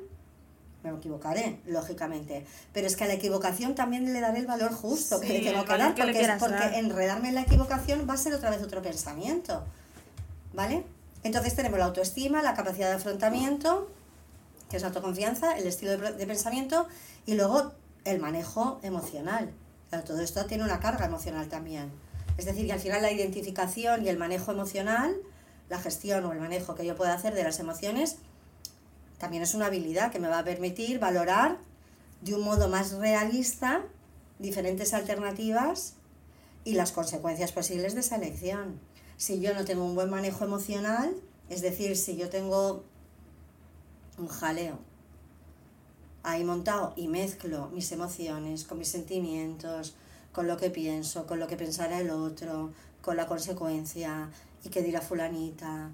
Me 0.83 0.91
equivocaré, 0.91 1.59
lógicamente. 1.67 2.47
Pero 2.73 2.87
es 2.87 2.97
que 2.97 3.05
a 3.05 3.07
la 3.09 3.15
equivocación 3.15 3.75
también 3.75 4.13
le 4.13 4.21
daré 4.21 4.39
el 4.41 4.47
valor 4.47 4.73
justo 4.73 5.21
que 5.21 5.27
Sí, 5.27 5.33
le 5.39 5.51
tengo 5.51 5.65
que 5.65 5.77
dar, 5.77 5.95
que 5.95 6.03
porque, 6.03 6.19
quieras 6.19 6.39
porque 6.39 6.55
dar. 6.55 6.75
enredarme 6.75 7.29
en 7.29 7.35
la 7.35 7.43
equivocación 7.43 8.07
va 8.09 8.15
a 8.15 8.17
ser 8.17 8.35
otra 8.35 8.51
vez 8.51 8.63
otro 8.63 8.81
pensamiento. 8.83 9.65
¿Vale? 10.53 10.85
Entonces 11.25 11.55
tenemos 11.55 11.79
la 11.79 11.87
autoestima, 11.87 12.43
la 12.43 12.55
capacidad 12.55 12.89
de 12.89 12.95
afrontamiento, 12.95 13.91
que 14.71 14.77
es 14.77 14.85
autoconfianza, 14.85 15.59
el 15.59 15.67
estilo 15.67 15.97
de, 15.97 16.13
de 16.13 16.27
pensamiento 16.27 16.87
y 17.27 17.35
luego 17.35 17.73
el 18.05 18.21
manejo 18.21 18.79
emocional. 18.83 19.51
Claro, 19.91 20.05
todo 20.05 20.21
esto 20.21 20.47
tiene 20.47 20.65
una 20.65 20.79
carga 20.81 21.07
emocional 21.07 21.49
también. 21.49 21.91
Es 22.39 22.45
decir, 22.45 22.67
que 22.67 22.73
al 22.73 22.81
final 22.81 23.03
la 23.03 23.13
identificación 23.13 24.05
y 24.05 24.09
el 24.09 24.17
manejo 24.17 24.53
emocional, 24.53 25.15
la 25.69 25.79
gestión 25.79 26.25
o 26.25 26.33
el 26.33 26.39
manejo 26.39 26.75
que 26.75 26.87
yo 26.87 26.97
pueda 26.97 27.13
hacer 27.13 27.35
de 27.35 27.43
las 27.45 27.59
emociones, 27.59 28.17
también 29.19 29.43
es 29.43 29.55
una 29.55 29.67
habilidad 29.67 30.13
que 30.13 30.21
me 30.21 30.29
va 30.29 30.39
a 30.39 30.45
permitir 30.45 31.01
valorar 31.01 31.59
de 32.23 32.35
un 32.35 32.43
modo 32.43 32.69
más 32.69 32.93
realista 32.93 33.85
diferentes 34.39 34.95
alternativas 34.95 35.95
y 36.65 36.75
las 36.75 36.93
consecuencias 36.93 37.51
posibles 37.51 37.95
de 37.95 38.01
esa 38.01 38.17
elección. 38.17 38.79
Si 39.17 39.41
yo 39.41 39.53
no 39.53 39.65
tengo 39.65 39.85
un 39.85 39.97
buen 39.97 40.09
manejo 40.09 40.45
emocional, 40.45 41.15
es 41.49 41.61
decir, 41.61 41.97
si 41.97 42.17
yo 42.17 42.29
tengo 42.29 42.85
un 44.17 44.29
jaleo 44.29 44.79
ahí 46.23 46.45
montado 46.45 46.93
y 46.95 47.09
mezclo 47.09 47.69
mis 47.73 47.91
emociones 47.91 48.65
con 48.65 48.79
mis 48.79 48.89
sentimientos, 48.89 49.97
con 50.39 50.47
lo 50.47 50.57
que 50.57 50.71
pienso, 50.71 51.27
con 51.27 51.41
lo 51.41 51.49
que 51.49 51.57
pensará 51.57 51.99
el 51.99 52.11
otro, 52.11 52.71
con 53.03 53.17
la 53.17 53.27
consecuencia 53.27 54.31
y 54.63 54.69
qué 54.69 54.83
dirá 54.85 55.01
fulanita. 55.01 55.91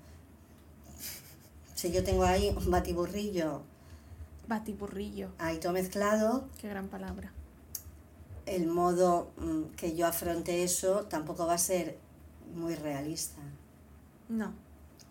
Si 1.74 1.90
yo 1.90 2.04
tengo 2.04 2.24
ahí 2.24 2.54
un 2.54 2.70
batiburrillo 2.70 3.62
Batiburrillo. 4.46 5.30
ahí 5.38 5.59
todo 5.61 5.72
mezclado, 5.72 6.46
Qué 6.61 6.68
gran 6.68 6.88
palabra. 6.88 7.33
el 8.44 8.66
modo 8.66 9.30
mm, 9.38 9.74
que 9.78 9.96
yo 9.96 10.07
afronte 10.07 10.62
eso 10.62 11.07
tampoco 11.09 11.46
va 11.46 11.54
a 11.54 11.59
ser 11.59 11.96
muy 12.54 12.74
realista. 12.74 13.40
No. 14.28 14.52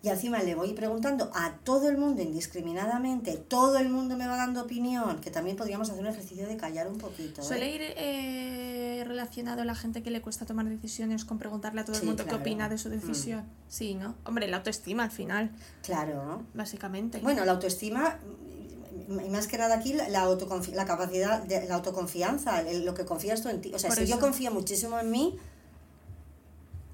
Y 0.05 0.09
encima 0.09 0.43
le 0.43 0.53
voy 0.53 0.73
preguntando 0.73 1.31
a 1.33 1.53
todo 1.63 1.87
el 1.87 1.97
mundo 1.97 2.21
indiscriminadamente, 2.21 3.37
todo 3.37 3.77
el 3.77 3.87
mundo 3.87 4.17
me 4.17 4.27
va 4.27 4.35
dando 4.35 4.61
opinión, 4.63 5.21
que 5.21 5.31
también 5.31 5.55
podríamos 5.55 5.89
hacer 5.89 6.01
un 6.03 6.09
ejercicio 6.09 6.45
de 6.45 6.57
callar 6.57 6.89
un 6.89 6.97
poquito. 6.97 7.39
¿eh? 7.41 7.43
¿Suele 7.45 7.73
ir 7.73 7.81
eh, 7.95 9.05
relacionado 9.07 9.63
la 9.63 9.75
gente 9.75 10.03
que 10.03 10.11
le 10.11 10.21
cuesta 10.21 10.45
tomar 10.45 10.65
decisiones 10.67 11.23
con 11.23 11.37
preguntarle 11.39 11.79
a 11.79 11.85
todo 11.85 11.95
Sí, 11.95 12.01
el 12.01 12.07
mundo 12.07 12.23
claro. 12.25 12.37
qué 12.37 12.41
opina 12.41 12.67
de 12.67 12.77
su 12.77 12.89
Mm. 12.89 12.91
decisión? 12.91 13.43
Sí, 13.69 13.95
¿no? 13.95 14.15
Hombre, 14.25 14.49
la 14.49 14.57
autoestima 14.57 15.05
al 15.05 15.11
final, 15.11 15.51
Claro, 15.83 16.41
básicamente. 16.53 17.19
Bueno, 17.19 17.45
la 17.45 17.53
autoestima, 17.53 18.17
y 19.07 19.29
más 19.29 19.47
que 19.47 19.57
nada 19.57 19.75
aquí, 19.75 19.93
la, 19.93 20.25
autoconfi- 20.25 20.73
la 20.73 20.83
capacidad, 20.85 21.41
de 21.43 21.65
la 21.65 21.75
autoconfianza, 21.75 22.59
el- 22.59 22.83
lo 22.83 22.93
que 22.93 23.05
confías 23.05 23.41
tú 23.41 23.47
en 23.47 23.61
ti. 23.61 23.71
O 23.73 23.79
sea, 23.79 23.87
Por 23.89 23.99
si 23.99 24.05
yo 24.07 24.19
confío 24.19 24.51
muchísimo 24.51 24.99
en 24.99 25.09
mí, 25.11 25.37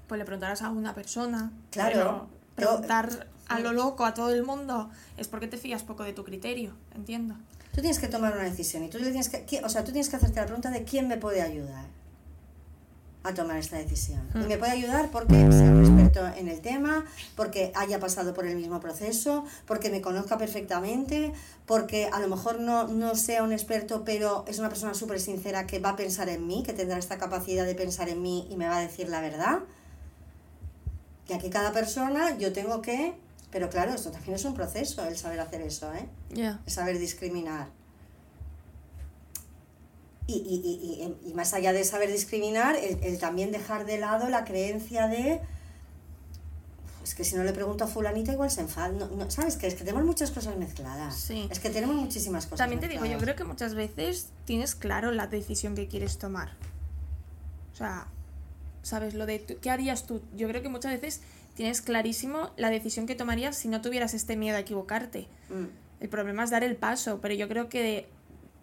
Pues 0.06 0.16
le 0.18 0.24
preguntarás 0.24 0.62
a 0.62 0.70
una 0.70 0.94
persona. 0.94 1.50
Claro. 1.70 1.92
pero 1.94 2.39
preguntar 2.60 3.26
a 3.48 3.58
lo 3.60 3.72
loco 3.72 4.04
a 4.04 4.14
todo 4.14 4.32
el 4.32 4.44
mundo 4.44 4.90
es 5.16 5.26
porque 5.28 5.48
te 5.48 5.56
fías 5.56 5.82
poco 5.82 6.04
de 6.04 6.12
tu 6.12 6.24
criterio, 6.24 6.72
entiendo. 6.94 7.34
tú 7.74 7.80
tienes 7.80 7.98
que 7.98 8.08
tomar 8.08 8.32
una 8.34 8.44
decisión 8.44 8.82
y 8.84 8.88
tú 8.88 8.98
le 8.98 9.04
tienes 9.06 9.28
que, 9.28 9.60
o 9.64 9.68
sea, 9.68 9.84
tú 9.84 9.92
tienes 9.92 10.08
que 10.08 10.16
hacerte 10.16 10.40
la 10.40 10.46
pregunta 10.46 10.70
de 10.70 10.84
quién 10.84 11.06
me 11.08 11.16
puede 11.16 11.40
ayudar 11.42 11.84
a 13.22 13.34
tomar 13.34 13.58
esta 13.58 13.76
decisión. 13.76 14.22
Y 14.34 14.38
Mm. 14.38 14.46
me 14.48 14.56
puede 14.56 14.72
ayudar 14.72 15.10
porque 15.10 15.34
sea 15.52 15.70
un 15.70 15.84
experto 15.84 16.26
en 16.38 16.48
el 16.48 16.60
tema, 16.62 17.04
porque 17.36 17.70
haya 17.74 18.00
pasado 18.00 18.32
por 18.32 18.46
el 18.46 18.56
mismo 18.56 18.80
proceso, 18.80 19.44
porque 19.66 19.90
me 19.90 20.00
conozca 20.00 20.38
perfectamente, 20.38 21.32
porque 21.66 22.08
a 22.10 22.18
lo 22.18 22.28
mejor 22.28 22.60
no, 22.60 22.88
no 22.88 23.14
sea 23.14 23.42
un 23.42 23.52
experto, 23.52 24.04
pero 24.06 24.44
es 24.48 24.58
una 24.58 24.70
persona 24.70 24.94
súper 24.94 25.20
sincera 25.20 25.66
que 25.66 25.80
va 25.80 25.90
a 25.90 25.96
pensar 25.96 26.30
en 26.30 26.46
mí, 26.46 26.62
que 26.64 26.72
tendrá 26.72 26.96
esta 26.98 27.18
capacidad 27.18 27.66
de 27.66 27.74
pensar 27.74 28.08
en 28.08 28.22
mí 28.22 28.46
y 28.50 28.56
me 28.56 28.66
va 28.66 28.78
a 28.78 28.80
decir 28.80 29.08
la 29.10 29.20
verdad. 29.20 29.58
Y 31.30 31.32
aquí 31.32 31.48
cada 31.48 31.72
persona 31.72 32.36
yo 32.38 32.52
tengo 32.52 32.82
que... 32.82 33.14
Pero 33.52 33.70
claro, 33.70 33.94
esto 33.94 34.10
también 34.10 34.34
es 34.34 34.44
un 34.44 34.54
proceso, 34.54 35.04
el 35.04 35.16
saber 35.16 35.38
hacer 35.38 35.60
eso, 35.60 35.92
¿eh? 35.94 36.08
Ya. 36.32 36.60
el 36.66 36.72
saber 36.72 36.98
discriminar. 36.98 37.68
Y, 40.26 40.34
y, 40.34 41.14
y, 41.24 41.28
y, 41.30 41.34
más 41.34 41.54
allá 41.54 41.72
de 41.72 41.84
saber 41.84 42.10
discriminar, 42.10 42.76
el, 42.76 43.02
el 43.02 43.18
también 43.18 43.52
dejar 43.52 43.86
de 43.86 43.98
lado 43.98 44.28
la 44.28 44.44
creencia 44.44 45.06
de 45.06 45.40
es 47.02 47.14
que 47.14 47.24
si 47.24 47.34
no 47.34 47.44
le 47.44 47.52
pregunto 47.52 47.84
a 47.84 47.86
fulanita 47.86 48.32
igual 48.32 48.50
se 48.50 48.60
enfada. 48.60 48.88
No, 48.88 49.06
no, 49.08 49.30
¿Sabes 49.30 49.56
qué? 49.56 49.66
Es 49.66 49.74
que 49.74 49.84
tenemos 49.84 50.04
muchas 50.04 50.30
cosas 50.30 50.56
mezcladas. 50.56 51.16
Sí. 51.16 51.48
Es 51.50 51.58
que 51.58 51.70
tenemos 51.70 51.96
muchísimas 51.96 52.44
cosas 52.44 52.58
También 52.58 52.80
te 52.80 52.88
digo, 52.88 53.04
yo 53.04 53.18
creo 53.18 53.34
que 53.34 53.44
muchas 53.44 53.74
veces 53.74 54.28
tienes 54.44 54.74
claro 54.74 55.10
la 55.10 55.26
decisión 55.26 55.74
que 55.74 55.88
quieres 55.88 56.18
tomar. 56.18 56.50
O 57.72 57.76
sea, 57.76 58.06
¿sabes? 58.82 59.14
Lo 59.14 59.26
de 59.26 59.40
qué 59.60 59.70
harías 59.70 60.06
tú. 60.06 60.22
Yo 60.36 60.48
creo 60.48 60.62
que 60.62 60.68
muchas 60.68 60.92
veces 60.92 61.20
tienes 61.54 61.82
clarísimo 61.82 62.50
la 62.56 62.70
decisión 62.70 63.06
que 63.06 63.14
tomarías 63.14 63.56
si 63.56 63.68
no 63.68 63.80
tuvieras 63.80 64.14
este 64.14 64.36
miedo 64.36 64.56
a 64.56 64.60
equivocarte. 64.60 65.26
Mm, 65.48 65.64
El 66.00 66.08
problema 66.08 66.44
es 66.44 66.50
dar 66.50 66.64
el 66.64 66.76
paso, 66.76 67.20
pero 67.20 67.34
yo 67.34 67.48
creo 67.48 67.68
que 67.68 68.06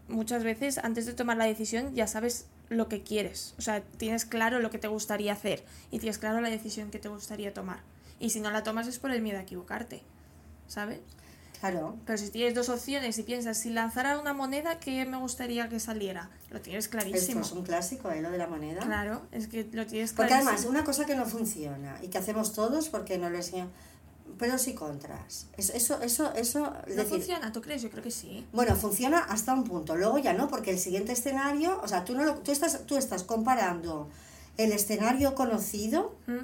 muchas 0.08 0.44
veces 0.44 0.78
antes 0.80 1.06
de 1.06 1.14
tomar 1.14 1.38
la 1.38 1.46
decisión 1.46 1.94
ya 1.94 2.08
sabes 2.08 2.48
lo 2.70 2.88
que 2.88 3.04
quieres. 3.04 3.54
O 3.58 3.62
sea, 3.62 3.82
tienes 3.82 4.26
claro 4.26 4.60
lo 4.60 4.70
que 4.72 4.80
te 4.80 4.88
gustaría 4.88 5.34
hacer 5.34 5.64
y 5.92 6.00
tienes 6.00 6.18
claro 6.18 6.42
la 6.42 6.50
decisión 6.50 6.90
que 6.90 7.00
te 7.00 7.10
gustaría 7.10 7.54
tomar. 7.54 7.80
Y 8.20 8.32
si 8.32 8.40
no 8.40 8.50
la 8.52 8.64
tomas 8.64 8.88
es 8.88 8.98
por 9.00 9.12
el 9.12 9.22
miedo 9.22 9.38
a 9.38 9.42
equivocarte, 9.42 10.02
¿sabes? 10.68 11.00
Claro. 11.60 11.96
Pero 12.06 12.18
si 12.18 12.30
tienes 12.30 12.54
dos 12.54 12.70
opciones 12.70 13.18
y 13.18 13.24
piensas, 13.24 13.58
si 13.58 13.70
lanzara 13.72 14.20
una 14.20 14.34
moneda, 14.34 14.80
¿qué 14.80 15.06
me 15.06 15.18
gustaría 15.18 15.70
que 15.70 15.80
saliera? 15.80 16.30
Lo 16.52 16.62
tienes 16.62 16.86
Esto 16.86 16.98
clarísimo. 17.00 17.42
es 17.42 17.52
un 17.52 17.64
clásico, 17.64 18.12
¿eh? 18.12 18.22
Lo 18.22 18.30
de 18.30 18.38
la 18.38 18.48
moneda. 18.48 18.82
Claro, 18.82 19.24
es 19.32 19.48
que 19.48 19.68
lo 19.72 19.86
tienes 19.88 20.14
Porque 20.14 20.28
clarísimo. 20.30 20.52
además, 20.52 20.70
una 20.70 20.84
cosa 20.84 21.06
que 21.06 21.16
no 21.16 21.26
funciona 21.26 21.98
y 22.04 22.08
que 22.10 22.18
hacemos 22.20 22.54
todos 22.54 22.90
porque 22.90 23.18
no 23.18 23.30
lo 23.30 23.38
enseñan, 23.38 23.70
pros 24.38 24.68
y 24.68 24.76
contras. 24.76 25.48
Eso, 25.58 25.74
eso, 25.74 26.02
eso, 26.02 26.32
eso 26.36 26.74
es 26.86 26.96
¿No 26.96 27.04
decir, 27.04 27.18
funciona? 27.18 27.52
¿Tú 27.52 27.62
crees? 27.62 27.82
Yo 27.82 27.90
creo 27.90 28.04
que 28.04 28.12
sí. 28.12 28.46
Bueno, 28.54 28.76
funciona 28.76 29.20
hasta 29.20 29.54
un 29.54 29.64
punto, 29.64 29.96
luego 29.96 30.20
ya 30.20 30.34
no, 30.34 30.48
porque 30.50 30.70
el 30.72 30.78
siguiente 30.78 31.14
escenario, 31.14 31.80
o 31.82 31.88
sea, 31.88 32.06
tú, 32.06 32.14
no 32.14 32.24
lo- 32.24 32.36
tú, 32.36 32.52
estás, 32.52 32.86
tú 32.86 32.98
estás 32.98 33.24
comparando 33.24 34.10
el 34.58 34.72
escenario 34.74 35.34
conocido, 35.34 36.16
¿Mm? 36.28 36.38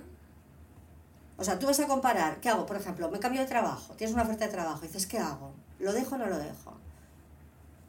O 1.37 1.43
sea, 1.43 1.59
tú 1.59 1.65
vas 1.65 1.79
a 1.79 1.87
comparar, 1.87 2.39
¿qué 2.39 2.49
hago? 2.49 2.65
Por 2.65 2.77
ejemplo, 2.77 3.09
me 3.09 3.19
cambio 3.19 3.41
de 3.41 3.47
trabajo, 3.47 3.93
tienes 3.93 4.13
una 4.13 4.23
oferta 4.23 4.45
de 4.45 4.51
trabajo, 4.51 4.79
y 4.83 4.87
dices, 4.87 5.07
¿qué 5.07 5.19
hago? 5.19 5.53
¿Lo 5.79 5.93
dejo 5.93 6.15
o 6.15 6.17
no 6.17 6.27
lo 6.27 6.37
dejo? 6.37 6.73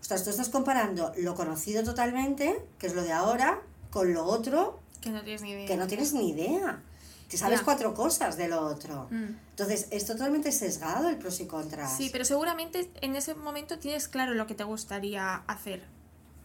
Ostras, 0.00 0.24
tú 0.24 0.30
estás 0.30 0.48
comparando 0.48 1.12
lo 1.16 1.34
conocido 1.34 1.82
totalmente, 1.82 2.62
que 2.78 2.86
es 2.86 2.94
lo 2.94 3.02
de 3.02 3.12
ahora, 3.12 3.60
con 3.90 4.12
lo 4.12 4.24
otro, 4.24 4.80
Que 5.00 5.10
no 5.10 5.22
tienes 5.22 5.42
ni 5.42 5.50
idea. 5.50 5.66
que 5.66 5.76
no 5.76 5.86
tienes 5.86 6.12
ni 6.12 6.30
idea. 6.30 6.82
Te 7.28 7.38
sabes 7.38 7.62
cuatro 7.62 7.94
cosas 7.94 8.36
de 8.36 8.48
lo 8.48 8.60
otro. 8.60 9.08
Mm. 9.10 9.36
Entonces, 9.50 9.88
es 9.90 10.04
totalmente 10.06 10.52
sesgado 10.52 11.08
el 11.08 11.16
pros 11.16 11.40
y 11.40 11.46
contras. 11.46 11.96
Sí, 11.96 12.10
pero 12.12 12.24
seguramente 12.24 12.90
en 13.00 13.16
ese 13.16 13.34
momento 13.34 13.78
tienes 13.78 14.08
claro 14.08 14.34
lo 14.34 14.46
que 14.46 14.54
te 14.54 14.62
gustaría 14.64 15.36
hacer, 15.46 15.82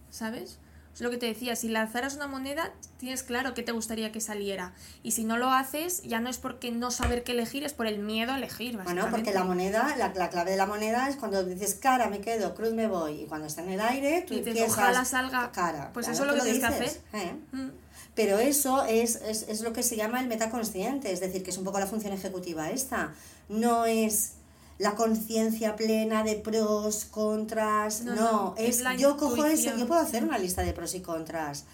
¿sabes? 0.09 0.57
Es 0.93 1.01
lo 1.01 1.09
que 1.09 1.17
te 1.17 1.27
decía, 1.27 1.55
si 1.55 1.69
lanzaras 1.69 2.15
una 2.15 2.27
moneda, 2.27 2.73
tienes 2.97 3.23
claro 3.23 3.53
qué 3.53 3.63
te 3.63 3.71
gustaría 3.71 4.11
que 4.11 4.19
saliera. 4.19 4.73
Y 5.01 5.11
si 5.11 5.23
no 5.23 5.37
lo 5.37 5.49
haces, 5.49 6.01
ya 6.03 6.19
no 6.19 6.29
es 6.29 6.37
porque 6.37 6.71
no 6.71 6.91
saber 6.91 7.23
qué 7.23 7.31
elegir, 7.31 7.63
es 7.63 7.73
por 7.73 7.87
el 7.87 7.99
miedo 7.99 8.33
a 8.33 8.37
elegir. 8.37 8.77
Bueno, 8.83 9.07
porque 9.09 9.31
la 9.33 9.43
moneda, 9.45 9.95
la, 9.97 10.13
la 10.13 10.29
clave 10.29 10.51
de 10.51 10.57
la 10.57 10.65
moneda 10.65 11.07
es 11.07 11.15
cuando 11.15 11.43
dices 11.43 11.75
cara, 11.75 12.09
me 12.09 12.19
quedo, 12.19 12.53
cruz, 12.53 12.73
me 12.73 12.87
voy. 12.87 13.21
Y 13.21 13.25
cuando 13.27 13.47
está 13.47 13.61
en 13.63 13.69
el 13.69 13.79
aire, 13.79 14.25
tú 14.27 14.33
Y 14.33 14.41
dices, 14.41 14.69
ojalá 14.69 15.05
salga. 15.05 15.51
cara. 15.51 15.91
Pues 15.93 16.07
Claro, 16.07 16.23
eso 16.23 16.25
es 16.25 16.31
lo 16.31 16.43
que 16.43 16.51
tienes 16.51 16.59
que 16.59 16.85
hacer. 16.85 17.01
¿eh? 17.13 17.35
Mm. 17.53 17.69
Pero 18.15 18.39
eso 18.39 18.83
es, 18.83 19.15
es, 19.17 19.43
es 19.47 19.61
lo 19.61 19.71
que 19.71 19.83
se 19.83 19.95
llama 19.95 20.19
el 20.19 20.27
metaconsciente, 20.27 21.11
es 21.13 21.21
decir, 21.21 21.43
que 21.43 21.51
es 21.51 21.57
un 21.57 21.63
poco 21.63 21.79
la 21.79 21.87
función 21.87 22.11
ejecutiva 22.11 22.69
esta. 22.71 23.13
No 23.47 23.85
es 23.85 24.33
la 24.79 24.95
conciencia 24.95 25.75
plena 25.75 26.23
de 26.23 26.35
pros, 26.35 27.05
contras, 27.05 28.01
No, 28.01 28.15
no, 28.15 28.31
no, 28.31 28.55
es 28.57 28.81
yo 28.97 29.17
cojo 29.17 29.45
eso, 29.45 29.75
yo 29.77 29.85
puedo 29.85 30.01
hacer 30.01 30.23
una 30.23 30.37
lista 30.37 30.63
de 30.63 30.73
pros 30.73 30.95
y 30.95 31.01
contras, 31.01 31.65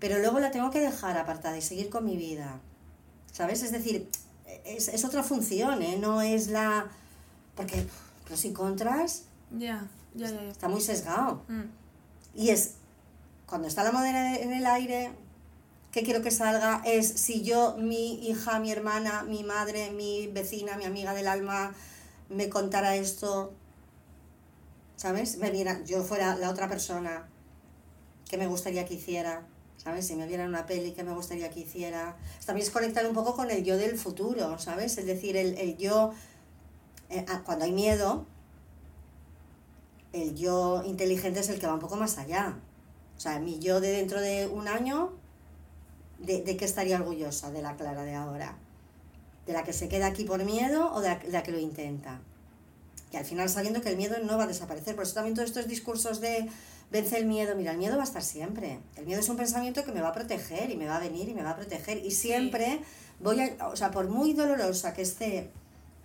pero 0.00 0.18
luego 0.18 0.40
la 0.40 0.50
tengo 0.50 0.70
que 0.70 0.80
dejar 0.80 1.16
apartada 1.16 1.56
y 1.56 1.62
seguir 1.62 1.88
con 1.88 2.04
mi 2.04 2.16
vida. 2.16 2.58
¿Sabes? 3.32 3.62
Es 3.62 3.70
decir, 3.70 4.08
es, 4.64 4.88
es 4.88 5.04
otra 5.04 5.22
función, 5.22 5.80
¿eh? 5.82 5.96
No 5.98 6.20
es 6.20 6.48
la... 6.48 6.86
Porque 7.54 7.86
pros 8.26 8.44
y 8.44 8.52
contras 8.52 9.22
Ya, 9.52 9.86
ya, 10.14 10.28
ya. 10.28 10.42
ya. 10.42 10.50
está 10.50 10.68
muy 10.68 10.80
sesgado. 10.80 11.42
Mm. 11.48 11.62
Y 12.34 12.50
es, 12.50 12.74
cuando 13.46 13.68
está 13.68 13.84
la 13.84 13.92
moneda 13.92 14.36
en 14.36 14.52
el 14.52 14.66
aire, 14.66 15.12
¿qué 15.92 16.02
quiero 16.02 16.22
que 16.22 16.30
salga? 16.32 16.82
Es 16.84 17.06
si 17.08 17.42
yo, 17.42 17.76
mi 17.78 18.26
hija, 18.26 18.58
mi 18.58 18.72
hermana, 18.72 19.22
mi 19.22 19.44
madre, 19.44 19.90
mi 19.92 20.26
vecina, 20.26 20.76
mi 20.76 20.84
amiga 20.84 21.14
del 21.14 21.28
alma, 21.28 21.72
me 22.34 22.48
contara 22.48 22.96
esto, 22.96 23.52
¿sabes? 24.96 25.38
Me 25.38 25.50
viera, 25.50 25.82
yo 25.84 26.02
fuera 26.02 26.36
la 26.36 26.50
otra 26.50 26.68
persona 26.68 27.28
que 28.28 28.36
me 28.38 28.46
gustaría 28.46 28.84
que 28.86 28.94
hiciera, 28.94 29.46
¿sabes? 29.76 30.06
Si 30.06 30.16
me 30.16 30.26
viera 30.26 30.44
en 30.44 30.50
una 30.50 30.66
peli, 30.66 30.92
que 30.92 31.04
me 31.04 31.12
gustaría 31.12 31.50
que 31.50 31.60
hiciera. 31.60 32.16
También 32.46 32.66
es 32.66 32.72
conectar 32.72 33.06
un 33.06 33.14
poco 33.14 33.34
con 33.34 33.50
el 33.50 33.64
yo 33.64 33.76
del 33.76 33.98
futuro, 33.98 34.58
¿sabes? 34.58 34.96
Es 34.98 35.06
decir, 35.06 35.36
el, 35.36 35.58
el 35.58 35.76
yo, 35.76 36.12
eh, 37.10 37.24
ah, 37.28 37.42
cuando 37.44 37.64
hay 37.64 37.72
miedo, 37.72 38.26
el 40.12 40.34
yo 40.34 40.82
inteligente 40.84 41.40
es 41.40 41.48
el 41.48 41.58
que 41.58 41.66
va 41.66 41.74
un 41.74 41.80
poco 41.80 41.96
más 41.96 42.18
allá. 42.18 42.56
O 43.16 43.20
sea, 43.20 43.38
mi 43.38 43.58
yo 43.58 43.80
de 43.80 43.90
dentro 43.92 44.20
de 44.20 44.46
un 44.46 44.68
año, 44.68 45.12
¿de, 46.18 46.42
de 46.42 46.56
qué 46.56 46.64
estaría 46.64 46.96
orgullosa? 46.96 47.50
De 47.50 47.62
la 47.62 47.76
Clara 47.76 48.04
de 48.04 48.14
ahora. 48.14 48.56
¿De 49.46 49.52
la 49.52 49.64
que 49.64 49.72
se 49.72 49.88
queda 49.88 50.06
aquí 50.06 50.24
por 50.24 50.44
miedo 50.44 50.92
o 50.94 51.00
de 51.00 51.08
la, 51.08 51.18
de 51.18 51.30
la 51.30 51.42
que 51.42 51.52
lo 51.52 51.58
intenta? 51.58 52.20
Y 53.12 53.16
al 53.16 53.24
final 53.24 53.48
sabiendo 53.48 53.82
que 53.82 53.90
el 53.90 53.96
miedo 53.96 54.16
no 54.24 54.38
va 54.38 54.44
a 54.44 54.46
desaparecer. 54.46 54.94
Por 54.94 55.04
eso 55.04 55.14
también 55.14 55.34
todos 55.34 55.48
estos 55.48 55.68
discursos 55.68 56.20
de 56.20 56.48
vence 56.90 57.16
el 57.16 57.26
miedo, 57.26 57.56
mira, 57.56 57.72
el 57.72 57.78
miedo 57.78 57.96
va 57.96 58.02
a 58.02 58.06
estar 58.06 58.22
siempre. 58.22 58.78
El 58.96 59.06
miedo 59.06 59.20
es 59.20 59.28
un 59.28 59.36
pensamiento 59.36 59.84
que 59.84 59.92
me 59.92 60.00
va 60.00 60.08
a 60.08 60.12
proteger 60.12 60.70
y 60.70 60.76
me 60.76 60.86
va 60.86 60.96
a 60.96 61.00
venir 61.00 61.28
y 61.28 61.34
me 61.34 61.42
va 61.42 61.50
a 61.50 61.56
proteger. 61.56 62.04
Y 62.04 62.10
siempre 62.10 62.80
voy 63.20 63.40
a, 63.40 63.68
o 63.68 63.76
sea, 63.76 63.90
por 63.90 64.08
muy 64.08 64.34
dolorosa 64.34 64.92
que 64.92 65.02
esté 65.02 65.50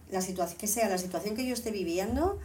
la 0.09 0.21
situación, 0.21 0.57
que 0.57 0.67
sea 0.67 0.87
la 0.89 0.97
situación 0.97 1.35
que 1.35 1.45
yo 1.45 1.53
esté 1.53 1.71
viviendo, 1.71 2.39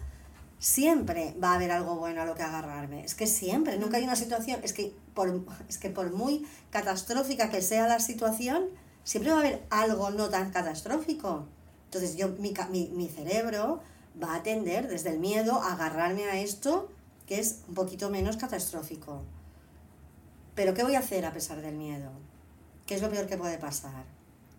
siempre 0.59 1.35
va 1.43 1.53
a 1.53 1.55
haber 1.55 1.71
algo 1.71 1.97
bueno 1.97 2.23
a 2.23 2.25
lo 2.25 2.35
que 2.35 2.43
agarrarme. 2.43 3.05
Es 3.05 3.15
que 3.15 3.27
siempre, 3.27 3.79
nunca 3.79 3.97
hay 3.97 4.05
una 4.05 4.17
situación, 4.17 4.61
es 4.63 4.73
que 4.73 4.93
por, 5.15 5.45
es 5.69 5.79
que 5.79 5.91
por 5.91 6.13
muy 6.13 6.47
catastrófica 6.71 7.51
que 7.51 7.63
sea 7.63 7.87
la 7.87 8.01
situación, 8.01 8.67
siempre 9.05 9.31
va 9.33 9.39
a 9.39 9.41
haber 9.41 9.63
algo 9.71 10.11
no 10.11 10.29
tan 10.29 10.51
catastrófico. 10.51 11.47
Entonces 11.87 12.17
yo, 12.17 12.29
mi, 12.39 12.55
mi, 12.71 12.89
mi 12.95 13.09
cerebro 13.09 13.81
va 14.23 14.37
a 14.37 14.43
tender 14.43 14.89
desde 14.89 15.11
el 15.11 15.19
miedo 15.19 15.61
a 15.61 15.73
agarrarme 15.75 16.25
a 16.25 16.41
esto 16.41 16.89
que 17.27 17.39
es 17.39 17.61
un 17.69 17.75
poquito 17.75 18.11
menos 18.11 18.37
catastrófico. 18.37 19.23
Pero 20.55 20.75
¿qué 20.75 20.83
voy 20.83 20.97
a 20.97 20.99
hacer 20.99 21.25
a 21.25 21.33
pesar 21.33 21.61
del 21.63 21.77
miedo? 21.77 22.11
¿Qué 22.87 22.95
es 22.95 23.03
lo 23.03 23.11
peor 23.11 23.27
que 23.27 23.37
puede 23.39 23.59
pasar? 23.59 24.05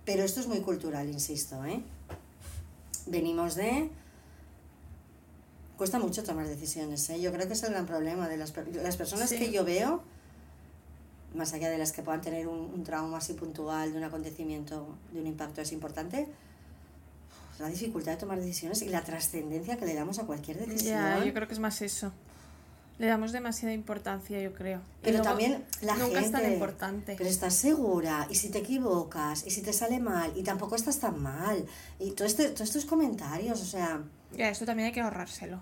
Pero 0.05 0.23
esto 0.23 0.39
es 0.39 0.47
muy 0.47 0.61
cultural, 0.61 1.07
insisto, 1.09 1.63
¿eh? 1.65 1.81
Venimos 3.05 3.55
de... 3.55 3.89
Cuesta 5.77 5.99
mucho 5.99 6.23
tomar 6.23 6.47
decisiones, 6.47 7.09
¿eh? 7.09 7.19
Yo 7.19 7.31
creo 7.31 7.47
que 7.47 7.53
es 7.53 7.63
el 7.63 7.71
gran 7.71 7.85
problema 7.85 8.29
de 8.29 8.37
las, 8.37 8.53
las 8.73 8.97
personas 8.97 9.29
Sí. 9.29 9.37
que 9.37 9.51
yo 9.51 9.63
veo, 9.65 10.01
más 11.35 11.53
allá 11.53 11.69
de 11.69 11.77
las 11.77 11.91
que 11.91 12.01
puedan 12.03 12.21
tener 12.21 12.47
un, 12.47 12.59
un 12.73 12.83
trauma 12.83 13.17
así 13.17 13.33
puntual 13.33 13.91
de 13.91 13.97
un 13.97 14.03
acontecimiento, 14.03 14.87
de 15.11 15.19
un 15.21 15.27
impacto 15.27 15.61
así 15.61 15.73
importante, 15.75 16.27
la 17.59 17.67
dificultad 17.69 18.13
de 18.13 18.17
tomar 18.17 18.39
decisiones 18.39 18.81
y 18.81 18.89
la 18.89 19.03
trascendencia 19.03 19.77
que 19.77 19.85
le 19.85 19.93
damos 19.93 20.19
a 20.19 20.25
cualquier 20.25 20.57
decisión. 20.57 20.95
Ya, 20.99 21.23
yo 21.23 21.33
creo 21.33 21.47
que 21.47 21.53
es 21.53 21.59
más 21.59 21.81
eso. 21.81 22.11
Le 22.99 23.07
damos 23.07 23.31
demasiada 23.31 23.73
importancia, 23.73 24.39
yo 24.39 24.53
creo. 24.53 24.79
Pero 25.01 25.17
luego 25.17 25.23
también 25.29 25.63
la 25.81 25.95
nunca 25.95 26.19
es 26.19 26.31
tan 26.31 26.41
gente- 26.41 26.53
importante. 26.53 27.15
Pero 27.17 27.29
estás 27.29 27.55
segura, 27.55 28.27
y 28.29 28.35
si 28.35 28.49
te 28.49 28.59
equivocas, 28.59 29.45
y 29.47 29.49
si 29.49 29.61
te 29.61 29.73
sale 29.73 29.99
mal, 29.99 30.31
y 30.35 30.43
tampoco 30.43 30.75
estás 30.75 30.99
tan 30.99 31.19
mal, 31.21 31.65
y 31.99 32.11
todo 32.11 32.27
este, 32.27 32.45
todos 32.49 32.61
estos 32.69 32.85
comentarios, 32.85 33.59
o 33.61 33.65
sea, 33.65 34.01
Ya, 34.35 34.49
esto 34.49 34.65
también 34.65 34.87
hay 34.87 34.93
que 34.93 35.01
ahorrárselo. 35.01 35.59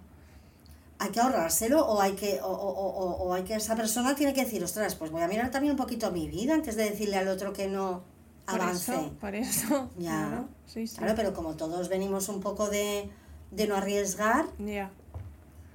Hay 1.04 1.10
que 1.10 1.20
ahorrárselo 1.20 1.84
o 1.86 2.00
hay 2.00 2.14
que, 2.14 2.40
o, 2.42 2.48
o, 2.48 2.70
o, 2.70 3.24
o 3.24 3.34
hay 3.34 3.44
que 3.44 3.56
esa 3.56 3.76
persona 3.76 4.14
tiene 4.16 4.34
que 4.34 4.44
decir, 4.46 4.64
ostras, 4.64 4.94
pues 4.96 5.10
voy 5.10 5.24
a 5.24 5.28
mirar 5.28 5.50
también 5.50 5.72
un 5.72 5.78
poquito 5.78 6.12
mi 6.12 6.28
vida 6.28 6.54
antes 6.54 6.76
de 6.76 6.84
decirle 6.90 7.18
al 7.18 7.28
otro 7.28 7.54
que 7.54 7.68
no 7.68 8.04
Por 8.46 8.62
avance. 8.62 8.94
eso, 8.94 9.12
por 9.20 9.34
eso. 9.36 9.90
Ya. 9.98 10.28
Claro, 10.28 10.48
sí, 10.68 10.86
sí. 10.86 10.98
Claro, 10.98 11.14
pero 11.16 11.34
como 11.34 11.56
todos 11.56 11.90
venimos 11.90 12.30
un 12.30 12.40
poco 12.40 12.70
de, 12.70 13.10
de 13.50 13.68
no 13.68 13.76
arriesgar, 13.76 14.46
Ya. 14.60 14.92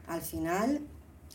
al 0.06 0.20
final 0.22 0.80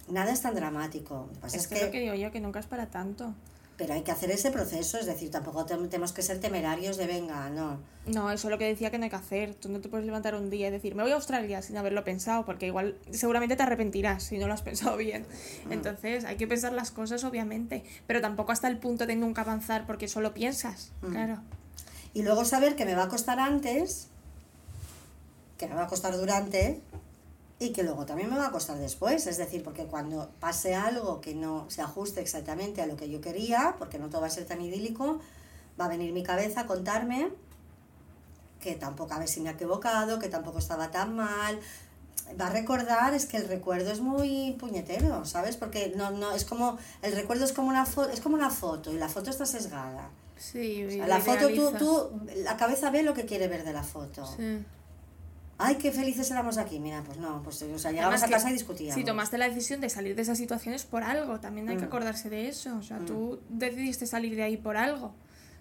nada 0.07 0.31
es 0.31 0.41
tan 0.41 0.55
dramático. 0.55 1.25
Lo 1.27 1.33
que 1.33 1.39
pasa 1.39 1.57
Es 1.57 1.63
es 1.63 1.67
que, 1.67 1.75
que, 1.79 1.85
lo 1.85 1.91
que 1.91 1.99
digo 1.99 2.13
yo, 2.15 2.31
que 2.31 2.39
nunca 2.39 2.59
es 2.61 2.67
para 2.67 2.85
tanto. 2.87 3.33
Pero 3.81 3.95
hay 3.95 4.03
que 4.03 4.11
hacer 4.11 4.29
ese 4.29 4.51
proceso, 4.51 4.99
es 4.99 5.07
decir, 5.07 5.31
tampoco 5.31 5.65
te- 5.65 5.75
tenemos 5.75 6.13
que 6.13 6.21
ser 6.21 6.39
temerarios 6.39 6.97
de 6.97 7.07
venga, 7.07 7.49
no. 7.49 7.79
No, 8.05 8.29
eso 8.29 8.47
es 8.47 8.51
lo 8.51 8.59
que 8.59 8.65
decía 8.65 8.91
que 8.91 8.99
no 8.99 9.05
hay 9.05 9.09
que 9.09 9.15
hacer. 9.15 9.55
Tú 9.55 9.69
no 9.69 9.81
te 9.81 9.89
puedes 9.89 10.05
levantar 10.05 10.35
un 10.35 10.51
día 10.51 10.67
y 10.67 10.71
decir, 10.71 10.93
me 10.93 11.01
voy 11.01 11.11
a 11.11 11.15
Australia 11.15 11.63
sin 11.63 11.77
haberlo 11.77 12.03
pensado, 12.03 12.45
porque 12.45 12.67
igual 12.67 12.95
seguramente 13.09 13.55
te 13.55 13.63
arrepentirás 13.63 14.21
si 14.21 14.37
no 14.37 14.45
lo 14.45 14.53
has 14.53 14.61
pensado 14.61 14.97
bien. 14.97 15.25
Mm. 15.65 15.71
Entonces, 15.71 16.25
hay 16.25 16.37
que 16.37 16.45
pensar 16.45 16.73
las 16.73 16.91
cosas, 16.91 17.23
obviamente, 17.23 17.83
pero 18.05 18.21
tampoco 18.21 18.51
hasta 18.51 18.67
el 18.67 18.77
punto 18.77 19.07
de 19.07 19.15
nunca 19.15 19.41
avanzar 19.41 19.87
porque 19.87 20.07
solo 20.07 20.31
piensas. 20.35 20.91
Mm. 21.01 21.11
Claro. 21.11 21.39
Y 22.13 22.21
luego 22.21 22.45
saber 22.45 22.75
que 22.75 22.85
me 22.85 22.93
va 22.93 23.05
a 23.05 23.09
costar 23.09 23.39
antes, 23.39 24.09
que 25.57 25.65
me 25.67 25.73
va 25.73 25.85
a 25.85 25.87
costar 25.87 26.15
durante 26.15 26.81
y 27.61 27.73
que 27.73 27.83
luego 27.83 28.07
también 28.07 28.27
me 28.27 28.37
va 28.37 28.47
a 28.47 28.51
costar 28.51 28.79
después. 28.79 29.27
Es 29.27 29.37
decir, 29.37 29.63
porque 29.63 29.85
cuando 29.85 30.31
pase 30.39 30.73
algo 30.73 31.21
que 31.21 31.35
no 31.35 31.69
se 31.69 31.83
ajuste 31.83 32.19
exactamente 32.19 32.81
a 32.81 32.87
lo 32.87 32.97
que 32.97 33.07
yo 33.07 33.21
quería, 33.21 33.75
porque 33.77 33.99
no 33.99 34.09
todo 34.09 34.21
va 34.21 34.27
a 34.27 34.31
ser 34.31 34.45
tan 34.45 34.61
idílico, 34.61 35.19
va 35.79 35.85
a 35.85 35.87
venir 35.87 36.11
mi 36.11 36.23
cabeza 36.23 36.61
a 36.61 36.65
contarme 36.65 37.29
que 38.59 38.73
tampoco 38.73 39.13
a 39.13 39.19
ver 39.19 39.27
si 39.27 39.41
me 39.41 39.49
ha 39.49 39.51
equivocado, 39.51 40.17
que 40.17 40.27
tampoco 40.27 40.57
estaba 40.57 40.89
tan 40.89 41.15
mal. 41.15 41.59
Va 42.39 42.47
a 42.47 42.49
recordar, 42.49 43.13
es 43.13 43.27
que 43.27 43.37
el 43.37 43.47
recuerdo 43.47 43.91
es 43.91 43.99
muy 43.99 44.55
puñetero, 44.59 45.23
¿sabes? 45.25 45.55
Porque 45.55 45.93
no, 45.95 46.09
no, 46.09 46.31
es 46.31 46.45
como, 46.45 46.79
el 47.03 47.13
recuerdo 47.13 47.45
es 47.45 47.53
como 47.53 47.69
una 47.69 47.85
foto, 47.85 48.09
es 48.09 48.21
como 48.21 48.35
una 48.35 48.49
foto, 48.49 48.91
y 48.91 48.97
la 48.97 49.07
foto 49.07 49.29
está 49.29 49.45
sesgada. 49.45 50.09
Sí, 50.35 50.83
O 50.83 50.89
sea, 50.89 51.07
la 51.07 51.19
foto, 51.19 51.47
tú, 51.49 51.71
tú, 51.77 52.09
la 52.37 52.57
cabeza 52.57 52.89
ve 52.89 53.03
lo 53.03 53.13
que 53.13 53.25
quiere 53.25 53.47
ver 53.47 53.63
de 53.63 53.73
la 53.73 53.83
foto. 53.83 54.25
Sí. 54.25 54.63
Ay, 55.63 55.75
qué 55.75 55.91
felices 55.91 56.29
éramos 56.31 56.57
aquí. 56.57 56.79
Mira, 56.79 57.03
pues 57.03 57.17
no, 57.19 57.41
pues 57.43 57.61
o 57.61 57.77
sea, 57.79 57.91
Además 57.91 58.23
a 58.23 58.29
casa 58.29 58.49
y 58.49 58.53
discutíamos. 58.53 58.95
Si 58.95 59.03
tomaste 59.05 59.37
la 59.37 59.47
decisión 59.47 59.79
de 59.79 59.89
salir 59.89 60.15
de 60.15 60.23
esas 60.23 60.37
situaciones 60.37 60.83
por 60.85 61.03
algo, 61.03 61.39
también 61.39 61.69
hay 61.69 61.77
que 61.77 61.83
Mm. 61.83 61.87
acordarse 61.87 62.29
de 62.29 62.47
eso. 62.49 62.75
O 62.77 62.81
sea, 62.81 62.97
Mm. 62.99 63.05
tú 63.05 63.39
decidiste 63.49 64.07
salir 64.07 64.35
de 64.35 64.43
ahí 64.43 64.57
por 64.57 64.75
algo. 64.75 65.13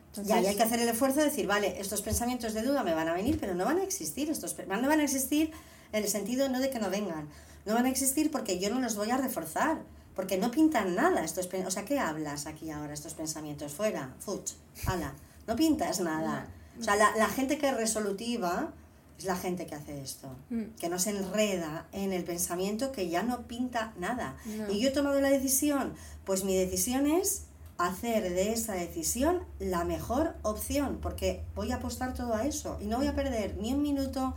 Entonces, 0.07 0.33
Ya, 0.35 0.41
y 0.41 0.47
hay 0.47 0.57
que 0.57 0.63
hacer 0.63 0.81
el 0.81 0.89
esfuerzo 0.89 1.19
de 1.21 1.27
decir, 1.27 1.47
vale, 1.47 1.79
estos 1.81 2.03
pensamientos 2.03 2.55
de 2.55 2.63
duda 2.63 2.83
me 2.83 2.95
van 2.95 3.09
a 3.09 3.13
venir, 3.13 3.39
pero 3.39 3.55
no 3.55 3.65
van 3.65 3.79
a 3.79 3.85
existir. 3.85 4.31
Estos 4.31 4.57
no 4.67 4.89
van 4.89 5.01
a 5.01 5.05
existir 5.05 5.53
en 5.93 6.03
el 6.03 6.09
sentido 6.09 6.49
no 6.49 6.61
de 6.61 6.71
que 6.71 6.79
no 6.81 6.89
vengan. 6.91 7.29
No 7.67 7.75
van 7.75 7.85
a 7.85 7.91
existir 7.91 8.31
porque 8.31 8.59
yo 8.59 8.71
no 8.71 8.81
los 8.81 8.97
voy 8.97 9.11
a 9.11 9.19
reforzar. 9.19 9.83
Porque 10.17 10.37
no 10.39 10.51
pintan 10.51 10.97
nada 10.97 11.25
estos 11.25 11.49
O 11.67 11.71
sea, 11.71 11.85
¿qué 11.85 11.99
hablas 11.99 12.47
aquí 12.47 12.71
ahora, 12.71 12.93
estos 12.93 13.15
pensamientos? 13.15 13.73
Fuera, 13.73 14.13
fuch, 14.19 14.53
ala. 14.87 15.15
No 15.47 15.55
pintas 15.57 16.01
nada. 16.01 16.49
O 16.79 16.83
sea, 16.83 16.97
la, 16.97 17.15
la 17.17 17.29
gente 17.29 17.59
que 17.59 17.69
es 17.69 17.77
resolutiva 17.77 18.73
es 19.21 19.27
la 19.27 19.37
gente 19.37 19.67
que 19.67 19.75
hace 19.75 20.01
esto. 20.01 20.29
Mm. 20.49 20.63
Que 20.79 20.89
no 20.89 20.99
se 20.99 21.11
enreda 21.11 21.87
en 21.93 22.13
el 22.13 22.25
pensamiento 22.25 22.91
que 22.91 23.09
ya 23.09 23.23
no 23.23 23.43
pinta 23.47 23.93
nada. 23.99 24.37
No. 24.47 24.71
Y 24.73 24.81
yo 24.81 24.89
he 24.89 24.93
tomado 24.93 25.21
la 25.21 25.29
decisión. 25.29 25.95
Pues 26.25 26.43
mi 26.43 26.57
decisión 26.57 27.07
es 27.07 27.45
hacer 27.77 28.23
de 28.31 28.53
esa 28.53 28.75
decisión 28.75 29.43
la 29.59 29.85
mejor 29.85 30.35
opción, 30.43 30.99
porque 31.03 31.43
voy 31.55 31.71
a 31.73 31.77
apostar 31.77 32.15
todo 32.15 32.35
a 32.35 32.47
eso 32.47 32.79
y 32.81 32.87
no 32.87 32.97
voy 32.99 33.07
a 33.07 33.15
perder 33.15 33.57
ni 33.59 33.73
un 33.73 33.83
minuto 33.83 34.35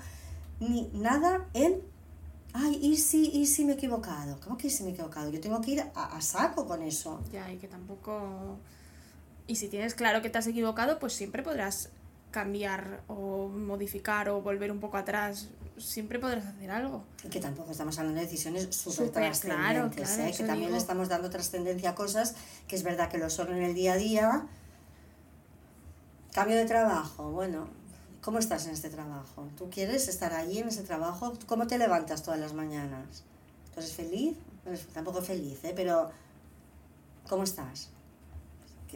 ni 0.59 0.89
nada 0.93 1.45
en, 1.53 1.81
ay, 2.53 2.79
y 2.81 2.97
si, 2.97 3.29
y 3.31 3.45
si 3.47 3.65
me 3.65 3.73
he 3.73 3.75
equivocado. 3.75 4.39
¿Cómo 4.41 4.57
que 4.57 4.69
si 4.69 4.83
me 4.83 4.89
he 4.89 4.93
equivocado? 4.93 5.29
Yo 5.29 5.39
tengo 5.39 5.61
que 5.61 5.71
ir 5.71 5.81
a, 5.81 6.15
a 6.15 6.21
saco 6.21 6.67
con 6.67 6.81
eso. 6.81 7.21
Ya, 7.31 7.51
y 7.51 7.57
que 7.57 7.67
tampoco... 7.67 8.57
Y 9.47 9.55
si 9.55 9.67
tienes 9.67 9.93
claro 9.93 10.21
que 10.21 10.29
te 10.29 10.37
has 10.37 10.47
equivocado, 10.47 10.99
pues 10.99 11.13
siempre 11.13 11.43
podrás 11.43 11.89
cambiar 12.33 13.03
o 13.07 13.47
modificar 13.47 14.27
o 14.27 14.41
volver 14.41 14.71
un 14.71 14.79
poco 14.79 14.97
atrás, 14.97 15.49
siempre 15.77 16.17
podrás 16.17 16.47
hacer 16.47 16.71
algo. 16.71 17.03
Y 17.23 17.29
que 17.29 17.39
tampoco 17.39 17.71
estamos 17.71 17.97
hablando 17.99 18.19
de 18.19 18.25
decisiones 18.25 18.75
súper 18.75 19.11
claro, 19.11 19.27
trascendentes, 19.91 20.09
claro, 20.09 20.29
¿eh? 20.29 20.33
que 20.35 20.43
también 20.43 20.71
le 20.71 20.77
estamos 20.79 21.09
dando 21.09 21.29
trascendencia 21.29 21.91
a 21.91 21.95
cosas 21.95 22.33
que 22.67 22.75
es 22.75 22.81
verdad 22.81 23.07
que 23.09 23.19
lo 23.19 23.29
son 23.29 23.53
en 23.53 23.61
el 23.61 23.75
día 23.75 23.93
a 23.93 23.97
día. 23.97 24.47
Cambio 26.33 26.57
de 26.57 26.65
trabajo, 26.65 27.29
bueno, 27.29 27.67
¿cómo 28.21 28.39
estás 28.39 28.65
en 28.65 28.73
este 28.73 28.89
trabajo? 28.89 29.47
¿Tú 29.55 29.69
quieres 29.69 30.07
estar 30.07 30.33
ahí 30.33 30.57
en 30.57 30.69
ese 30.69 30.81
trabajo? 30.81 31.33
¿Cómo 31.45 31.67
te 31.67 31.77
levantas 31.77 32.23
todas 32.23 32.39
las 32.39 32.53
mañanas? 32.53 33.23
¿Tú 33.75 33.79
eres 33.79 33.93
feliz? 33.93 34.35
Pues 34.63 34.87
tampoco 34.87 35.21
feliz, 35.21 35.63
¿eh? 35.63 35.73
Pero 35.75 36.09
¿cómo 37.29 37.43
estás? 37.43 37.92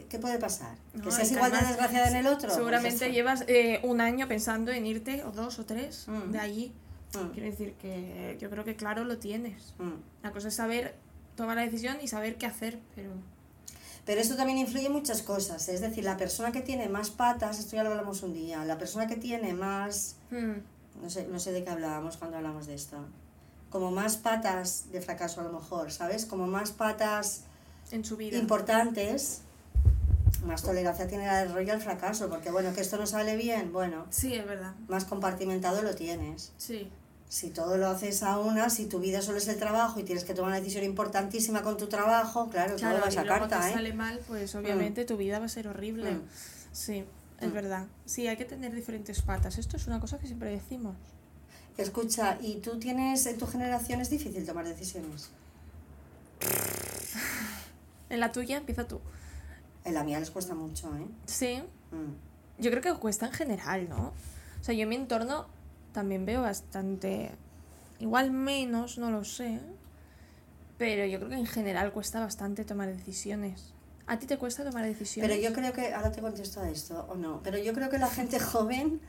¿Qué, 0.08 0.18
puede 0.18 0.38
pasar? 0.38 0.76
¿Que 0.92 0.98
No, 0.98 1.10
seas 1.10 1.30
igual 1.32 1.50
de 1.52 1.58
desgraciada 1.58 2.08
en 2.08 2.16
el 2.16 2.26
otro? 2.26 2.48
Pues 2.48 2.54
Seguramente 2.54 2.94
está. 3.04 3.08
llevas 3.08 3.44
eh, 3.48 3.80
un 3.82 4.00
año 4.00 4.28
pensando 4.28 4.70
en 4.72 4.86
irte, 4.86 5.24
o 5.24 5.30
dos 5.32 5.58
o 5.58 5.64
tres, 5.64 6.06
Mm. 6.08 6.32
de 6.32 6.38
allí. 6.38 6.72
Mm, 7.14 7.28
Quiero 7.32 7.50
decir 7.50 7.72
que 7.80 8.36
yo 8.40 8.50
creo 8.50 8.64
que 8.64 8.76
claro 8.76 9.04
lo 9.04 9.18
tienes. 9.18 9.74
mm. 9.78 9.92
La 10.22 10.30
cosa 10.32 10.48
es 10.48 10.54
saber 10.54 10.94
tomar 11.36 11.56
la 11.56 11.62
decisión 11.62 11.98
y 12.02 12.08
saber 12.08 12.36
qué 12.36 12.46
hacer, 12.46 12.78
pero... 12.94 13.10
Pero 14.04 14.20
esto 14.22 14.36
también 14.36 14.56
influye 14.58 14.86
en 14.86 14.92
muchas 14.92 15.20
cosas. 15.22 15.68
¿eh? 15.68 15.74
Es 15.74 15.80
decir, 15.82 16.02
la 16.02 16.16
persona 16.16 16.50
que 16.50 16.62
tiene 16.62 16.88
más 16.88 17.10
patas, 17.10 17.58
esto 17.58 17.76
ya 17.76 17.82
lo 17.84 17.90
hablamos 17.90 18.22
un 18.22 18.32
día, 18.32 18.64
la 18.64 18.78
persona 18.78 19.06
que 19.06 19.16
tiene 19.16 19.52
más, 19.52 20.16
mm, 20.30 21.02
no 21.02 21.10
sé, 21.10 21.26
no 21.28 21.38
sé 21.38 21.52
de 21.52 21.62
qué 21.62 21.68
hablábamos 21.70 22.16
cuando 22.16 22.38
hablamos 22.38 22.66
de 22.66 22.74
esto, 22.74 22.96
como 23.68 23.90
más 23.90 24.16
patas 24.16 24.86
de 24.92 25.02
fracaso 25.02 25.42
a 25.42 25.44
lo 25.44 25.52
mejor, 25.52 25.92
¿sabes? 25.92 26.24
Como 26.24 26.46
más 26.46 26.70
patas 26.72 27.42
en 27.90 28.02
su 28.04 28.16
vida. 28.16 28.38
importantes, 28.38 29.42
más 30.44 30.62
tolerancia 30.62 31.06
tiene 31.08 31.28
al 31.28 31.66
y 31.66 31.70
al 31.70 31.80
fracaso, 31.80 32.28
porque 32.28 32.50
bueno, 32.50 32.72
que 32.74 32.80
esto 32.80 32.96
no 32.96 33.06
sale 33.06 33.36
bien, 33.36 33.72
bueno, 33.72 34.06
Sí, 34.10 34.34
es 34.34 34.46
verdad. 34.46 34.74
más 34.88 35.04
compartimentado 35.04 35.82
lo 35.82 35.94
tienes. 35.94 36.52
Sí. 36.58 36.88
Si 37.28 37.50
todo 37.50 37.76
lo 37.76 37.88
haces 37.88 38.22
a 38.22 38.38
una, 38.38 38.70
si 38.70 38.86
tu 38.86 39.00
vida 39.00 39.20
solo 39.20 39.36
es 39.38 39.48
el 39.48 39.58
trabajo 39.58 40.00
y 40.00 40.02
tienes 40.04 40.24
que 40.24 40.32
tomar 40.34 40.48
una 40.52 40.60
decisión 40.60 40.84
importantísima 40.84 41.62
con 41.62 41.76
tu 41.76 41.86
trabajo, 41.86 42.48
claro, 42.48 42.70
todo 42.70 42.78
Claro, 42.78 43.00
va 43.00 43.04
a 43.06 43.08
y 43.08 43.12
esa 43.12 43.24
luego 43.24 43.40
carta, 43.48 43.68
¿eh? 43.68 43.72
sale 43.74 43.92
mal, 43.92 44.18
pues 44.26 44.54
obviamente 44.54 45.04
tu 45.04 45.16
vida 45.18 45.38
va 45.38 45.44
a 45.44 45.48
ser 45.50 45.68
horrible. 45.68 46.10
Mm. 46.12 46.22
Sí, 46.72 47.04
es 47.40 47.48
Mm. 47.48 47.52
verdad. 47.52 47.86
Sí, 48.06 48.26
hay 48.28 48.36
que 48.38 48.46
tener 48.46 48.74
diferentes 48.74 49.20
patas. 49.20 49.58
Esto 49.58 49.76
es 49.76 49.86
una 49.86 50.00
cosa 50.00 50.18
que 50.18 50.26
siempre 50.26 50.50
decimos. 50.50 50.96
Escucha, 51.76 52.38
¿y 52.40 52.56
tú 52.56 52.78
tienes, 52.78 53.26
en 53.26 53.36
tu 53.38 53.46
generación 53.46 54.00
es 54.00 54.08
difícil 54.10 54.46
tomar 54.46 54.66
decisiones? 54.66 55.30
En 58.10 58.20
la 58.20 58.32
tuya 58.32 58.56
empieza 58.56 58.88
tú. 58.88 59.00
En 59.84 59.94
la 59.94 60.04
mía 60.04 60.18
les 60.20 60.30
cuesta 60.30 60.54
mucho, 60.54 60.94
¿eh? 60.96 61.06
Sí, 61.26 61.62
Mm. 61.90 62.60
yo 62.62 62.70
creo 62.70 62.82
que 62.82 62.92
cuesta 63.00 63.26
en 63.26 63.32
general, 63.32 63.88
¿no? 63.88 64.12
O 64.60 64.64
sea, 64.64 64.74
yo 64.74 64.82
en 64.82 64.88
mi 64.90 64.96
entorno 64.96 65.46
también 65.92 66.26
veo 66.26 66.42
bastante... 66.42 67.30
Igual 67.98 68.30
menos, 68.30 68.98
no 68.98 69.10
lo 69.10 69.24
sé. 69.24 69.58
Pero 70.76 71.06
yo 71.06 71.18
creo 71.18 71.30
que 71.30 71.36
en 71.36 71.46
general 71.46 71.92
cuesta 71.92 72.20
bastante 72.20 72.64
tomar 72.64 72.88
decisiones. 72.94 73.72
¿A 74.06 74.18
ti 74.18 74.26
te 74.26 74.38
cuesta 74.38 74.64
tomar 74.64 74.84
decisiones? 74.84 75.30
Pero 75.30 75.42
yo 75.42 75.52
creo 75.54 75.72
que, 75.72 75.92
ahora 75.94 76.12
te 76.12 76.20
contesto 76.20 76.60
a 76.60 76.68
esto, 76.68 77.06
o 77.10 77.14
no, 77.16 77.40
pero 77.42 77.58
yo 77.58 77.72
creo 77.74 77.90
que 77.90 77.98
la 77.98 78.08
gente 78.08 78.38
joven, 78.40 79.00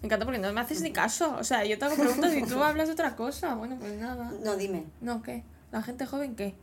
Me 0.00 0.06
encanta 0.06 0.24
porque 0.24 0.38
no 0.38 0.52
me 0.52 0.60
haces 0.60 0.80
ni 0.82 0.92
caso. 0.92 1.34
O 1.38 1.42
sea, 1.44 1.64
yo 1.64 1.76
te 1.78 1.84
hago 1.84 1.96
preguntas 1.96 2.32
y 2.34 2.42
tú 2.44 2.62
hablas 2.62 2.86
de 2.88 2.92
otra 2.94 3.16
cosa. 3.16 3.54
Bueno, 3.54 3.76
pues 3.80 3.98
nada. 3.98 4.32
no, 4.44 4.56
dime, 4.56 4.84
No, 5.00 5.22
¿qué? 5.22 5.42
¿La 5.72 5.82
gente 5.82 6.06
joven 6.06 6.36
qué? 6.36 6.54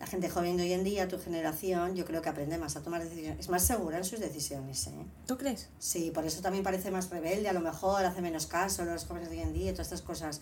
La 0.00 0.06
gente 0.06 0.30
joven 0.30 0.56
de 0.56 0.62
hoy 0.62 0.72
en 0.72 0.82
día, 0.82 1.06
tu 1.08 1.18
generación, 1.18 1.94
yo 1.94 2.06
creo 2.06 2.22
que 2.22 2.30
aprende 2.30 2.56
más 2.56 2.74
a 2.74 2.82
tomar 2.82 3.04
decisiones, 3.04 3.38
es 3.40 3.48
más 3.50 3.62
segura 3.62 3.98
en 3.98 4.04
sus 4.04 4.18
decisiones, 4.18 4.86
¿eh? 4.86 4.92
¿Tú 5.26 5.36
crees? 5.36 5.68
Sí, 5.78 6.10
por 6.10 6.24
eso 6.24 6.40
también 6.40 6.64
parece 6.64 6.90
más 6.90 7.10
rebelde, 7.10 7.50
a 7.50 7.52
lo 7.52 7.60
mejor 7.60 8.06
hace 8.06 8.22
menos 8.22 8.46
caso 8.46 8.82
los 8.86 9.04
jóvenes 9.04 9.28
de 9.28 9.36
hoy 9.36 9.42
en 9.42 9.52
día 9.52 9.72
todas 9.72 9.88
estas 9.88 10.00
cosas, 10.00 10.40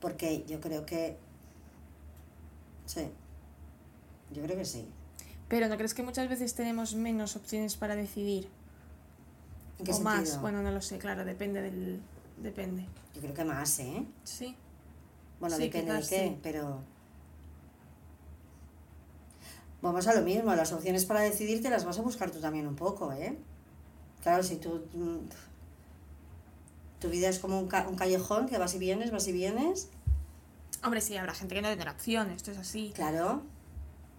porque 0.00 0.44
yo 0.48 0.60
creo 0.62 0.86
que, 0.86 1.18
sí, 2.86 3.02
yo 4.32 4.42
creo 4.42 4.56
que 4.56 4.64
sí. 4.64 4.88
Pero 5.48 5.68
¿no 5.68 5.76
crees 5.76 5.92
que 5.92 6.02
muchas 6.02 6.28
veces 6.30 6.54
tenemos 6.54 6.94
menos 6.94 7.36
opciones 7.36 7.76
para 7.76 7.96
decidir? 7.96 8.48
¿En 9.78 9.84
qué 9.84 9.90
o 9.90 9.94
sentido? 9.94 10.16
más. 10.16 10.40
Bueno, 10.40 10.62
no 10.62 10.70
lo 10.70 10.80
sé, 10.80 10.96
claro, 10.98 11.24
depende 11.26 11.60
del... 11.60 12.00
Depende. 12.38 12.86
Yo 13.14 13.20
creo 13.20 13.34
que 13.34 13.44
más, 13.44 13.78
¿eh? 13.80 14.04
Sí. 14.24 14.56
Bueno, 15.38 15.56
Sí, 15.56 15.64
depende 15.64 15.92
de 15.92 16.00
qué, 16.00 16.28
sí. 16.28 16.38
pero... 16.42 16.80
Vamos 19.82 20.06
a 20.06 20.14
lo 20.14 20.22
mismo, 20.22 20.54
las 20.54 20.72
opciones 20.72 21.04
para 21.06 21.20
decidir 21.20 21.62
te 21.62 21.70
las 21.70 21.84
vas 21.84 21.98
a 21.98 22.02
buscar 22.02 22.30
tú 22.30 22.38
también 22.40 22.66
un 22.66 22.76
poco, 22.76 23.12
¿eh? 23.12 23.36
Claro, 24.22 24.42
si 24.42 24.56
tú... 24.56 24.82
mm, 24.94 25.18
Tu 27.00 27.08
vida 27.08 27.28
es 27.28 27.38
como 27.38 27.58
un, 27.58 27.68
ca- 27.68 27.88
un 27.88 27.96
callejón 27.96 28.46
que 28.46 28.58
vas 28.58 28.74
y 28.74 28.78
vienes, 28.78 29.10
vas 29.10 29.26
y 29.28 29.32
vienes, 29.32 29.88
Hombre, 30.82 31.02
sí, 31.02 31.14
habrá 31.16 31.34
gente 31.34 31.54
que 31.54 31.60
no 31.60 31.68
tendrá 31.68 31.92
opción, 31.92 32.30
esto 32.30 32.50
es 32.52 32.58
así. 32.58 32.92
claro. 32.94 33.42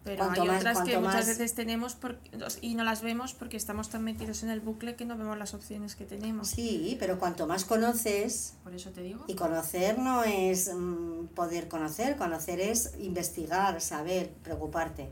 Pero 0.03 0.17
Cuanto 0.25 0.41
hay 0.41 0.47
más- 0.47 0.59
otras 0.61 0.77
que 0.81 0.97
muchas 0.97 1.13
más- 1.15 1.27
veces 1.27 1.53
tenemos 1.53 1.93
por- 1.93 2.17
y 2.61 2.73
no 2.73 2.83
las 2.83 3.03
vemos 3.03 3.33
porque 3.35 3.55
estamos 3.55 3.89
tan 3.89 4.03
metidos 4.03 4.41
en 4.41 4.49
el 4.49 4.59
bucle 4.59 4.95
que 4.95 5.05
no 5.05 5.15
vemos 5.15 5.37
las 5.37 5.53
opciones 5.53 5.95
que 5.95 6.05
tenemos. 6.05 6.47
Sí, 6.49 6.97
pero 6.99 7.19
cuanto 7.19 7.45
más 7.45 7.65
conoces, 7.65 8.55
Por 8.63 8.73
eso 8.73 8.89
te 8.89 9.01
digo. 9.03 9.23
y 9.27 9.35
conocer 9.35 9.99
no 9.99 10.23
es 10.23 10.71
mm, 10.73 11.27
poder 11.35 11.67
conocer, 11.67 12.15
conocer 12.17 12.59
es 12.59 12.93
investigar, 12.99 13.79
saber, 13.79 14.31
preocuparte. 14.43 15.11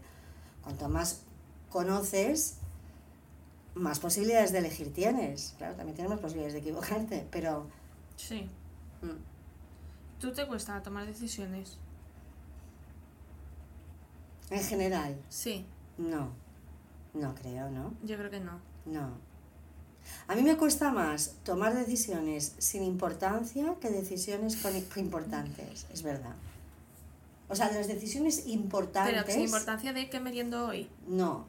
Cuanto 0.70 0.88
más 0.88 1.22
conoces, 1.72 2.58
más 3.74 4.00
posibilidades 4.00 4.52
de 4.52 4.60
elegir 4.60 4.94
tienes. 4.94 5.56
Claro, 5.58 5.74
también 5.74 5.96
tienes 5.96 6.12
más 6.12 6.20
posibilidades 6.20 6.54
de 6.54 6.60
equivocarte, 6.60 7.28
pero... 7.32 7.66
Sí. 8.16 8.48
mm, 9.02 10.20
¿Tú 10.22 10.32
te 10.32 10.46
cuesta 10.46 10.80
tomar 10.84 11.08
decisiones? 11.08 11.80
En 14.52 14.64
general, 14.64 15.20
Sí, 15.28 15.66
no. 15.98 16.30
No 17.16 17.34
creo, 17.34 17.72
¿no? 17.72 17.96
yo 18.04 18.16
creo 18.18 18.30
que 18.30 18.40
no. 18.40 18.60
No. 18.86 19.10
A 20.28 20.36
mí 20.36 20.44
me 20.44 20.56
cuesta 20.56 20.92
más 20.92 21.34
tomar 21.44 21.74
decisiones 21.74 22.54
sin 22.60 22.84
importancia 22.84 23.74
que 23.82 23.90
decisiones 23.90 24.56
con 24.58 24.74
importantes, 25.02 25.88
es 25.92 26.04
verdad. 26.04 26.36
O 27.50 27.56
sea, 27.56 27.72
las 27.72 27.88
decisiones 27.88 28.46
importantes... 28.48 29.14
Pero 29.14 29.32
sin 29.32 29.44
importancia 29.46 29.92
de 29.92 30.10
qué 30.10 30.20
meriendo 30.20 30.68
hoy. 30.68 30.90
No, 31.08 31.46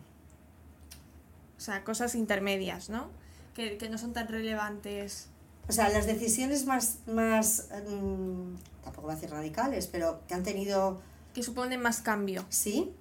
O 1.56 1.60
sea, 1.60 1.84
cosas 1.84 2.14
intermedias, 2.14 2.88
¿no? 2.88 3.08
Que, 3.54 3.76
que 3.76 3.88
no 3.90 3.98
son 3.98 4.12
tan 4.12 4.28
relevantes. 4.28 5.28
O 5.68 5.72
sea, 5.72 5.88
las 5.90 6.06
decisiones 6.06 6.64
más, 6.64 6.98
más 7.06 7.68
mm, 7.86 8.54
tampoco 8.82 9.02
voy 9.08 9.12
a 9.12 9.14
decir 9.16 9.30
radicales, 9.30 9.86
pero 9.86 10.20
que 10.26 10.34
han 10.34 10.42
tenido, 10.42 11.00
Que 11.34 11.42
suponen 11.42 11.80
más 11.80 12.00
cambio. 12.00 12.44
sí, 12.48 12.92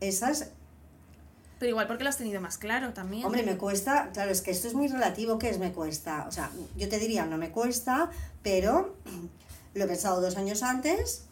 esas, 0.00 0.50
Pero 1.60 1.70
igual 1.70 1.86
porque 1.86 2.02
lo 2.02 2.10
has 2.10 2.18
tenido 2.18 2.40
más 2.40 2.58
claro 2.58 2.92
también. 2.92 3.24
hombre, 3.24 3.42
me 3.44 3.56
cuesta, 3.56 4.10
claro, 4.12 4.32
es 4.32 4.42
que 4.42 4.50
esto 4.50 4.66
es 4.68 4.74
muy 4.74 4.88
relativo, 4.88 5.38
¿qué 5.38 5.48
es 5.48 5.58
me 5.58 5.72
cuesta? 5.72 6.26
O 6.28 6.32
sea, 6.32 6.50
yo 6.76 6.88
te 6.88 6.98
diría, 6.98 7.24
no 7.26 7.38
me 7.38 7.50
cuesta, 7.52 8.10
pero 8.42 8.96
lo 9.74 9.84
he 9.84 9.86
pensado 9.86 10.20
dos 10.20 10.36
años 10.36 10.62
antes, 10.62 11.26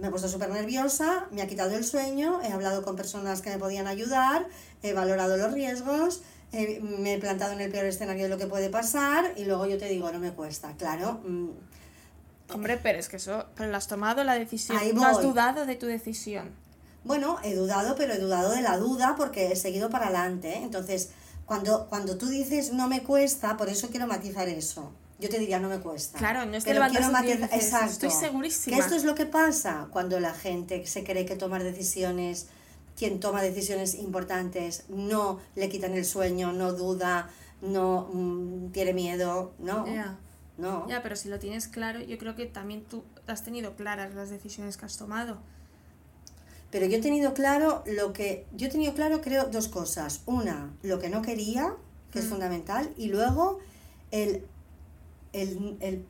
me 0.00 0.08
he 0.08 0.10
puesto 0.10 0.28
súper 0.28 0.50
nerviosa, 0.50 1.26
me 1.30 1.42
ha 1.42 1.46
quitado 1.46 1.76
el 1.76 1.84
sueño, 1.84 2.40
he 2.42 2.48
hablado 2.52 2.82
con 2.82 2.96
personas 2.96 3.42
que 3.42 3.50
me 3.50 3.58
podían 3.58 3.86
ayudar, 3.86 4.46
he 4.82 4.92
valorado 4.92 5.36
los 5.36 5.52
riesgos, 5.52 6.22
he- 6.52 6.80
me 6.80 7.14
he 7.14 7.18
plantado 7.18 7.52
en 7.52 7.60
el 7.60 7.70
peor 7.70 7.84
escenario 7.84 8.24
de 8.24 8.28
lo 8.30 8.38
que 8.38 8.46
puede 8.46 8.70
pasar 8.70 9.32
y 9.36 9.44
luego 9.44 9.66
yo 9.66 9.78
te 9.78 9.86
digo, 9.88 10.10
no 10.10 10.18
me 10.18 10.32
cuesta, 10.32 10.74
claro. 10.76 11.20
mm, 11.24 11.50
Hombre, 12.52 12.78
pero 12.82 12.98
es 12.98 13.08
que 13.08 13.16
eso, 13.16 13.44
pero 13.54 13.70
lo 13.70 13.76
has 13.76 13.86
tomado 13.86 14.24
la 14.24 14.34
decisión. 14.34 14.76
Ahí 14.76 14.92
No 14.92 15.06
has 15.06 15.22
dudado 15.22 15.66
de 15.66 15.76
tu 15.76 15.86
decisión. 15.86 16.50
Bueno, 17.04 17.38
he 17.44 17.54
dudado, 17.54 17.94
pero 17.94 18.12
he 18.14 18.18
dudado 18.18 18.50
de 18.50 18.60
la 18.62 18.76
duda 18.76 19.14
porque 19.16 19.52
he 19.52 19.56
seguido 19.56 19.88
para 19.88 20.06
adelante. 20.06 20.48
¿eh? 20.54 20.60
Entonces, 20.62 21.10
cuando, 21.46 21.86
cuando 21.88 22.16
tú 22.18 22.26
dices 22.26 22.72
no 22.72 22.88
me 22.88 23.02
cuesta, 23.04 23.56
por 23.56 23.68
eso 23.68 23.88
quiero 23.90 24.06
matizar 24.08 24.48
eso. 24.48 24.92
Yo 25.20 25.28
te 25.28 25.38
diría 25.38 25.58
no 25.60 25.68
me 25.68 25.78
cuesta. 25.78 26.18
Claro, 26.18 26.46
no 26.46 26.56
es 26.56 26.64
que 26.64 26.72
levantas 26.74 27.22
dices, 27.22 27.50
Exacto. 27.52 28.06
"Estoy 28.06 28.10
segurísima". 28.10 28.76
Que 28.76 28.82
esto 28.82 28.94
es 28.96 29.04
lo 29.04 29.14
que 29.14 29.26
pasa 29.26 29.88
cuando 29.90 30.18
la 30.18 30.32
gente 30.32 30.86
se 30.86 31.04
cree 31.04 31.26
que 31.26 31.36
tomar 31.36 31.62
decisiones, 31.62 32.46
quien 32.96 33.20
toma 33.20 33.42
decisiones 33.42 33.94
importantes, 33.94 34.84
no 34.88 35.38
le 35.56 35.68
quitan 35.68 35.92
el 35.92 36.04
sueño, 36.04 36.52
no 36.52 36.72
duda, 36.72 37.30
no 37.60 38.08
mm, 38.12 38.70
tiene 38.72 38.92
miedo, 38.94 39.52
no. 39.58 39.86
Ya. 39.86 40.18
No. 40.58 40.86
Ya, 40.88 41.02
pero 41.02 41.16
si 41.16 41.28
lo 41.30 41.38
tienes 41.38 41.68
claro, 41.68 42.00
yo 42.00 42.18
creo 42.18 42.34
que 42.36 42.44
también 42.44 42.84
tú 42.84 43.02
has 43.26 43.42
tenido 43.44 43.76
claras 43.76 44.14
las 44.14 44.28
decisiones 44.28 44.76
que 44.76 44.84
has 44.84 44.98
tomado. 44.98 45.38
Pero 46.70 46.86
yo 46.86 46.98
he 46.98 47.00
tenido 47.00 47.32
claro 47.34 47.82
lo 47.86 48.12
que. 48.12 48.46
Yo 48.54 48.66
he 48.66 48.70
tenido 48.70 48.94
claro, 48.94 49.22
creo, 49.22 49.46
dos 49.46 49.68
cosas. 49.68 50.20
Una, 50.26 50.70
lo 50.82 50.98
que 50.98 51.08
no 51.08 51.22
quería, 51.22 51.74
que 52.12 52.18
es 52.20 52.26
Mm. 52.26 52.28
fundamental, 52.28 52.90
y 52.96 53.06
luego 53.08 53.58
el. 54.10 54.44
El, 55.32 55.76
el 55.80 56.04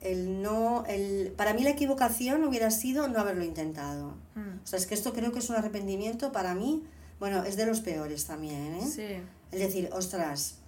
el 0.00 0.42
no 0.42 0.84
el 0.86 1.32
para 1.36 1.54
mí 1.54 1.62
la 1.64 1.70
equivocación 1.70 2.44
hubiera 2.44 2.70
sido 2.70 3.08
no 3.08 3.18
haberlo 3.18 3.44
intentado 3.44 4.14
Mm. 4.36 4.60
o 4.62 4.66
sea 4.66 4.78
es 4.78 4.86
que 4.86 4.94
esto 4.94 5.12
creo 5.12 5.32
que 5.32 5.40
es 5.40 5.50
un 5.50 5.56
arrepentimiento 5.56 6.30
para 6.30 6.54
mí 6.54 6.84
bueno 7.18 7.42
es 7.42 7.56
de 7.56 7.66
los 7.66 7.80
peores 7.80 8.24
también 8.26 8.74
¿eh? 8.76 8.86
Sí. 8.86 9.02
es 9.50 9.58
decir 9.58 9.88
ostras 9.92 10.58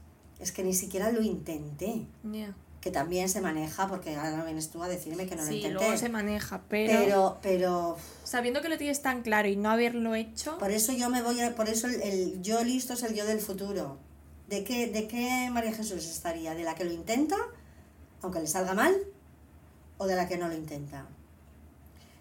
es 0.41 0.51
que 0.53 0.65
ni 0.65 0.73
siquiera 0.73 1.13
lo 1.13 1.21
intenté. 1.23 2.07
Ya. 2.25 2.55
Que 2.81 2.91
también 2.91 3.29
se 3.29 3.43
maneja, 3.43 3.87
porque 3.89 4.17
ahora 4.17 4.39
no 4.39 4.45
vienes 4.47 4.71
tú 4.71 4.83
a 4.83 4.89
decirme 4.89 5.27
que 5.27 5.37
no 5.37 5.43
lo 5.43 5.49
Sí, 5.49 5.57
intenté. 5.57 5.75
luego 5.85 5.99
se 5.99 6.09
maneja, 6.09 6.63
pero, 6.71 6.99
pero, 6.99 7.39
pero 7.43 7.97
sabiendo 8.25 8.63
que 8.63 8.71
lo 8.71 8.79
tienes 8.79 9.03
tan 9.03 9.21
claro 9.21 9.49
y 9.49 9.57
no 9.57 9.69
haberlo 9.69 10.15
hecho, 10.15 10.57
por 10.57 10.71
eso 10.71 10.93
yo 10.95 11.11
me 11.11 11.21
voy 11.21 11.39
a, 11.43 11.55
por 11.55 11.69
eso 11.69 11.89
el, 11.89 12.01
el 12.01 12.41
yo 12.43 12.65
listo 12.65 12.95
es 12.95 13.03
el 13.03 13.15
yo 13.15 13.27
del 13.27 13.39
futuro. 13.41 13.99
¿De 14.51 14.65
qué, 14.65 14.89
¿De 14.89 15.07
qué 15.07 15.49
María 15.53 15.73
Jesús 15.73 16.05
estaría? 16.05 16.57
¿De 16.57 16.65
la 16.65 16.75
que 16.75 16.85
lo 16.85 16.93
intenta, 16.93 17.37
aunque 18.21 18.41
le 18.41 18.49
salga 18.49 18.75
mal? 18.75 18.93
¿O 19.97 20.09
de 20.09 20.17
la 20.17 20.27
que 20.27 20.37
no 20.37 20.49
lo 20.49 20.55
intenta? 20.55 21.07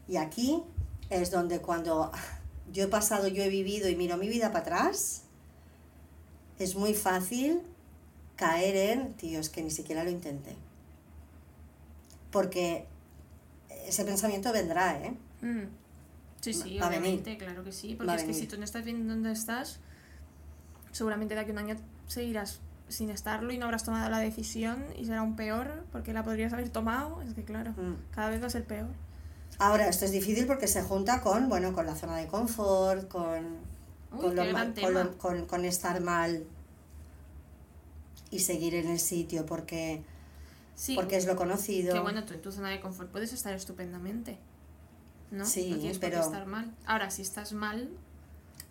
Y 0.07 0.17
aquí 0.17 0.61
es 1.09 1.31
donde 1.31 1.59
cuando 1.59 2.11
yo 2.71 2.83
he 2.83 2.87
pasado, 2.87 3.27
yo 3.27 3.41
he 3.41 3.49
vivido 3.49 3.89
y 3.89 3.95
miro 3.95 4.15
mi 4.17 4.29
vida 4.29 4.51
para 4.51 4.59
atrás, 4.59 5.23
es 6.59 6.75
muy 6.75 6.93
fácil 6.93 7.61
caer 8.35 8.75
en, 8.75 9.13
tío, 9.15 9.39
es 9.39 9.49
que 9.49 9.63
ni 9.63 9.71
siquiera 9.71 10.03
lo 10.03 10.11
intenté. 10.11 10.55
Porque 12.29 12.85
ese 13.87 14.05
pensamiento 14.05 14.53
vendrá, 14.53 15.03
¿eh? 15.03 15.15
Mm. 15.41 15.67
Sí, 16.41 16.53
sí, 16.53 16.77
Va 16.77 16.85
a 16.85 16.89
venir. 16.89 17.05
obviamente, 17.05 17.37
claro 17.39 17.63
que 17.63 17.71
sí. 17.71 17.95
Porque 17.95 18.07
Va 18.07 18.15
es 18.17 18.23
que 18.23 18.35
si 18.35 18.45
tú 18.45 18.55
no 18.57 18.65
estás 18.65 18.85
bien 18.85 19.07
dónde 19.07 19.31
estás, 19.31 19.79
seguramente 20.91 21.33
de 21.33 21.41
aquí 21.41 21.49
a 21.49 21.53
un 21.53 21.59
año 21.59 21.75
seguirás 22.09 22.59
sin 22.89 23.09
estarlo 23.11 23.53
y 23.53 23.57
no 23.57 23.65
habrás 23.65 23.83
tomado 23.83 24.09
la 24.09 24.17
decisión 24.19 24.83
y 24.97 25.05
será 25.05 25.21
un 25.21 25.35
peor 25.35 25.85
porque 25.91 26.11
la 26.11 26.23
podrías 26.23 26.51
haber 26.53 26.69
tomado. 26.69 27.21
Es 27.21 27.33
que 27.35 27.43
claro, 27.45 27.71
Mm. 27.71 27.95
cada 28.11 28.29
vez 28.31 28.41
va 28.41 28.47
a 28.47 28.49
ser 28.49 28.65
peor. 28.65 28.87
Ahora, 29.59 29.87
esto 29.87 30.05
es 30.05 30.11
difícil 30.11 30.47
porque 30.47 30.67
se 30.67 30.81
junta 30.83 31.21
con, 31.21 31.49
bueno, 31.49 31.73
con 31.73 31.85
la 31.85 31.95
zona 31.95 32.17
de 32.17 32.27
confort, 32.27 33.07
con, 33.07 33.45
Uy, 34.11 34.19
con, 34.21 34.35
lo 34.35 34.43
qué 34.43 34.53
ma- 34.53 34.65
gran 34.65 34.73
con, 34.73 34.93
lo- 34.93 35.17
con- 35.17 35.45
con 35.45 35.65
estar 35.65 36.01
mal 36.01 36.43
y 38.31 38.39
seguir 38.39 38.75
en 38.75 38.87
el 38.87 38.99
sitio 38.99 39.45
porque, 39.45 40.03
Sí, 40.75 40.95
porque 40.95 41.17
es 41.17 41.25
lo 41.25 41.35
conocido. 41.35 41.93
que 41.93 41.99
bueno, 41.99 42.23
tú 42.25 42.33
en 42.33 42.41
tu 42.41 42.51
zona 42.51 42.69
de 42.69 42.79
confort 42.79 43.09
puedes 43.11 43.33
estar 43.33 43.53
estupendamente. 43.53 44.37
¿No? 45.31 45.45
Sí, 45.45 45.69
no 45.71 45.77
tienes 45.77 45.99
pero- 45.99 46.17
por 46.21 46.31
qué 46.31 46.33
estar 46.37 46.47
mal. 46.47 46.73
Ahora, 46.87 47.11
si 47.11 47.21
estás 47.21 47.53
mal, 47.53 47.89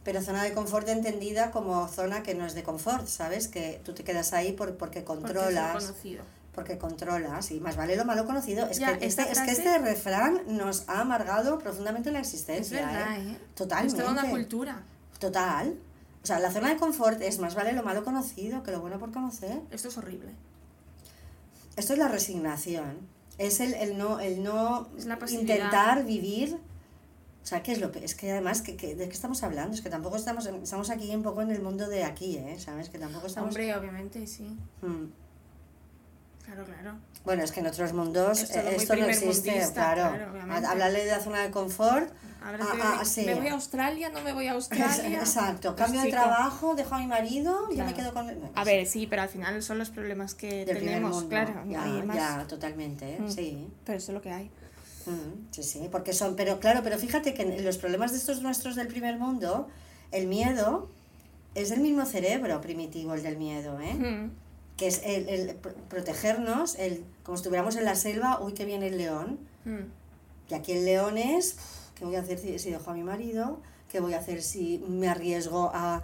Pero 0.04 0.22
zona 0.22 0.42
de 0.42 0.52
confort 0.54 0.88
entendida 0.88 1.50
como 1.50 1.86
zona 1.88 2.22
que 2.22 2.34
no 2.34 2.46
es 2.46 2.54
de 2.54 2.62
confort, 2.62 3.06
¿sabes? 3.06 3.48
Que 3.48 3.80
tú 3.84 3.92
te 3.94 4.04
quedas 4.04 4.32
ahí 4.32 4.52
por, 4.52 4.76
porque 4.76 5.00
es 5.00 5.04
controlas. 5.04 5.84
conocido. 5.84 6.22
Porque 6.54 6.78
controlas, 6.78 7.50
y 7.52 7.60
más 7.60 7.76
vale 7.76 7.94
lo 7.94 8.04
malo 8.04 8.24
conocido. 8.26 8.66
Es, 8.66 8.78
Ya, 8.78 8.98
que, 8.98 9.06
este, 9.06 9.30
es 9.30 9.38
que 9.40 9.50
este 9.52 9.78
refrán 9.78 10.40
nos 10.46 10.88
ha 10.88 11.00
amargado 11.00 11.58
profundamente 11.58 12.10
la 12.10 12.20
Es 12.20 12.28
existencia. 12.34 12.84
verdad, 12.86 13.18
¿eh? 13.20 13.30
¿eh? 13.32 13.38
Totalmente. 13.54 13.96
Es 13.96 14.02
toda 14.04 14.12
una 14.20 14.30
cultura. 14.30 14.82
Total. 15.20 15.76
O 16.22 16.26
sea, 16.26 16.40
la 16.40 16.50
zona 16.50 16.70
de 16.70 16.76
confort 16.76 17.20
es 17.22 17.38
más 17.38 17.54
vale 17.54 17.72
lo 17.72 17.82
malo 17.82 18.02
conocido 18.02 18.62
que 18.62 18.70
lo 18.72 18.80
bueno 18.80 18.98
por 18.98 19.12
conocer. 19.12 19.60
Esto 19.70 19.88
es 19.88 19.98
horrible. 19.98 20.30
Esto 21.76 21.92
es 21.92 21.98
la 21.98 22.08
resignación. 22.08 22.98
Es 23.38 23.60
el, 23.60 23.74
el 23.74 23.96
no, 23.96 24.18
el 24.18 24.42
no 24.42 24.88
Es 24.96 25.32
intentar 25.32 26.04
vivir. 26.04 26.58
O 27.48 27.50
sea, 27.50 27.62
¿qué 27.62 27.72
es 27.72 27.80
lo 27.80 27.90
pe- 27.90 28.04
Es 28.04 28.14
que 28.14 28.30
además, 28.30 28.60
que, 28.60 28.76
que- 28.76 28.94
¿de 28.94 29.08
qué 29.08 29.14
estamos 29.14 29.42
hablando? 29.42 29.74
Es 29.74 29.80
que 29.80 29.88
tampoco 29.88 30.16
estamos, 30.16 30.44
estamos 30.44 30.90
aquí 30.90 31.16
un 31.16 31.22
poco 31.22 31.40
en 31.40 31.50
el 31.50 31.62
mundo 31.62 31.88
de 31.88 32.04
aquí, 32.04 32.36
¿eh? 32.36 32.58
¿Sabes? 32.58 32.90
Que 32.90 32.98
tampoco 32.98 33.26
estamos... 33.26 33.48
Hombre, 33.48 33.74
obviamente, 33.74 34.26
sí. 34.26 34.54
Mm. 34.82 35.06
Claro, 36.44 36.64
claro. 36.66 36.98
Bueno, 37.24 37.42
es 37.42 37.50
que 37.52 37.60
en 37.60 37.66
otros 37.68 37.94
mundos 37.94 38.42
Es 38.42 38.50
eh, 38.54 38.74
esto 38.76 38.96
no 38.96 39.06
existe, 39.06 39.50
claro. 39.72 40.14
claro. 40.14 40.66
Hablarle 40.68 41.06
de 41.06 41.10
la 41.10 41.20
zona 41.20 41.40
de 41.40 41.50
confort. 41.50 42.10
Ahora 42.44 42.58
Ah, 42.60 42.74
ah, 42.82 42.96
me, 42.98 43.04
sí. 43.06 43.24
me 43.24 43.34
voy 43.34 43.48
a 43.48 43.54
Australia, 43.54 44.10
no 44.10 44.20
me 44.20 44.34
voy 44.34 44.46
a 44.46 44.52
Australia. 44.52 45.18
Exacto. 45.18 45.74
Pues, 45.74 45.84
Cambio 45.86 46.02
de 46.02 46.10
trabajo, 46.10 46.74
dejo 46.74 46.96
a 46.96 46.98
mi 46.98 47.06
marido 47.06 47.68
y 47.72 47.76
ya 47.76 47.84
me 47.84 47.94
Claro. 47.94 48.12
quedo 48.12 48.26
con... 48.42 48.50
A 48.54 48.64
ver, 48.64 48.86
sí, 48.86 49.06
pero 49.06 49.22
al 49.22 49.30
final 49.30 49.62
son 49.62 49.78
los 49.78 49.88
problemas 49.88 50.34
que 50.34 50.66
del 50.66 50.80
tenemos, 50.80 51.12
mundo. 51.14 51.28
claro. 51.30 51.62
Ya, 51.66 52.04
ya, 52.14 52.44
totalmente, 52.46 53.14
¿eh? 53.14 53.20
Mm. 53.20 53.30
sí. 53.30 53.68
Pero 53.86 53.96
eso 53.96 54.12
es 54.12 54.14
lo 54.14 54.20
que 54.20 54.32
hay. 54.32 54.50
Mm, 55.08 55.48
Sí, 55.50 55.62
sí, 55.62 55.88
porque 55.90 56.12
son, 56.12 56.36
pero 56.36 56.60
claro, 56.60 56.80
pero 56.84 56.98
fíjate 56.98 57.34
que 57.34 57.42
en 57.42 57.64
los 57.64 57.78
problemas 57.78 58.12
de 58.12 58.18
estos 58.18 58.42
nuestros 58.42 58.76
del 58.76 58.88
primer 58.88 59.18
mundo, 59.18 59.68
el 60.12 60.26
miedo 60.26 60.88
es 61.54 61.70
el 61.70 61.80
mismo 61.80 62.04
cerebro 62.06 62.60
primitivo, 62.60 63.14
el 63.14 63.22
del 63.22 63.36
miedo, 63.38 63.80
¿eh? 63.80 63.94
Mm. 63.94 64.30
Que 64.76 64.86
es 64.86 65.00
el, 65.04 65.28
el 65.28 65.54
pro- 65.56 65.74
protegernos, 65.88 66.76
el, 66.76 67.02
como 67.24 67.36
si 67.36 67.40
estuviéramos 67.42 67.74
en 67.76 67.84
la 67.84 67.94
selva, 67.96 68.40
uy, 68.40 68.52
que 68.52 68.64
viene 68.64 68.88
el 68.88 68.98
león. 68.98 69.38
Mm. 69.64 70.50
Y 70.50 70.54
aquí 70.54 70.72
el 70.72 70.84
león 70.84 71.18
es, 71.18 71.56
¿qué 71.96 72.04
voy 72.04 72.14
a 72.16 72.20
hacer 72.20 72.38
si, 72.38 72.58
si 72.58 72.70
dejo 72.70 72.90
a 72.90 72.94
mi 72.94 73.02
marido? 73.02 73.58
¿Qué 73.90 74.00
voy 74.00 74.14
a 74.14 74.18
hacer 74.18 74.42
si 74.42 74.78
me 74.86 75.08
arriesgo 75.08 75.70
a 75.74 76.02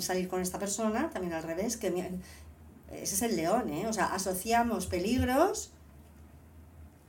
salir 0.00 0.28
con 0.28 0.40
esta 0.42 0.58
persona? 0.58 1.08
También 1.10 1.32
al 1.32 1.42
revés, 1.44 1.76
que 1.76 1.90
me- 1.90 2.10
ese 2.92 3.14
es 3.14 3.22
el 3.22 3.36
león, 3.36 3.70
¿eh? 3.70 3.86
O 3.86 3.92
sea, 3.92 4.06
asociamos 4.12 4.86
peligros 4.86 5.70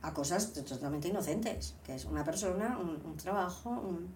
a 0.02 0.12
cosas 0.14 0.52
totalmente 0.52 1.08
inocentes, 1.08 1.74
que 1.84 1.94
es 1.94 2.04
una 2.04 2.24
persona, 2.24 2.76
un, 2.78 3.00
un 3.04 3.16
trabajo, 3.16 3.70
un- 3.70 4.08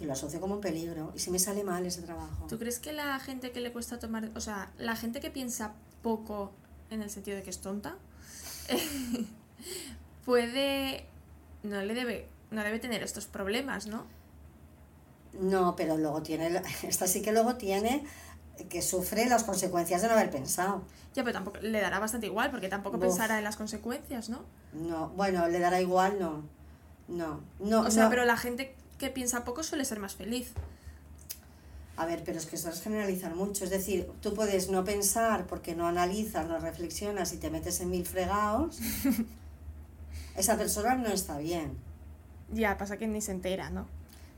y 0.00 0.04
lo 0.04 0.12
asocio 0.12 0.40
como 0.40 0.54
un 0.56 0.60
peligro. 0.60 1.12
¿Y 1.14 1.18
si 1.18 1.30
me 1.30 1.38
sale 1.38 1.64
mal 1.64 1.84
ese 1.86 2.02
trabajo? 2.02 2.46
¿Tú 2.48 2.58
crees 2.58 2.78
que 2.78 2.92
la 2.92 3.18
gente 3.18 3.50
que 3.50 3.60
le 3.60 3.72
cuesta 3.72 3.98
tomar, 3.98 4.30
o 4.36 4.40
sea, 4.40 4.70
la 4.78 4.94
gente 4.96 5.20
que 5.20 5.30
piensa 5.30 5.72
poco 6.02 6.52
en 6.90 7.02
el 7.02 7.10
sentido 7.10 7.36
de 7.36 7.42
que 7.42 7.50
es 7.50 7.60
tonta, 7.60 7.96
puede, 10.24 11.06
no 11.62 11.82
le 11.82 11.94
debe, 11.94 12.28
no 12.50 12.62
debe 12.62 12.78
tener 12.78 13.02
estos 13.02 13.26
problemas, 13.26 13.86
¿no? 13.86 14.06
No, 15.40 15.76
pero 15.76 15.96
luego 15.96 16.22
tiene, 16.22 16.62
esta 16.82 17.06
sí 17.06 17.22
que 17.22 17.32
luego 17.32 17.56
tiene 17.56 18.04
que 18.66 18.82
sufre 18.82 19.26
las 19.26 19.44
consecuencias 19.44 20.02
de 20.02 20.08
no 20.08 20.14
haber 20.14 20.30
pensado. 20.30 20.82
Ya, 21.14 21.22
pero 21.24 21.32
tampoco 21.32 21.58
le 21.60 21.80
dará 21.80 21.98
bastante 21.98 22.26
igual, 22.26 22.50
porque 22.50 22.68
tampoco 22.68 22.96
Uf. 22.96 23.02
pensará 23.02 23.38
en 23.38 23.44
las 23.44 23.56
consecuencias, 23.56 24.28
¿no? 24.28 24.40
No, 24.72 25.08
bueno, 25.10 25.48
le 25.48 25.58
dará 25.58 25.80
igual, 25.80 26.18
no. 26.18 26.42
No, 27.08 27.40
no, 27.58 27.80
O 27.82 27.90
sea, 27.90 28.04
no. 28.04 28.10
pero 28.10 28.24
la 28.24 28.36
gente 28.36 28.74
que 28.98 29.08
piensa 29.10 29.44
poco 29.44 29.62
suele 29.62 29.84
ser 29.84 29.98
más 29.98 30.14
feliz. 30.14 30.52
A 31.96 32.06
ver, 32.06 32.22
pero 32.24 32.38
es 32.38 32.46
que 32.46 32.56
eso 32.56 32.68
es 32.70 32.80
generalizar 32.82 33.34
mucho. 33.34 33.64
Es 33.64 33.70
decir, 33.70 34.08
tú 34.20 34.34
puedes 34.34 34.70
no 34.70 34.84
pensar 34.84 35.46
porque 35.46 35.74
no 35.74 35.86
analizas, 35.88 36.46
no 36.46 36.58
reflexionas 36.58 37.32
y 37.32 37.38
te 37.38 37.50
metes 37.50 37.80
en 37.80 37.90
mil 37.90 38.06
fregados. 38.06 38.78
Esa 40.36 40.56
persona 40.56 40.94
no 40.94 41.08
está 41.08 41.38
bien. 41.38 41.76
Ya, 42.52 42.78
pasa 42.78 42.96
que 42.98 43.08
ni 43.08 43.20
se 43.20 43.32
entera, 43.32 43.70
¿no? 43.70 43.86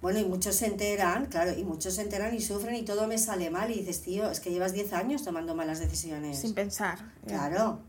Bueno, 0.03 0.19
y 0.19 0.25
muchos 0.25 0.57
se 0.57 0.67
enteran, 0.67 1.27
claro, 1.27 1.53
y 1.59 1.63
muchos 1.65 1.95
se 1.95 2.03
enteran 2.03 2.35
y 2.35 2.41
sufren 2.41 2.75
y 2.75 2.83
todo 2.83 3.07
me 3.07 3.19
sale 3.19 3.51
mal. 3.51 3.71
Y 3.71 3.81
dices, 3.81 4.01
tío, 4.01 4.31
es 4.31 4.41
que 4.41 4.51
llevas 4.51 4.73
10 4.73 4.93
años 4.95 5.23
tomando 5.25 5.55
malas 5.55 5.79
decisiones. 5.79 6.39
Sin 6.39 6.55
pensar. 6.55 6.99
Claro, 7.27 7.81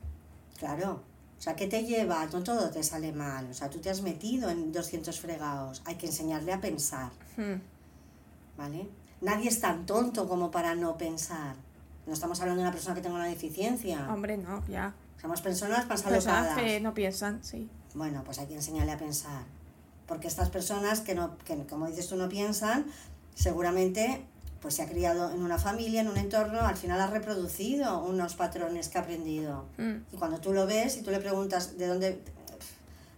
claro. 0.60 1.04
O 1.40 1.42
sea, 1.42 1.56
¿qué 1.56 1.68
te 1.68 1.84
lleva? 1.86 2.26
No 2.28 2.44
todo 2.44 2.70
te 2.70 2.84
sale 2.84 3.14
mal. 3.14 3.48
O 3.50 3.54
sea, 3.54 3.70
tú 3.70 3.80
te 3.80 3.90
has 3.90 4.02
metido 4.02 4.50
en 4.50 4.72
200 4.72 5.20
fregados. 5.20 5.82
Hay 5.86 5.96
que 5.96 6.08
enseñarle 6.08 6.54
a 6.54 6.62
pensar. 6.62 7.12
Mm. 7.38 7.62
¿vale? 8.58 8.88
Nadie 9.22 9.50
es 9.50 9.60
tan 9.60 9.86
tonto 9.86 10.28
como 10.28 10.52
para 10.52 10.76
no 10.76 10.98
pensar. 10.98 11.56
No 12.06 12.14
estamos 12.14 12.40
hablando 12.42 12.62
de 12.62 12.68
una 12.68 12.72
persona 12.74 12.96
que 12.96 13.02
tenga 13.02 13.16
una 13.16 13.26
deficiencia. 13.28 14.12
Hombre, 14.12 14.38
no, 14.38 14.64
ya. 14.68 14.94
Somos 15.22 15.42
personas 15.42 15.88
más 15.88 16.02
Personas 16.02 16.26
alocadas. 16.28 16.58
que 16.60 16.80
no 16.80 16.94
piensan, 16.94 17.44
sí. 17.44 17.70
Bueno, 17.94 18.24
pues 18.24 18.40
hay 18.40 18.48
que 18.48 18.56
enseñarle 18.56 18.92
a 18.92 18.98
pensar. 18.98 19.44
Porque 20.12 20.28
estas 20.28 20.50
personas 20.50 21.00
que, 21.00 21.16
no, 21.16 21.38
que 21.46 21.56
como 21.68 21.88
dices 21.88 22.10
tú, 22.10 22.18
no 22.18 22.28
piensan, 22.28 22.86
seguramente 23.34 24.26
pues 24.62 24.74
se 24.74 24.82
ha 24.82 24.86
criado 24.86 25.32
en 25.32 25.42
una 25.42 25.58
familia, 25.58 26.02
en 26.02 26.10
un 26.10 26.18
entorno, 26.18 26.60
al 26.60 26.76
final 26.76 27.00
ha 27.00 27.08
reproducido 27.08 28.04
unos 28.04 28.36
patrones 28.36 28.90
que 28.90 28.98
ha 28.98 29.02
aprendido. 29.04 29.68
Mm. 29.78 30.00
Y 30.12 30.18
cuando 30.18 30.42
tú 30.42 30.52
lo 30.52 30.68
ves 30.68 30.98
y 30.98 31.02
tú 31.02 31.12
le 31.12 31.20
preguntas 31.22 31.78
de 31.78 31.88
dónde 31.88 32.22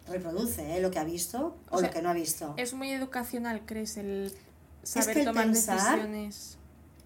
reproduce 0.08 0.78
¿eh? 0.78 0.82
lo 0.82 0.92
que 0.92 1.00
ha 1.00 1.04
visto 1.04 1.58
o, 1.72 1.78
O 1.78 1.80
sea, 1.80 1.88
lo 1.88 1.94
que 1.96 2.04
no 2.04 2.10
ha 2.10 2.14
visto. 2.14 2.54
Es 2.58 2.76
muy 2.76 2.92
educacional, 2.92 3.64
¿crees? 3.66 3.98
El 3.98 4.32
saber 4.84 5.16
que 5.16 5.20
el 5.22 5.26
tomar 5.26 5.46
pensar- 5.46 5.96
decisiones. 5.96 6.60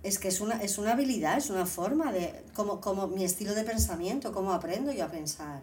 Es 0.03 0.19
que 0.19 0.27
es 0.27 0.41
una, 0.41 0.61
es 0.61 0.77
una 0.77 0.91
habilidad, 0.91 1.37
es 1.37 1.49
una 1.49 1.65
forma 1.65 2.11
de, 2.11 2.43
como, 2.53 2.81
como 2.81 3.07
mi 3.07 3.23
estilo 3.23 3.55
de 3.55 3.63
pensamiento, 3.63 4.33
cómo 4.33 4.51
aprendo 4.51 4.91
yo 4.91 5.05
a 5.05 5.07
pensar. 5.07 5.61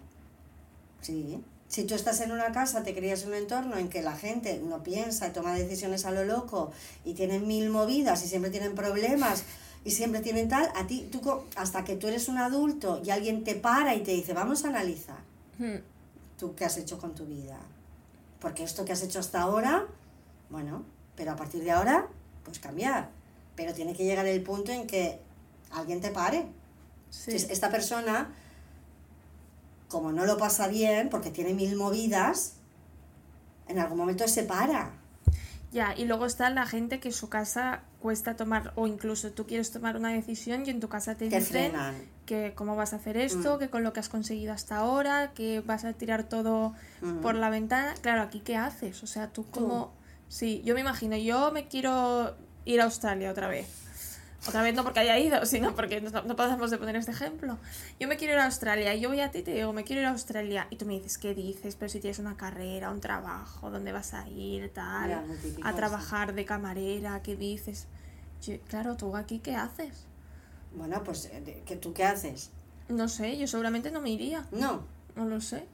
Sí. 1.02 1.44
Si 1.68 1.84
tú 1.84 1.94
estás 1.94 2.20
en 2.20 2.30
una 2.30 2.52
casa, 2.52 2.82
te 2.82 2.94
crías 2.94 3.22
en 3.22 3.28
un 3.28 3.34
entorno 3.34 3.76
en 3.76 3.88
que 3.88 4.02
la 4.02 4.16
gente 4.16 4.60
no 4.64 4.82
piensa 4.82 5.28
y 5.28 5.32
toma 5.32 5.54
decisiones 5.54 6.04
a 6.04 6.10
lo 6.12 6.24
loco 6.24 6.70
y 7.04 7.14
tienen 7.14 7.46
mil 7.46 7.70
movidas 7.70 8.22
y 8.24 8.28
siempre 8.28 8.50
tienen 8.50 8.74
problemas 8.74 9.44
y 9.84 9.90
siempre 9.90 10.20
tienen 10.20 10.48
tal, 10.48 10.70
a 10.76 10.86
ti, 10.86 11.08
tú, 11.10 11.20
hasta 11.56 11.84
que 11.84 11.96
tú 11.96 12.06
eres 12.08 12.28
un 12.28 12.38
adulto 12.38 13.02
y 13.04 13.10
alguien 13.10 13.44
te 13.44 13.54
para 13.54 13.94
y 13.94 14.02
te 14.02 14.12
dice, 14.12 14.32
vamos 14.32 14.64
a 14.64 14.68
analizar 14.68 15.18
Mm. 15.58 15.76
tú 16.38 16.54
qué 16.56 16.64
has 16.64 16.76
hecho 16.78 16.98
con 16.98 17.14
tu 17.14 17.26
vida. 17.26 17.58
Porque 18.40 18.64
esto 18.64 18.84
que 18.84 18.92
has 18.92 19.02
hecho 19.02 19.20
hasta 19.20 19.40
ahora, 19.40 19.86
bueno, 20.50 20.82
pero 21.16 21.32
a 21.32 21.36
partir 21.36 21.62
de 21.62 21.70
ahora, 21.70 22.08
pues 22.44 22.58
cambiar. 22.58 23.08
Pero 23.56 23.72
tiene 23.72 23.94
que 23.94 24.04
llegar 24.04 24.26
el 24.26 24.42
punto 24.42 24.72
en 24.72 24.86
que 24.86 25.20
alguien 25.70 26.00
te 26.00 26.10
pare. 26.10 26.46
Sí. 27.10 27.30
Entonces, 27.30 27.50
esta 27.50 27.70
persona, 27.70 28.34
como 29.94 30.10
no 30.10 30.26
lo 30.26 30.36
pasa 30.36 30.66
bien, 30.66 31.08
porque 31.08 31.30
tiene 31.30 31.54
mil 31.54 31.76
movidas, 31.76 32.54
en 33.68 33.78
algún 33.78 33.96
momento 33.96 34.26
se 34.26 34.42
para. 34.42 34.90
Ya, 35.70 35.94
y 35.96 36.04
luego 36.04 36.26
está 36.26 36.50
la 36.50 36.66
gente 36.66 36.98
que 36.98 37.12
su 37.12 37.28
casa 37.28 37.82
cuesta 38.00 38.34
tomar, 38.34 38.72
o 38.74 38.88
incluso 38.88 39.30
tú 39.30 39.46
quieres 39.46 39.70
tomar 39.70 39.96
una 39.96 40.10
decisión 40.10 40.64
y 40.66 40.70
en 40.70 40.80
tu 40.80 40.88
casa 40.88 41.14
te 41.14 41.28
Te 41.28 41.38
dicen 41.38 41.70
frenan. 41.70 41.94
que 42.26 42.54
cómo 42.56 42.74
vas 42.74 42.92
a 42.92 42.96
hacer 42.96 43.16
esto, 43.16 43.56
Mm. 43.56 43.58
que 43.60 43.70
con 43.70 43.84
lo 43.84 43.92
que 43.92 44.00
has 44.00 44.08
conseguido 44.08 44.52
hasta 44.52 44.76
ahora, 44.78 45.30
que 45.32 45.60
vas 45.60 45.84
a 45.84 45.92
tirar 45.92 46.24
todo 46.24 46.74
Mm. 47.00 47.20
por 47.20 47.36
la 47.36 47.50
ventana. 47.50 47.94
Claro, 48.02 48.22
aquí 48.22 48.40
qué 48.40 48.56
haces? 48.56 49.00
O 49.04 49.06
sea, 49.06 49.28
tú 49.32 49.46
como... 49.50 49.92
Sí, 50.28 50.60
yo 50.64 50.74
me 50.74 50.80
imagino, 50.80 51.16
yo 51.16 51.52
me 51.52 51.68
quiero 51.68 52.34
ir 52.64 52.80
a 52.80 52.84
Australia 52.84 53.30
otra 53.30 53.46
vez. 53.46 53.68
Otra 54.46 54.62
vez 54.62 54.74
no 54.74 54.84
porque 54.84 55.00
haya 55.00 55.18
ido, 55.18 55.44
sino 55.46 55.74
porque 55.74 56.00
no, 56.00 56.10
no 56.22 56.36
podemos 56.36 56.70
de 56.70 56.78
poner 56.78 56.96
este 56.96 57.12
ejemplo. 57.12 57.56
Yo 57.98 58.08
me 58.08 58.16
quiero 58.16 58.34
ir 58.34 58.40
a 58.40 58.44
Australia 58.46 58.94
y 58.94 59.00
yo 59.00 59.08
voy 59.08 59.20
a 59.20 59.30
ti 59.30 59.38
y 59.38 59.42
te 59.42 59.52
digo, 59.54 59.72
me 59.72 59.84
quiero 59.84 60.02
ir 60.02 60.06
a 60.06 60.10
Australia. 60.10 60.66
Y 60.70 60.76
tú 60.76 60.84
me 60.86 60.94
dices, 60.94 61.16
¿qué 61.18 61.34
dices? 61.34 61.76
Pero 61.76 61.88
si 61.88 62.00
tienes 62.00 62.18
una 62.18 62.36
carrera, 62.36 62.90
un 62.90 63.00
trabajo, 63.00 63.70
¿dónde 63.70 63.92
vas 63.92 64.12
a 64.14 64.28
ir? 64.28 64.70
Tal, 64.72 65.08
Ya, 65.10 65.22
lo 65.22 65.34
típico, 65.34 65.66
a 65.66 65.70
sí. 65.70 65.76
trabajar 65.76 66.34
de 66.34 66.44
camarera, 66.44 67.22
¿qué 67.22 67.36
dices? 67.36 67.86
Yo, 68.42 68.58
claro, 68.68 68.96
tú 68.96 69.16
aquí, 69.16 69.38
¿qué 69.38 69.54
haces? 69.56 70.04
Bueno, 70.76 71.02
pues, 71.04 71.26
eh, 71.26 71.40
de- 71.40 71.62
¿qué- 71.64 71.76
¿tú 71.76 71.92
qué 71.94 72.04
haces? 72.04 72.50
No 72.88 73.08
sé, 73.08 73.38
yo 73.38 73.46
seguramente 73.46 73.90
no 73.90 74.00
me 74.02 74.10
iría, 74.10 74.44
No, 74.50 74.82
no 75.16 75.24
lo 75.24 75.40
sé. 75.40 75.64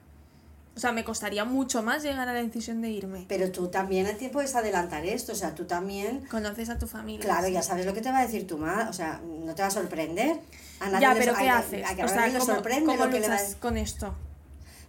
O 0.77 0.81
sea, 0.81 0.93
me 0.93 1.05
costaría 1.05 1.45
mucho 1.45 1.83
más 1.83 2.03
llegar 2.03 2.29
a 2.29 2.33
la 2.33 2.43
decisión 2.43 2.81
de 2.81 2.91
irme. 2.91 3.25
pero 3.29 3.51
tú 3.51 3.69
también 3.69 4.07
a 4.07 4.15
ti 4.15 4.29
puedes 4.29 4.55
adelantar 4.55 5.05
esto, 5.05 5.33
o 5.33 5.35
sea, 5.35 5.55
tú 5.55 5.65
también, 5.65 6.21
Conoces 6.31 6.71
a 6.71 6.79
tu 6.79 6.87
familia. 6.87 7.21
claro, 7.21 7.49
ya 7.49 7.63
sabes 7.63 7.85
lo 7.87 7.93
que 7.93 8.01
te 8.01 8.11
va 8.11 8.19
a 8.21 8.23
decir 8.23 8.47
tu 8.47 8.57
madre, 8.57 8.89
o 8.89 8.93
sea, 8.93 9.21
no 9.25 9.55
te 9.55 9.63
va 9.63 9.69
a 9.69 9.71
sorprender. 9.73 10.39
A 10.79 10.89
nadie 10.89 11.01
Ya, 11.03 11.15
pero 11.19 11.35
¿qué 11.35 11.49
a- 11.49 11.59
haces? 11.59 11.91
A, 11.91 11.95
que 11.95 12.03
a 12.03 12.07
O 12.07 12.09
nadie 12.09 12.19
sea, 12.19 12.27
le 12.33 12.39
¿cómo, 12.39 12.55
sorprende 12.55 12.87
cómo 12.87 13.05
lo 13.05 13.11
que 13.11 13.21
le 13.21 13.29
va 13.29 13.35
a 13.37 13.61
con 13.61 13.77
esto? 13.77 14.15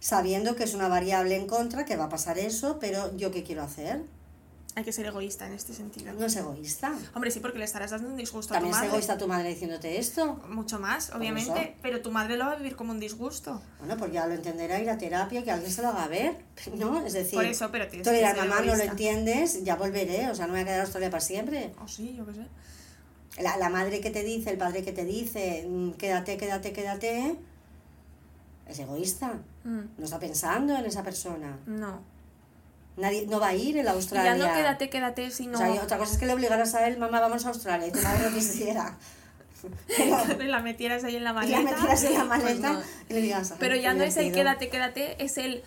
sabiendo 0.00 0.56
que 0.56 0.64
es 0.64 0.74
una 0.74 0.88
variable 0.88 1.36
en 1.36 1.46
contra, 1.46 1.84
que 1.84 1.96
va 1.96 2.04
a 2.04 2.08
pasar 2.08 2.38
eso, 2.38 2.78
pero 2.80 3.14
yo 3.16 3.30
qué 3.30 3.42
quiero 3.44 3.62
hacer. 3.62 4.02
Hay 4.74 4.84
que 4.84 4.92
ser 4.92 5.04
egoísta 5.04 5.46
en 5.46 5.52
este 5.52 5.74
sentido. 5.74 6.14
No 6.14 6.24
es 6.24 6.34
egoísta. 6.34 6.94
Hombre, 7.14 7.30
sí, 7.30 7.40
porque 7.40 7.58
le 7.58 7.66
estarás 7.66 7.90
dando 7.90 8.08
un 8.08 8.16
disgusto 8.16 8.54
También 8.54 8.72
a 8.72 8.76
es 8.76 8.80
tu 8.80 8.84
madre. 8.86 8.88
egoísta 8.96 9.18
tu 9.18 9.28
madre 9.28 9.48
diciéndote 9.50 9.98
esto. 9.98 10.40
Mucho 10.48 10.78
más, 10.78 11.10
obviamente, 11.10 11.76
pero 11.82 12.00
tu 12.00 12.10
madre 12.10 12.38
lo 12.38 12.46
va 12.46 12.52
a 12.52 12.56
vivir 12.56 12.74
como 12.74 12.92
un 12.92 12.98
disgusto. 12.98 13.60
Bueno, 13.80 13.98
pues 13.98 14.12
ya 14.12 14.26
lo 14.26 14.32
entenderá, 14.32 14.80
ir 14.80 14.88
a 14.88 14.96
terapia, 14.96 15.44
que 15.44 15.50
alguien 15.50 15.70
se 15.70 15.82
lo 15.82 15.88
haga 15.88 16.08
ver, 16.08 16.36
¿no? 16.78 17.04
Es 17.04 17.12
decir, 17.12 17.34
Por 17.34 17.44
eso, 17.44 17.70
pero 17.70 17.86
tienes 17.86 18.04
tú 18.06 18.10
que 18.12 18.16
dirás, 18.16 18.34
mamá, 18.36 18.56
no 18.60 18.62
lo 18.62 18.72
egoísta". 18.72 18.90
entiendes, 18.92 19.62
ya 19.62 19.76
volveré, 19.76 20.30
o 20.30 20.34
sea, 20.34 20.46
no 20.46 20.54
me 20.54 20.60
voy 20.60 20.62
a 20.62 20.72
quedar 20.72 20.80
Australia 20.80 21.10
para 21.10 21.20
siempre. 21.20 21.74
O 21.84 21.86
sí, 21.86 22.14
yo 22.16 22.24
qué 22.24 22.32
sé. 22.32 22.46
La, 23.42 23.58
la 23.58 23.68
madre 23.68 24.00
que 24.00 24.10
te 24.10 24.22
dice, 24.22 24.50
el 24.50 24.58
padre 24.58 24.82
que 24.82 24.92
te 24.92 25.04
dice, 25.04 25.66
mm, 25.68 25.92
quédate, 25.92 26.38
quédate, 26.38 26.72
quédate, 26.72 27.36
es 28.66 28.78
egoísta. 28.78 29.34
Mm, 29.64 29.80
No 29.98 30.04
está 30.04 30.18
pensando 30.18 30.74
en 30.76 30.84
esa 30.86 31.02
persona. 31.02 31.58
no. 31.66 32.10
Nadie, 32.96 33.26
no 33.26 33.40
va 33.40 33.48
a 33.48 33.54
ir 33.54 33.76
en 33.76 33.82
Y 33.82 33.84
ya 33.86 33.92
Australia. 33.92 34.34
no 34.34 34.52
quédate, 34.52 34.90
quédate, 34.90 35.30
sino... 35.30 35.54
O 35.54 35.56
sea, 35.58 35.74
y 35.74 35.78
otra 35.78 35.96
cosa 35.98 36.12
es 36.12 36.18
que 36.18 36.26
le 36.26 36.34
obligaras 36.34 36.74
a 36.74 36.86
él, 36.86 36.98
mamá, 36.98 37.20
vamos 37.20 37.44
a 37.46 37.48
Australia, 37.48 37.86
y 37.86 37.92
tu 37.92 38.00
madre 38.00 38.28
no 38.28 38.34
quisiera. 38.34 38.96
Pero, 39.96 40.42
la 40.44 40.60
metieras 40.60 41.04
ahí 41.04 41.16
en 41.16 41.24
la 41.24 41.30
y 41.30 41.34
maleta. 41.34 41.58
la 41.62 41.70
metieras 41.70 42.04
en 42.04 42.12
la 42.14 42.18
pues 42.26 42.28
maleta 42.42 42.72
no. 42.72 42.82
y 43.08 43.12
le 43.14 43.20
digas, 43.20 43.52
"Ay, 43.52 43.56
Pero 43.60 43.76
ya 43.76 43.94
no 43.94 44.02
es 44.04 44.16
el 44.16 44.24
divertido". 44.24 44.44
quédate, 44.44 44.68
quédate, 44.68 45.24
es 45.24 45.38
el 45.38 45.62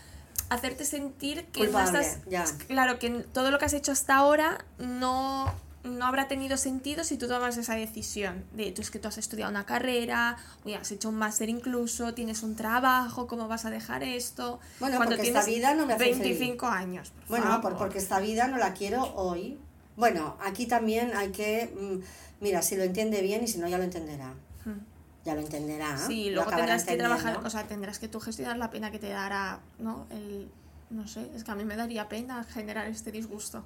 hacerte 0.49 0.86
sentir 0.86 1.45
que 1.45 1.61
Culpable, 1.61 1.91
no 1.93 1.99
estás... 1.99 2.19
ya. 2.30 2.45
Claro, 2.67 2.99
que 2.99 3.09
todo 3.09 3.51
lo 3.51 3.57
que 3.57 3.65
has 3.65 3.73
hecho 3.73 3.91
hasta 3.93 4.15
ahora 4.15 4.65
no, 4.78 5.51
no 5.86 6.05
habrá 6.05 6.27
tenido 6.27 6.57
sentido 6.57 7.03
si 7.03 7.17
tú 7.17 7.27
tomas 7.27 7.55
esa 7.57 7.75
decisión. 7.75 8.43
De 8.53 8.71
tú 8.71 8.81
es 8.81 8.91
que 8.91 8.99
tú 8.99 9.07
has 9.07 9.17
estudiado 9.17 9.49
una 9.51 9.65
carrera, 9.65 10.38
o 10.65 10.69
ya 10.69 10.79
has 10.79 10.91
hecho 10.91 11.09
un 11.09 11.15
máster 11.15 11.47
incluso, 11.49 12.13
tienes 12.13 12.43
un 12.43 12.55
trabajo, 12.55 13.27
¿cómo 13.27 13.47
vas 13.47 13.65
a 13.65 13.69
dejar 13.69 14.03
esto? 14.03 14.59
Bueno, 14.79 14.97
Cuando 14.97 15.15
porque 15.15 15.29
esta 15.29 15.45
vida 15.45 15.73
no 15.73 15.86
me 15.86 15.93
hace 15.93 16.05
feliz. 16.05 16.19
25 16.19 16.67
años. 16.67 17.11
por 17.11 17.27
Bueno, 17.29 17.45
favor. 17.45 17.61
por- 17.61 17.77
porque 17.77 17.99
esta 17.99 18.19
vida 18.19 18.47
no 18.47 18.57
la 18.57 18.73
quiero 18.73 19.03
hoy. 19.15 19.57
Bueno, 19.95 20.36
aquí 20.43 20.65
también 20.65 21.11
hay 21.15 21.31
que, 21.31 21.73
mm, 21.73 22.43
mira, 22.43 22.61
si 22.61 22.75
lo 22.75 22.83
entiende 22.83 23.21
bien 23.21 23.43
y 23.43 23.47
si 23.47 23.59
no 23.59 23.67
ya 23.67 23.77
lo 23.77 23.83
entenderá. 23.86 24.33
Mm. 24.65 24.79
Ya 25.23 25.33
lo 25.36 25.41
entenderá. 25.41 25.97
Sí, 25.97 26.25
lo 26.29 26.36
luego 26.36 26.49
acabará 26.49 26.65
tendrás 26.77 26.83
que 26.86 26.97
trabajar, 26.97 27.39
o 27.45 27.49
sea, 27.49 27.63
tendrás 27.63 27.97
que 27.99 28.07
tú 28.07 28.19
gestionar 28.19 28.57
la 28.57 28.69
pena 28.69 28.91
que 28.91 28.99
te 28.99 29.09
dará, 29.09 29.59
¿no? 29.79 30.05
El, 30.11 30.49
no 30.89 31.07
sé, 31.07 31.29
es 31.36 31.43
que 31.43 31.51
a 31.51 31.55
mí 31.55 31.63
me 31.65 31.75
daría 31.75 32.07
pena 32.09 32.43
generar 32.43 32.88
este 32.88 33.11
disgusto. 33.11 33.63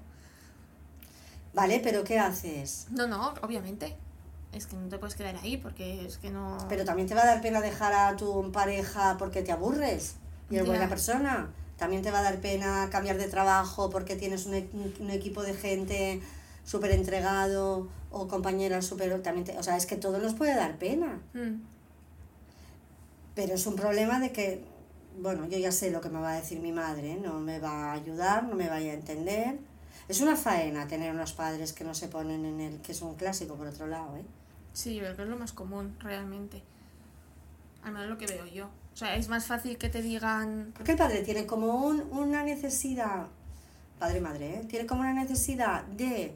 Vale, 1.54 1.80
pero 1.84 2.04
¿qué 2.04 2.20
haces? 2.20 2.88
No, 2.91 3.08
no, 3.08 3.34
obviamente. 3.41 3.95
Es 4.52 4.66
que 4.66 4.76
no 4.76 4.88
te 4.89 4.97
puedes 4.97 5.16
quedar 5.16 5.36
ahí 5.36 5.58
porque 5.58 6.06
es 6.06 6.18
que 6.18 6.30
no... 6.32 6.58
Pero 6.70 6.84
también 6.86 7.08
te 7.08 7.14
va 7.16 7.22
a 7.22 7.26
dar 7.26 7.41
pena 7.41 7.62
dejar 7.62 7.93
a 7.93 8.16
tu 8.18 8.52
pareja 8.52 9.16
porque 9.18 9.41
te 9.43 9.52
aburres 9.52 10.16
y 10.50 10.56
es 10.58 10.66
buena 10.66 10.89
persona. 10.89 11.50
También 11.78 12.02
te 12.02 12.12
va 12.12 12.20
a 12.20 12.24
dar 12.24 12.39
pena 12.39 12.89
cambiar 12.91 13.18
de 13.18 13.28
trabajo 13.28 13.89
porque 13.89 14.16
tienes 14.16 14.45
un, 14.47 14.56
e- 14.56 14.70
un 15.00 15.12
equipo 15.12 15.43
de 15.43 15.54
gente 15.54 16.22
súper 16.66 16.91
entregado 16.91 17.88
o 18.12 18.28
compañeras 18.28 18.86
súper... 18.86 19.22
También 19.22 19.45
te- 19.45 19.58
o 19.58 19.64
sea, 19.64 19.78
es 19.78 19.86
que 19.86 19.95
todo 19.97 20.18
nos 20.20 20.34
puede 20.34 20.56
dar 20.56 20.78
pena. 20.78 21.20
Mm, 21.34 21.62
Pero 23.36 23.54
es 23.54 23.66
un 23.68 23.76
problema 23.76 24.20
de 24.20 24.32
que, 24.32 24.64
bueno, 25.22 25.45
yo 25.47 25.58
ya 25.58 25.72
sé 25.72 25.91
lo 25.91 26.02
que 26.02 26.10
me 26.10 26.20
va 26.20 26.34
a 26.34 26.36
decir 26.38 26.60
mi 26.60 26.72
madre, 26.72 27.16
no 27.16 27.39
me 27.39 27.60
va 27.60 27.91
a 27.91 27.93
ayudar, 27.93 28.43
no 28.43 28.56
me 28.56 28.68
vaya 28.68 28.91
a 28.91 28.95
entender. 28.95 29.60
Es 30.10 30.20
una 30.22 30.36
faena 30.36 30.88
tener 30.88 31.14
unos 31.14 31.32
padres 31.34 31.72
que 31.72 31.84
no 31.86 31.93
se 31.93 32.07
ponen 32.10 32.43
en 32.43 32.60
el, 32.60 32.82
que 32.82 32.91
es 32.91 33.01
un 33.01 33.16
clásico 33.16 33.55
por 33.55 33.68
otro 33.68 33.88
lado, 33.88 34.18
¿eh? 34.18 34.24
Sí, 34.74 34.95
yo 34.95 35.01
creo 35.03 35.16
que 35.16 35.22
es 35.24 35.28
lo 35.30 35.38
más 35.38 35.53
común, 35.53 35.95
realmente. 35.99 36.62
Al 37.84 37.93
menos 37.93 38.10
lo 38.10 38.18
que 38.18 38.26
veo 38.26 38.45
yo. 38.47 38.66
O 38.93 38.97
sea, 38.97 39.16
es 39.16 39.30
más 39.30 39.45
fácil 39.45 39.78
que 39.78 39.88
te 39.88 40.01
digan... 40.01 40.74
Porque 40.76 40.91
el 40.93 40.97
padre 40.97 41.22
tiene 41.22 41.45
como 41.45 41.86
un- 41.86 42.01
una 42.12 42.43
necesidad, 42.43 43.28
padre 43.99 44.20
madre, 44.20 44.55
¿eh? 44.55 44.66
tiene 44.68 44.86
como 44.88 45.01
una 45.01 45.14
necesidad 45.14 45.84
de 45.86 46.36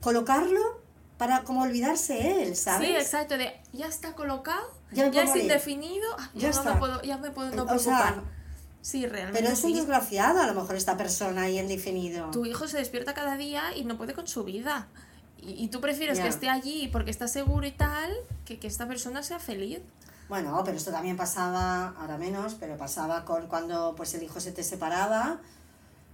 colocarlo 0.00 0.80
para 1.18 1.42
como 1.44 1.62
olvidarse 1.62 2.42
él, 2.42 2.56
¿sabes? 2.56 2.88
Sí, 2.88 2.94
exacto, 2.96 3.36
de 3.36 3.52
ya 3.72 3.86
está 3.86 4.14
colocado, 4.14 4.72
Ya 4.92 5.06
es 5.06 5.36
indefinido, 5.36 6.06
ah, 6.18 6.30
Ya 6.34 6.50
no 6.50 6.64
me 6.64 6.72
puedo, 6.78 7.02
ya 7.02 7.18
me 7.18 7.30
puedo 7.30 7.50
no 7.54 7.64
O 7.72 7.78
sea. 7.78 8.22
Sí, 8.80 9.06
realmente 9.06 9.40
Pero 9.40 9.52
es 9.52 9.62
un 9.64 9.70
sí. 9.72 9.76
desgraciado 9.76 10.40
a 10.40 10.46
lo 10.46 10.54
mejor 10.54 10.76
esta 10.76 10.96
persona 10.96 11.42
ahí 11.42 11.58
indefinido. 11.58 12.30
Tu 12.30 12.46
hijo 12.46 12.66
se 12.68 12.78
despierta 12.78 13.14
cada 13.14 13.36
día 13.36 13.76
y 13.76 13.84
no 13.84 13.96
puede 13.96 14.14
con 14.14 14.26
su 14.28 14.44
vida. 14.44 14.86
Y, 15.40 15.64
y 15.64 15.68
tú 15.68 15.80
prefieres 15.80 16.18
Ya. 16.18 16.24
que 16.24 16.30
esté 16.30 16.48
allí 16.48 16.88
porque 16.88 17.10
está 17.10 17.28
seguro 17.28 17.66
y 17.66 17.72
tal, 17.72 18.12
que 18.44 18.58
que 18.58 18.66
esta 18.66 18.86
persona 18.88 19.22
sea 19.22 19.38
feliz. 19.38 19.80
Bueno, 20.28 20.60
pero 20.64 20.76
esto 20.76 20.90
también 20.90 21.16
pasaba, 21.16 21.88
ahora 21.98 22.18
menos, 22.18 22.54
pero 22.58 22.76
pasaba 22.76 23.24
con 23.24 23.46
cuando 23.46 23.94
pues 23.96 24.12
el 24.14 24.22
hijo 24.22 24.40
se 24.40 24.52
te 24.52 24.62
separaba. 24.62 25.38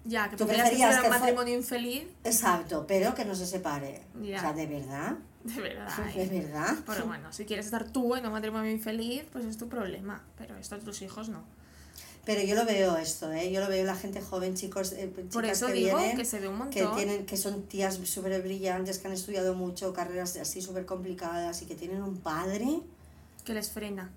Ya, 0.04 0.28
que 0.28 0.36
¿Tú 0.36 0.46
que 0.46 0.52
preferías 0.52 0.90
fuera 0.90 0.96
un 0.98 1.02
que 1.02 1.08
fue- 1.08 1.18
matrimonio 1.18 1.54
infeliz, 1.54 2.04
Exacto, 2.24 2.84
pero 2.86 3.14
que 3.14 3.24
no 3.24 3.34
se 3.34 3.46
separe. 3.46 4.02
Ya. 4.22 4.36
O 4.36 4.40
sea, 4.40 4.52
de 4.52 4.66
verdad, 4.66 5.14
de 5.44 5.60
verdad. 5.60 5.88
de 6.14 6.22
¿eh? 6.24 6.28
verdad. 6.42 6.74
Pero 6.86 7.06
bueno, 7.06 7.32
si 7.32 7.46
quieres 7.46 7.64
estar 7.64 7.84
tú 7.88 8.14
en 8.14 8.26
un 8.26 8.32
matrimonio 8.32 8.70
infeliz, 8.70 9.24
pues 9.32 9.46
es 9.46 9.56
tu 9.56 9.68
problema. 9.68 10.22
Pero 10.36 10.56
esto 10.58 10.78
tus 10.78 11.00
hijos 11.02 11.30
no. 11.30 11.42
Pero 12.24 12.40
yo 12.42 12.54
lo 12.54 12.64
veo 12.64 12.96
esto, 12.96 13.30
¿eh? 13.32 13.52
Yo 13.52 13.60
lo 13.60 13.68
veo 13.68 13.84
la 13.84 13.94
gente 13.96 14.20
joven, 14.22 14.54
chicos, 14.54 14.92
eh, 14.92 15.10
chicas 15.14 15.32
Por 15.32 15.44
eso 15.44 15.66
que 15.66 15.72
digo 15.74 15.98
vienen, 15.98 16.16
que 16.16 16.24
se 16.24 16.40
ve 16.40 16.48
un 16.48 16.70
que 16.70 16.82
montón. 16.82 16.96
tienen, 16.96 17.26
que 17.26 17.36
son 17.36 17.62
tías 17.64 18.00
súper 18.04 18.40
brillantes, 18.42 18.98
que 18.98 19.06
han 19.08 19.12
estudiado 19.12 19.54
mucho, 19.54 19.92
carreras 19.92 20.36
así 20.36 20.62
súper 20.62 20.86
complicadas 20.86 21.60
y 21.62 21.66
que 21.66 21.74
tienen 21.74 22.02
un 22.02 22.16
padre 22.16 22.80
Que 23.44 23.52
les 23.52 23.68
frena. 23.70 24.10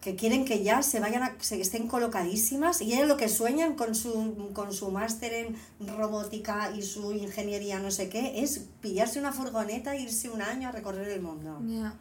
que 0.00 0.16
quieren 0.16 0.44
que 0.44 0.62
ya 0.64 0.82
se 0.82 0.98
vayan 1.00 1.22
a, 1.22 1.36
se 1.40 1.60
estén 1.60 1.86
colocadísimas 1.88 2.80
y 2.80 2.92
es 2.92 3.06
lo 3.06 3.16
que 3.16 3.28
sueñan 3.28 3.74
con 3.74 3.94
su 3.94 4.50
con 4.52 4.72
su 4.72 4.90
máster 4.90 5.32
en 5.34 5.56
robótica 5.96 6.72
y 6.76 6.82
su 6.82 7.12
ingeniería 7.12 7.78
no 7.80 7.90
sé 7.90 8.08
qué 8.08 8.40
es 8.42 8.62
pillarse 8.80 9.18
una 9.20 9.32
furgoneta 9.32 9.94
e 9.96 10.00
irse 10.02 10.28
un 10.30 10.40
año 10.42 10.68
a 10.68 10.72
recorrer 10.72 11.08
el 11.08 11.20
mundo 11.20 11.60
Ya. 11.66 11.94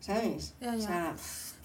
¿sabes? 0.00 0.54
Ya, 0.60 0.74
ya. 0.76 0.84
O 0.84 0.86
sea, 0.86 1.16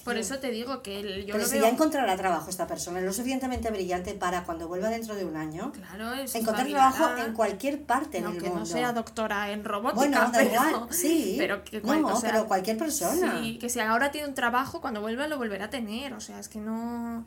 Por 0.03 0.17
eso 0.17 0.39
te 0.39 0.49
digo 0.49 0.81
que 0.81 0.99
el- 0.99 1.25
yo 1.25 1.33
pero 1.33 1.39
lo 1.39 1.45
si 1.45 1.55
veo... 1.55 1.63
ya 1.63 1.69
encontrará 1.69 2.15
trabajo 2.17 2.49
esta 2.49 2.65
persona 2.67 2.99
es 2.99 3.05
lo 3.05 3.13
suficientemente 3.13 3.69
brillante 3.69 4.13
para 4.13 4.43
cuando 4.45 4.67
vuelva 4.67 4.89
dentro 4.89 5.13
de 5.15 5.25
un 5.25 5.35
año 5.35 5.71
Claro, 5.71 6.13
es 6.13 6.33
encontrar 6.35 6.67
trabajo 6.67 7.17
en 7.17 7.33
cualquier 7.33 7.83
parte 7.83 8.21
No, 8.21 8.31
del 8.31 8.41
que 8.41 8.47
mundo 8.47 8.61
no 8.61 8.65
sea 8.65 8.93
doctora 8.93 9.51
en 9.51 9.63
robótica, 9.63 9.99
bueno 9.99 10.31
pero, 10.33 10.51
igual 10.51 10.87
sí 10.89 11.35
pero 11.39 11.63
que 11.63 11.81
no 11.81 12.07
o 12.07 12.15
sea, 12.19 12.31
pero 12.31 12.47
cualquier 12.47 12.77
persona 12.77 13.39
Sí, 13.41 13.57
que 13.59 13.69
si 13.69 13.79
ahora 13.81 14.09
tiene 14.11 14.27
un 14.27 14.33
trabajo, 14.33 14.81
cuando 14.81 15.01
vuelva 15.01 15.27
lo 15.27 15.37
volverá 15.37 15.65
a 15.65 15.69
tener. 15.69 16.13
O 16.13 16.21
sea, 16.21 16.39
es 16.39 16.47
que 16.49 16.59
no. 16.59 17.25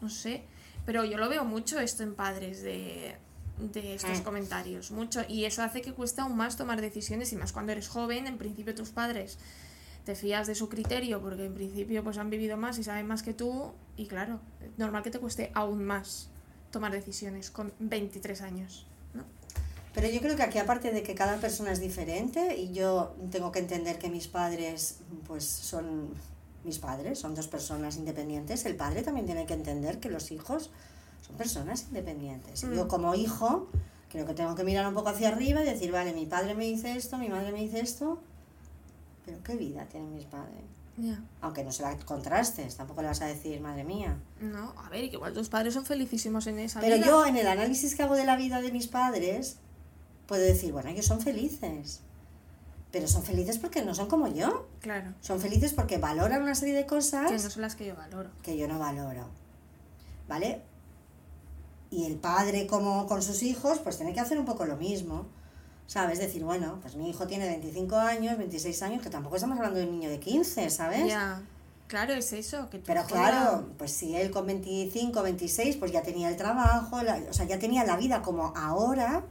No 0.00 0.08
sé. 0.08 0.44
Pero 0.84 1.04
yo 1.04 1.18
lo 1.18 1.28
veo 1.28 1.44
mucho 1.44 1.80
esto 1.80 2.02
en 2.02 2.14
padres 2.14 2.62
de, 2.62 3.16
de 3.58 3.94
estos 3.96 4.18
Eh. 4.18 4.22
comentarios. 4.22 4.90
Mucho. 4.90 5.22
Y 5.28 5.44
eso 5.44 5.62
hace 5.62 5.82
que 5.82 5.92
cueste 5.92 6.20
aún 6.20 6.36
más 6.36 6.56
tomar 6.56 6.80
decisiones. 6.80 7.32
Y 7.32 7.36
más 7.36 7.52
cuando 7.52 7.72
eres 7.72 7.88
joven, 7.88 8.26
en 8.26 8.38
principio 8.38 8.74
tus 8.74 8.90
padres 8.90 9.38
te 10.06 10.14
fías 10.14 10.46
de 10.46 10.54
su 10.54 10.70
criterio 10.70 11.20
porque 11.20 11.44
en 11.44 11.54
principio 11.54 12.02
pues 12.02 12.16
han 12.16 12.30
vivido 12.30 12.56
más 12.56 12.78
y 12.78 12.84
saben 12.84 13.06
más 13.06 13.22
que 13.22 13.34
tú. 13.34 13.72
Y 13.96 14.06
claro, 14.06 14.40
normal 14.78 15.02
que 15.02 15.10
te 15.10 15.18
cueste 15.18 15.50
aún 15.52 15.84
más 15.84 16.30
tomar 16.70 16.92
decisiones 16.92 17.50
con 17.50 17.72
23 17.80 18.40
años. 18.40 18.86
¿no? 19.12 19.24
Pero 19.94 20.08
yo 20.08 20.20
creo 20.20 20.36
que 20.36 20.44
aquí 20.44 20.58
aparte 20.58 20.92
de 20.92 21.02
que 21.02 21.14
cada 21.14 21.36
persona 21.38 21.72
es 21.72 21.80
diferente 21.80 22.56
y 22.56 22.72
yo 22.72 23.14
tengo 23.30 23.52
que 23.52 23.58
entender 23.58 23.98
que 23.98 24.08
mis 24.08 24.28
padres 24.28 25.00
pues 25.26 25.44
son 25.44 26.08
mis 26.64 26.78
padres, 26.78 27.18
son 27.18 27.34
dos 27.34 27.48
personas 27.48 27.96
independientes, 27.96 28.64
el 28.64 28.76
padre 28.76 29.02
también 29.02 29.26
tiene 29.26 29.46
que 29.46 29.54
entender 29.54 30.00
que 30.00 30.08
los 30.08 30.30
hijos 30.30 30.70
son 31.26 31.36
personas 31.36 31.86
independientes. 31.88 32.64
Mm. 32.64 32.74
Yo 32.74 32.88
como 32.88 33.14
hijo 33.14 33.68
Creo 34.10 34.24
que 34.24 34.34
tengo 34.34 34.54
que 34.54 34.64
mirar 34.64 34.86
un 34.86 34.94
poco 34.94 35.08
hacia 35.08 35.28
arriba 35.28 35.62
y 35.62 35.66
decir, 35.66 35.90
vale, 35.90 36.12
mi 36.12 36.26
padre 36.26 36.54
me 36.54 36.64
dice 36.64 36.96
esto, 36.96 37.18
mi 37.18 37.28
madre 37.28 37.52
me 37.52 37.60
dice 37.60 37.80
esto, 37.80 38.20
pero 39.26 39.42
¿qué 39.42 39.56
vida 39.56 39.84
tienen 39.86 40.14
mis 40.14 40.24
padres? 40.24 40.64
Ya. 40.96 41.20
Aunque 41.42 41.62
no 41.62 41.70
se 41.72 41.82
la 41.82 41.94
contrastes, 41.98 42.76
tampoco 42.76 43.02
le 43.02 43.08
vas 43.08 43.20
a 43.20 43.26
decir, 43.26 43.60
madre 43.60 43.84
mía. 43.84 44.16
No, 44.40 44.72
a 44.82 44.88
ver, 44.88 45.10
que 45.10 45.16
igual 45.16 45.34
tus 45.34 45.50
padres 45.50 45.74
son 45.74 45.84
felicísimos 45.84 46.46
en 46.46 46.58
esa 46.58 46.80
Pero 46.80 46.96
vida. 46.96 47.04
yo 47.06 47.26
en 47.26 47.36
el 47.36 47.46
análisis 47.48 47.94
que 47.94 48.02
hago 48.02 48.14
de 48.14 48.24
la 48.24 48.36
vida 48.36 48.62
de 48.62 48.72
mis 48.72 48.86
padres, 48.88 49.58
puedo 50.26 50.40
decir, 50.42 50.72
bueno, 50.72 50.88
ellos 50.88 51.04
son 51.04 51.20
felices. 51.20 52.00
Pero 52.92 53.08
son 53.08 53.22
felices 53.24 53.58
porque 53.58 53.82
no 53.84 53.94
son 53.94 54.08
como 54.08 54.28
yo. 54.28 54.68
Claro. 54.80 55.12
Son 55.20 55.38
felices 55.38 55.74
porque 55.74 55.98
valoran 55.98 56.40
una 56.42 56.54
serie 56.54 56.74
de 56.74 56.86
cosas 56.86 57.30
Que 57.30 57.36
no 57.36 57.50
son 57.50 57.60
las 57.60 57.76
que 57.76 57.84
yo 57.84 57.94
valoro. 57.94 58.30
que 58.42 58.56
yo 58.56 58.66
no 58.66 58.78
valoro. 58.78 59.28
¿Vale? 60.28 60.62
Y 61.90 62.04
el 62.06 62.16
padre 62.16 62.66
como 62.66 63.06
con 63.06 63.20
sus 63.22 63.42
hijos, 63.42 63.80
pues 63.80 63.96
tiene 63.98 64.14
que 64.14 64.20
hacer 64.20 64.38
un 64.38 64.46
poco 64.46 64.64
lo 64.64 64.76
mismo. 64.78 65.26
¿Sabes? 65.86 66.18
Decir, 66.18 66.42
bueno, 66.44 66.78
pues 66.82 66.96
mi 66.96 67.08
hijo 67.10 67.26
tiene 67.26 67.46
25 67.48 67.96
años, 67.96 68.36
26 68.38 68.82
años, 68.82 69.02
que 69.02 69.10
tampoco 69.10 69.36
estamos 69.36 69.56
hablando 69.56 69.78
de 69.78 69.86
un 69.86 69.92
niño 69.92 70.10
de 70.10 70.18
15, 70.18 70.68
¿sabes? 70.70 71.06
Ya. 71.08 71.42
Claro, 71.86 72.12
es 72.14 72.32
eso. 72.32 72.68
Que 72.68 72.78
Pero 72.80 73.04
claro, 73.06 73.68
pues 73.78 73.92
si 73.92 74.16
él 74.16 74.32
con 74.32 74.44
25, 74.46 75.22
26, 75.22 75.76
pues 75.76 75.92
ya 75.92 76.02
tenía 76.02 76.28
el 76.28 76.36
trabajo, 76.36 77.00
la- 77.02 77.22
o 77.30 77.32
sea, 77.32 77.44
ya 77.46 77.60
tenía 77.60 77.84
la 77.84 77.96
vida 77.96 78.22
como 78.22 78.52
ahora. 78.56 79.22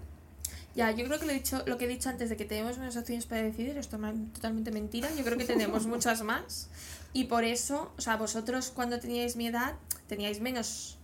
Ya, 0.73 0.91
yo 0.91 1.05
creo 1.05 1.19
que 1.19 1.25
lo, 1.25 1.31
he 1.31 1.35
dicho, 1.35 1.61
lo 1.65 1.77
que 1.77 1.85
he 1.85 1.87
dicho 1.89 2.09
antes 2.09 2.29
de 2.29 2.37
que 2.37 2.45
tenemos 2.45 2.77
menos 2.77 2.95
opciones 2.95 3.25
para 3.25 3.41
decidir 3.43 3.77
es 3.77 3.89
totalmente 3.89 4.71
mentira. 4.71 5.09
Yo 5.17 5.23
creo 5.25 5.37
que 5.37 5.45
tenemos 5.45 5.85
muchas 5.87 6.21
más. 6.23 6.69
Y 7.11 7.25
por 7.25 7.43
eso, 7.43 7.91
o 7.97 8.01
sea, 8.01 8.15
vosotros 8.15 8.71
cuando 8.73 8.99
teníais 8.99 9.35
mi 9.35 9.47
edad 9.47 9.75
teníais 10.07 10.39
menos. 10.39 10.97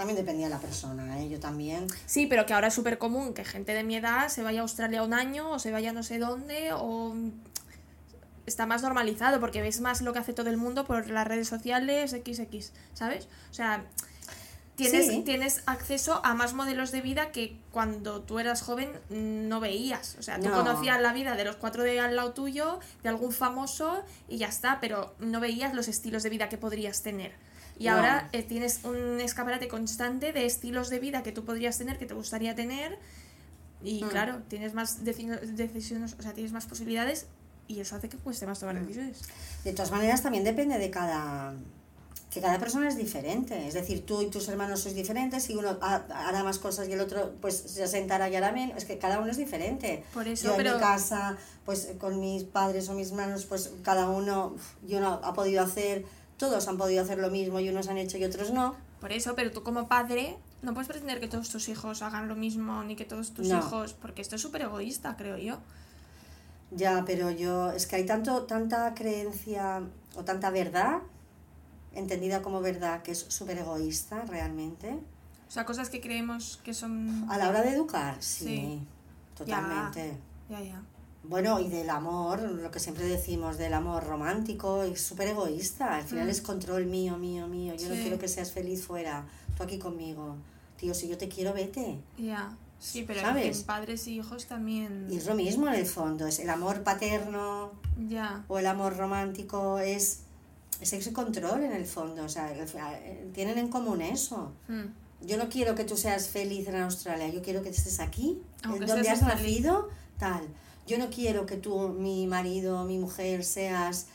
También 0.00 0.16
dependía 0.16 0.46
de 0.46 0.54
la 0.54 0.58
persona, 0.60 1.20
¿eh? 1.20 1.28
Yo 1.28 1.38
también. 1.40 1.86
Sí, 2.06 2.26
pero 2.26 2.46
que 2.46 2.54
ahora 2.54 2.68
es 2.68 2.74
súper 2.74 2.96
común 2.96 3.34
que 3.34 3.44
gente 3.44 3.74
de 3.74 3.84
mi 3.84 3.96
edad 3.96 4.28
se 4.28 4.42
vaya 4.42 4.60
a 4.60 4.62
Australia 4.62 5.02
un 5.02 5.12
año 5.12 5.50
o 5.50 5.58
se 5.58 5.70
vaya 5.72 5.92
no 5.92 6.02
sé 6.02 6.18
dónde 6.18 6.70
o 6.72 7.14
está 8.46 8.64
más 8.64 8.80
normalizado 8.80 9.40
porque 9.40 9.60
ves 9.60 9.82
más 9.82 10.00
lo 10.00 10.14
que 10.14 10.20
hace 10.20 10.32
todo 10.32 10.48
el 10.48 10.56
mundo 10.56 10.86
por 10.86 11.10
las 11.10 11.26
redes 11.28 11.48
sociales, 11.48 12.12
XX, 12.12 12.72
¿sabes? 12.94 13.28
O 13.50 13.52
sea, 13.54 13.84
tienes, 14.74 15.06
Sí. 15.08 15.20
tienes 15.22 15.62
acceso 15.66 16.22
a 16.24 16.32
más 16.32 16.54
modelos 16.54 16.92
de 16.92 17.02
vida 17.02 17.30
que 17.30 17.58
cuando 17.70 18.22
tú 18.22 18.38
eras 18.38 18.62
joven 18.62 18.88
no 19.10 19.60
veías. 19.60 20.16
O 20.18 20.22
sea, 20.22 20.40
tú 20.40 20.48
No. 20.48 20.54
conocías 20.64 20.98
la 21.02 21.12
vida 21.12 21.36
de 21.36 21.44
los 21.44 21.56
cuatro 21.56 21.82
de 21.82 22.00
al 22.00 22.16
lado 22.16 22.32
tuyo, 22.32 22.80
de 23.02 23.10
algún 23.10 23.32
famoso 23.32 24.02
y 24.30 24.38
ya 24.38 24.48
está, 24.48 24.80
pero 24.80 25.14
no 25.18 25.40
veías 25.40 25.74
los 25.74 25.88
estilos 25.88 26.22
de 26.22 26.30
vida 26.30 26.48
que 26.48 26.56
podrías 26.56 27.02
tener. 27.02 27.32
Y 27.80 27.86
No. 27.86 27.94
ahora 27.96 28.28
eh, 28.32 28.42
tienes 28.42 28.84
un 28.84 29.18
escaparate 29.20 29.66
constante 29.66 30.32
de 30.34 30.44
estilos 30.44 30.90
de 30.90 30.98
vida 31.00 31.22
que 31.22 31.32
tú 31.32 31.44
podrías 31.46 31.78
tener, 31.78 31.98
que 31.98 32.04
te 32.06 32.12
gustaría 32.14 32.54
tener. 32.54 32.98
Y 33.82 34.04
Mm. 34.04 34.08
claro, 34.10 34.42
tienes 34.48 34.74
más 34.74 35.02
deci- 35.02 35.26
decisiones, 35.56 36.14
o 36.18 36.22
sea, 36.22 36.34
tienes 36.34 36.52
más 36.52 36.66
posibilidades 36.66 37.26
y 37.68 37.80
eso 37.80 37.96
hace 37.96 38.10
que 38.10 38.18
cueste 38.18 38.46
más 38.46 38.58
Mm. 38.58 38.60
tomar 38.60 38.80
decisiones. 38.80 39.22
De 39.64 39.72
todas 39.72 39.90
maneras, 39.90 40.22
también 40.22 40.44
depende 40.44 40.78
de 40.78 40.90
cada. 40.90 41.54
que 42.32 42.40
cada 42.40 42.60
persona 42.60 42.86
es 42.86 42.96
diferente. 42.96 43.66
Es 43.66 43.74
decir, 43.74 44.06
tú 44.06 44.22
y 44.22 44.30
tus 44.30 44.46
hermanos 44.48 44.78
sois 44.78 44.94
diferentes 44.94 45.50
y 45.50 45.56
uno 45.56 45.76
ha- 45.80 46.04
hará 46.28 46.44
más 46.44 46.60
cosas 46.60 46.86
y 46.88 46.92
el 46.92 47.00
otro 47.00 47.32
pues 47.40 47.56
se 47.56 47.88
sentará 47.88 48.28
y 48.28 48.36
hará 48.36 48.52
menos. 48.52 48.76
Es 48.76 48.84
que 48.84 48.98
cada 48.98 49.18
uno 49.18 49.32
es 49.32 49.36
diferente. 49.36 50.04
Por 50.14 50.28
eso, 50.28 50.44
yo 50.44 50.50
en 50.52 50.56
pero- 50.58 50.74
mi 50.74 50.80
casa, 50.80 51.36
pues 51.66 51.88
con 51.98 52.20
mis 52.20 52.44
padres 52.44 52.88
o 52.88 52.92
mis 52.94 53.10
hermanos, 53.10 53.46
pues 53.46 53.72
cada 53.82 54.08
uno, 54.10 54.54
y 54.86 54.94
uno 54.94 55.18
ha 55.24 55.32
podido 55.34 55.60
hacer, 55.64 56.04
todos 56.40 56.66
han 56.68 56.78
podido 56.78 57.02
hacer 57.02 57.18
lo 57.18 57.30
mismo 57.30 57.60
y 57.60 57.68
unos 57.68 57.86
han 57.88 57.98
hecho 57.98 58.16
y 58.18 58.24
otros 58.24 58.50
no. 58.50 58.74
Por 58.98 59.12
eso, 59.12 59.34
pero 59.36 59.52
tú 59.52 59.62
como 59.62 59.86
padre 59.88 60.36
no 60.62 60.72
puedes 60.72 60.88
pretender 60.88 61.20
que 61.20 61.28
todos 61.28 61.50
tus 61.50 61.68
hijos 61.68 62.00
hagan 62.02 62.28
lo 62.28 62.34
mismo 62.34 62.82
ni 62.82 62.96
que 62.96 63.04
todos 63.04 63.32
tus 63.32 63.46
No. 63.48 63.58
hijos, 63.58 63.92
porque 63.92 64.22
esto 64.22 64.36
es 64.36 64.42
súper 64.42 64.62
egoísta, 64.62 65.16
creo 65.18 65.36
yo. 65.36 65.58
Ya, 66.70 67.04
pero 67.06 67.30
yo, 67.30 67.70
es 67.72 67.86
que 67.86 67.96
hay 67.96 68.06
tanto, 68.06 68.44
tanta 68.44 68.94
creencia 68.94 69.82
o 70.16 70.24
tanta 70.24 70.50
verdad, 70.50 71.00
entendida 71.94 72.40
como 72.42 72.60
verdad, 72.60 73.02
que 73.02 73.12
es 73.12 73.18
súper 73.28 73.58
egoísta 73.58 74.22
realmente. 74.26 74.98
O 75.48 75.50
sea, 75.52 75.64
cosas 75.66 75.90
que 75.90 76.00
creemos 76.00 76.58
que 76.64 76.72
son... 76.72 77.26
A 77.28 77.36
la 77.36 77.48
hora 77.50 77.60
de 77.62 77.70
educar, 77.74 78.16
sí, 78.20 78.44
Sí. 78.44 78.80
totalmente. 79.36 80.16
Ya, 80.48 80.60
ya. 80.60 80.82
Bueno, 81.22 81.60
y 81.60 81.68
del 81.68 81.90
amor, 81.90 82.40
lo 82.40 82.70
que 82.70 82.80
siempre 82.80 83.04
decimos 83.04 83.58
del 83.58 83.74
amor 83.74 84.04
romántico, 84.04 84.82
es 84.82 85.00
súper 85.02 85.28
egoísta. 85.28 85.96
Al 85.96 86.04
final 86.04 86.26
Mm. 86.26 86.30
es 86.30 86.40
control 86.40 86.86
mío, 86.86 87.18
mío, 87.18 87.46
mío. 87.46 87.74
Yo 87.74 87.88
no 87.88 87.94
quiero 87.94 88.18
que 88.18 88.26
seas 88.26 88.52
feliz 88.52 88.84
fuera, 88.84 89.26
tú 89.56 89.62
aquí 89.62 89.78
conmigo. 89.78 90.36
Tío, 90.78 90.94
si 90.94 91.08
yo 91.08 91.18
te 91.18 91.28
quiero, 91.28 91.52
vete. 91.52 91.98
Ya. 92.16 92.56
Sí, 92.78 93.04
pero 93.06 93.20
¿Sabes? 93.20 93.58
en 93.60 93.64
padres 93.66 94.06
y 94.08 94.16
hijos 94.16 94.46
también... 94.46 95.06
Y 95.10 95.18
es 95.18 95.26
lo 95.26 95.34
mismo 95.34 95.68
en 95.68 95.74
el 95.74 95.84
fondo, 95.84 96.26
es 96.26 96.38
el 96.38 96.48
amor 96.48 96.82
paterno 96.82 97.72
Ya. 98.08 98.42
o 98.48 98.58
el 98.58 98.66
amor 98.66 98.96
romántico, 98.96 99.78
es, 99.78 100.20
es 100.80 100.92
ese 100.94 101.12
control 101.12 101.62
en 101.64 101.72
el 101.72 101.84
fondo. 101.84 102.24
O 102.24 102.28
sea, 102.30 102.50
eh, 102.54 103.28
tienen 103.34 103.58
en 103.58 103.68
común 103.68 104.00
eso. 104.00 104.52
Mm. 104.68 105.26
Yo 105.26 105.36
no 105.36 105.50
quiero 105.50 105.74
que 105.74 105.84
tú 105.84 105.98
seas 105.98 106.28
feliz 106.28 106.66
en 106.68 106.76
Australia, 106.76 107.28
yo 107.28 107.42
quiero 107.42 107.60
que 107.62 107.68
estés 107.68 108.00
aquí, 108.00 108.40
Aunque 108.62 108.84
en 108.84 108.86
donde 108.86 109.10
has 109.10 109.20
nacido, 109.20 109.90
tal. 110.18 110.40
Yo 110.90 110.98
no 110.98 111.08
quiero 111.08 111.46
que 111.46 111.56
tú, 111.56 111.90
mi 111.90 112.26
marido, 112.26 112.84
mi 112.84 112.98
mujer, 112.98 113.44
seas 113.44 114.06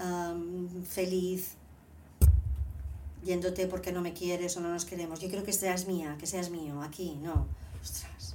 am, 0.00 0.68
feliz 0.82 1.54
yéndote 3.24 3.68
porque 3.68 3.92
no 3.92 4.00
me 4.00 4.12
quieres 4.12 4.56
o 4.56 4.60
no 4.60 4.68
nos 4.70 4.84
queremos. 4.84 5.20
Yo 5.20 5.28
quiero 5.28 5.44
que 5.44 5.52
seas 5.52 5.86
mía, 5.86 6.16
que 6.18 6.26
seas 6.26 6.50
mío, 6.50 6.82
aquí, 6.82 7.16
no. 7.22 7.46
Ostras. 7.80 8.34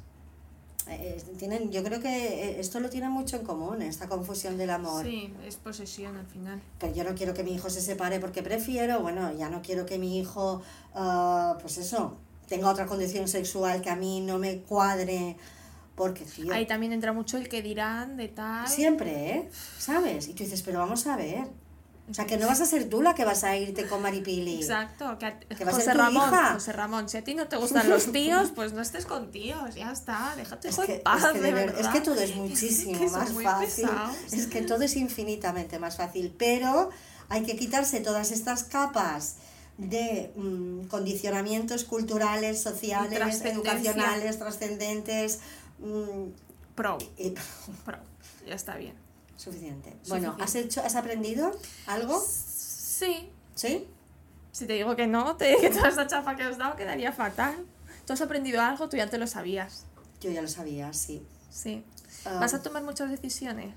Eh, 0.87 1.21
tienen, 1.37 1.73
yo 1.73 1.83
creo 1.83 1.99
que 1.99 2.07
eh, 2.07 2.59
esto 2.61 2.79
lo 2.79 2.89
tiene 2.89 3.09
mucho 3.09 3.35
en 3.35 3.43
común, 3.43 3.81
esta 3.81 4.07
confusión 4.07 4.57
del 4.57 4.69
amor. 4.69 5.03
Sí, 5.03 5.33
es 5.45 5.57
posesión 5.57 6.15
al 6.15 6.25
final. 6.25 6.61
Que 6.79 6.93
yo 6.93 7.03
no 7.03 7.15
quiero 7.15 7.33
que 7.33 7.43
mi 7.43 7.53
hijo 7.53 7.69
se 7.69 7.81
separe 7.81 8.21
porque 8.21 8.41
prefiero, 8.43 9.01
bueno, 9.01 9.33
ya 9.33 9.49
no 9.49 9.61
quiero 9.61 9.85
que 9.85 9.99
mi 9.99 10.17
hijo, 10.19 10.61
ah, 10.95 11.57
pues 11.61 11.77
eso, 11.77 12.15
tenga 12.47 12.69
otra 12.69 12.85
condición 12.85 13.27
sexual 13.27 13.81
que 13.81 13.89
a 13.89 13.97
mí 13.97 14.21
no 14.21 14.39
me 14.39 14.59
cuadre, 14.59 15.35
porque 15.99 16.23
tío, 16.25 16.51
Ahí 16.53 16.65
también 16.65 16.93
entra 16.93 17.13
mucho 17.13 17.37
el 17.37 17.47
que 17.49 17.61
dirán 17.61 18.17
de 18.17 18.29
tal... 18.29 18.67
siempre, 18.67 19.11
¿eh? 19.35 19.49
¿Sabes? 19.77 20.27
Y 20.29 20.33
tú 20.33 20.43
dices, 20.45 20.61
pero 20.63 20.79
vamos 20.79 21.05
a 21.07 21.15
ver. 21.17 21.45
O 22.09 22.13
sea, 22.15 22.25
que 22.25 22.37
no 22.37 22.47
vas 22.47 22.59
a 22.61 22.65
ser 22.65 22.89
tú 22.89 23.03
la 23.03 23.13
que 23.13 23.23
vas 23.23 23.43
a 23.43 23.55
irte 23.55 23.85
con 23.85 24.01
Maripili. 24.01 24.55
Exacto, 24.55 25.15
que, 25.19 25.25
a- 25.27 25.37
Que 25.39 25.63
va 25.63 25.69
a 25.69 25.73
José 25.75 25.85
ser 25.85 25.93
tu 25.93 25.99
Ramón, 25.99 26.27
hija. 26.29 26.53
José 26.53 26.71
Ramón, 26.73 27.07
si 27.09 27.17
a 27.17 27.23
ti 27.23 27.35
no 27.35 27.47
te 27.47 27.57
gustan 27.57 27.87
los 27.87 28.11
tíos, 28.11 28.49
pues 28.55 28.73
no 28.73 28.81
estés 28.81 29.05
con 29.05 29.29
tíos, 29.29 29.75
ya 29.75 29.91
está, 29.91 30.33
déjate 30.35 30.69
Es 30.69 30.79
que, 30.79 30.95
en 30.95 31.01
paz, 31.03 31.23
es, 31.23 31.31
que 31.33 31.39
de 31.41 31.47
de 31.47 31.53
ver- 31.53 31.65
verdad. 31.73 31.81
es 31.81 31.87
que 31.89 32.01
todo 32.01 32.19
es 32.19 32.35
muchísimo 32.43 32.97
que 32.97 33.09
más 33.11 33.31
fácil. 33.31 33.85
pesados. 33.87 34.15
Es 34.31 34.47
que 34.47 34.61
todo 34.63 34.81
es 34.81 34.95
infinitamente 34.95 35.77
más 35.77 35.97
fácil. 35.97 36.33
Pero 36.35 36.89
hay 37.27 37.43
que 37.43 37.55
quitarse 37.55 37.99
todas 37.99 38.31
estas 38.31 38.63
capas 38.63 39.35
de 39.77 40.33
mm, 40.35 40.87
condicionamientos 40.87 41.83
culturales, 41.83 42.59
sociales, 42.61 43.41
educacionales, 43.45 44.39
trascendentes. 44.39 45.39
Mm, 45.79 46.29
Pro, 46.75 46.97
y- 47.17 47.31
pro, 47.85 47.97
ya 48.45 48.55
está 48.55 48.75
bien. 48.77 48.95
suficiente. 49.35 49.89
Bueno, 50.07 50.33
Suficiente. 50.33 50.43
¿has 50.43 50.55
hecho, 50.55 50.81
has 50.81 50.95
aprendido 50.95 51.51
algo? 51.87 52.19
Sí, 52.25 53.29
¿Sí? 53.55 53.87
si 54.51 54.65
te 54.65 54.73
digo 54.73 54.95
que 54.95 55.07
no, 55.07 55.35
te 55.37 55.55
que 55.57 55.69
toda 55.69 55.89
esta 55.89 56.07
chafa 56.07 56.35
que 56.35 56.45
os 56.47 56.55
he 56.55 56.59
dado 56.59 56.75
quedaría 56.75 57.11
fatal. 57.11 57.65
Tú 58.05 58.13
has 58.13 58.21
aprendido 58.21 58.61
algo, 58.61 58.89
tú 58.89 58.97
ya 58.97 59.09
te 59.09 59.17
lo 59.17 59.27
sabías. 59.27 59.85
Yo 60.21 60.31
ya 60.31 60.41
lo 60.41 60.47
sabía, 60.47 60.91
sí. 60.93 61.25
Sí. 61.49 61.83
Ah, 62.25 62.37
¿Vas 62.39 62.53
a 62.53 62.61
tomar 62.61 62.83
muchas 62.83 63.09
decisiones? 63.11 63.73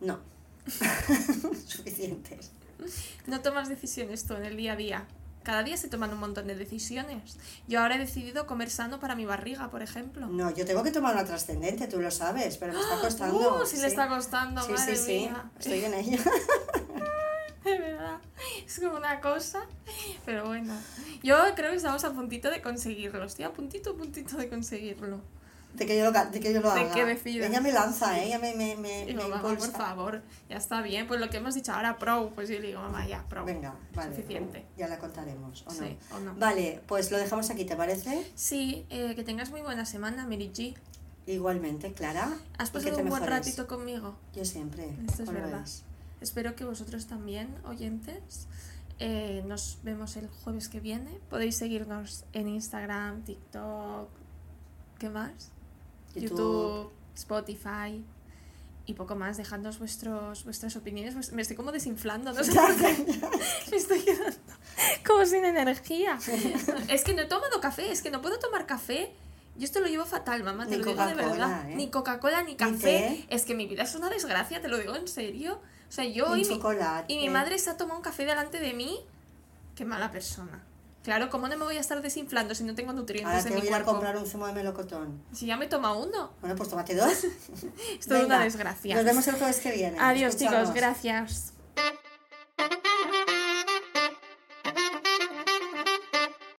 No. 0.00 0.18
Suficientes. 1.66 2.50
No 3.26 3.40
tomas 3.40 3.68
decisiones 3.68 4.24
tú 4.26 4.34
en 4.34 4.44
el 4.44 4.56
día 4.56 4.72
a 4.74 4.76
día. 4.76 5.08
Cada 5.46 5.62
día 5.62 5.76
se 5.76 5.86
toman 5.86 6.12
un 6.12 6.18
montón 6.18 6.48
de 6.48 6.56
decisiones. 6.56 7.36
Yo 7.68 7.80
ahora 7.80 7.94
he 7.94 7.98
decidido 8.00 8.48
comer 8.48 8.68
sano 8.68 8.98
para 8.98 9.14
mi 9.14 9.26
barriga, 9.26 9.70
por 9.70 9.80
ejemplo. 9.80 10.26
No, 10.26 10.50
yo 10.52 10.64
tengo 10.66 10.82
que 10.82 10.90
tomar 10.90 11.14
una 11.14 11.24
trascendente, 11.24 11.86
tú 11.86 12.00
lo 12.00 12.10
sabes, 12.10 12.56
pero 12.56 12.72
me 12.72 12.80
está 12.80 13.00
costando. 13.00 13.62
Uh, 13.62 13.64
si 13.64 13.76
le 13.76 13.86
está 13.86 14.08
costando, 14.08 14.60
Sí, 14.62 14.72
madre 14.72 14.96
sí, 14.96 15.04
sí. 15.04 15.30
Estoy 15.56 15.84
en 15.84 15.94
ello. 15.94 16.18
De 17.64 17.78
verdad. 17.78 18.18
Es 18.66 18.80
como 18.80 18.96
una 18.96 19.20
cosa. 19.20 19.64
Pero 20.24 20.46
bueno. 20.46 20.74
Yo 21.22 21.36
creo 21.54 21.70
que 21.70 21.76
estamos 21.76 22.02
a 22.02 22.12
puntito 22.12 22.50
de 22.50 22.60
conseguirlo. 22.60 23.22
Estoy 23.22 23.44
a 23.44 23.52
puntito, 23.52 23.90
a 23.90 23.96
puntito 23.96 24.36
de 24.38 24.48
conseguirlo. 24.48 25.20
De 25.76 25.86
que 25.86 25.98
yo 25.98 26.10
lo, 26.10 26.12
de 26.30 26.40
que 26.40 26.52
yo 26.52 26.60
lo 26.60 26.72
De 26.72 26.80
haga. 26.80 26.94
que 26.94 27.04
decidas. 27.04 27.48
Ella 27.50 27.60
me 27.60 27.70
lanza, 27.72 28.18
¿eh? 28.18 28.26
Ella 28.26 28.38
me, 28.38 28.54
me, 28.54 28.76
me, 28.76 29.02
Y 29.08 29.14
me 29.14 29.22
mamá, 29.22 29.42
por 29.42 29.52
impulsa. 29.52 29.76
favor, 29.76 30.22
ya 30.48 30.56
está 30.56 30.80
bien. 30.82 31.06
Pues 31.06 31.20
lo 31.20 31.28
que 31.28 31.36
hemos 31.36 31.54
dicho 31.54 31.72
ahora, 31.72 31.98
pro. 31.98 32.30
Pues 32.34 32.48
yo 32.48 32.58
le 32.58 32.68
digo, 32.68 32.80
mamá, 32.80 33.06
ya, 33.06 33.22
pro. 33.28 33.44
Venga, 33.44 33.74
vale. 33.94 34.16
Suficiente. 34.16 34.64
Ya 34.76 34.88
la 34.88 34.98
contaremos, 34.98 35.62
¿o 35.66 35.72
no? 35.72 35.78
Sí, 35.78 35.96
o 36.14 36.18
no. 36.20 36.34
Vale, 36.36 36.82
pues 36.86 37.10
lo 37.10 37.18
dejamos 37.18 37.50
aquí, 37.50 37.64
¿te 37.64 37.76
parece? 37.76 38.26
Sí, 38.34 38.86
eh, 38.90 39.14
que 39.14 39.22
tengas 39.22 39.50
muy 39.50 39.60
buena 39.60 39.84
semana, 39.84 40.26
G. 40.26 40.74
Igualmente, 41.26 41.92
Clara. 41.92 42.36
Has 42.56 42.70
pasado 42.70 42.98
un 42.98 43.08
buen 43.08 43.22
mejores. 43.22 43.46
ratito 43.46 43.66
conmigo. 43.66 44.16
Yo 44.34 44.44
siempre. 44.44 44.88
Esto 45.08 45.24
es. 45.24 45.84
Espero 46.20 46.56
que 46.56 46.64
vosotros 46.64 47.06
también, 47.06 47.54
oyentes. 47.66 48.46
Eh, 48.98 49.42
nos 49.46 49.78
vemos 49.82 50.16
el 50.16 50.28
jueves 50.28 50.68
que 50.68 50.80
viene. 50.80 51.10
Podéis 51.28 51.56
seguirnos 51.56 52.24
en 52.32 52.48
Instagram, 52.48 53.22
TikTok, 53.24 54.08
¿Qué 54.98 55.10
más? 55.10 55.50
YouTube. 56.20 56.38
YouTube, 56.38 56.92
Spotify 57.14 58.04
y 58.86 58.94
poco 58.94 59.16
más. 59.16 59.36
Dejadnos 59.36 59.78
vuestros, 59.78 60.44
vuestras 60.44 60.76
opiniones. 60.76 61.32
Me 61.32 61.42
estoy 61.42 61.56
como 61.56 61.72
desinflando, 61.72 62.32
no 62.32 62.42
sé. 62.42 62.52
Me 63.70 63.76
estoy 63.76 64.00
quedando 64.00 64.36
como 65.06 65.24
sin 65.26 65.44
energía. 65.44 66.18
Es 66.88 67.04
que 67.04 67.14
no 67.14 67.22
he 67.22 67.26
tomado 67.26 67.60
café, 67.60 67.90
es 67.90 68.02
que 68.02 68.10
no 68.10 68.20
puedo 68.20 68.38
tomar 68.38 68.66
café. 68.66 69.12
Yo 69.56 69.64
esto 69.64 69.80
lo 69.80 69.86
llevo 69.86 70.04
fatal, 70.04 70.42
mamá, 70.44 70.66
te 70.66 70.76
Ni 70.76 70.84
lo 70.84 70.90
digo 70.90 71.06
de 71.06 71.14
verdad. 71.14 71.70
¿eh? 71.70 71.76
Ni 71.76 71.88
Coca-Cola, 71.88 72.42
ni 72.42 72.56
café. 72.56 73.26
Es 73.30 73.44
que 73.44 73.54
mi 73.54 73.66
vida 73.66 73.84
es 73.84 73.94
una 73.94 74.10
desgracia, 74.10 74.60
te 74.60 74.68
lo 74.68 74.78
digo 74.78 74.94
en 74.94 75.08
serio. 75.08 75.60
O 75.88 75.92
sea, 75.92 76.04
yo 76.04 76.36
y 76.36 76.44
mi, 76.44 76.60
y 77.08 77.16
mi 77.18 77.30
madre 77.30 77.58
se 77.58 77.70
ha 77.70 77.76
tomado 77.76 77.96
un 77.96 78.02
café 78.02 78.26
delante 78.26 78.60
de 78.60 78.74
mí. 78.74 79.00
Qué 79.74 79.84
mala 79.84 80.10
persona. 80.10 80.62
Claro, 81.06 81.30
¿cómo 81.30 81.46
no 81.46 81.56
me 81.56 81.62
voy 81.62 81.76
a 81.76 81.80
estar 81.80 82.02
desinflando 82.02 82.52
si 82.56 82.64
no 82.64 82.74
tengo 82.74 82.92
nutrientes 82.92 83.32
Ahora 83.32 83.48
en 83.48 83.54
mi 83.54 83.60
voy 83.60 83.68
cuerpo? 83.68 83.92
Voy 83.92 83.94
a 83.94 83.94
comprar 83.94 84.16
un 84.16 84.26
zumo 84.26 84.48
de 84.48 84.52
melocotón. 84.54 85.22
Si 85.32 85.46
ya 85.46 85.56
me 85.56 85.68
toma 85.68 85.92
uno. 85.92 86.32
Bueno, 86.40 86.56
pues 86.56 86.68
tómate 86.68 86.96
dos. 86.96 87.12
es 88.00 88.06
toda 88.08 88.26
una 88.26 88.42
desgracia. 88.42 88.96
Nos 88.96 89.04
vemos 89.04 89.28
el 89.28 89.36
jueves 89.36 89.60
que 89.60 89.70
viene. 89.70 89.96
Adiós, 90.00 90.36
chicos. 90.36 90.74
Gracias. 90.74 91.52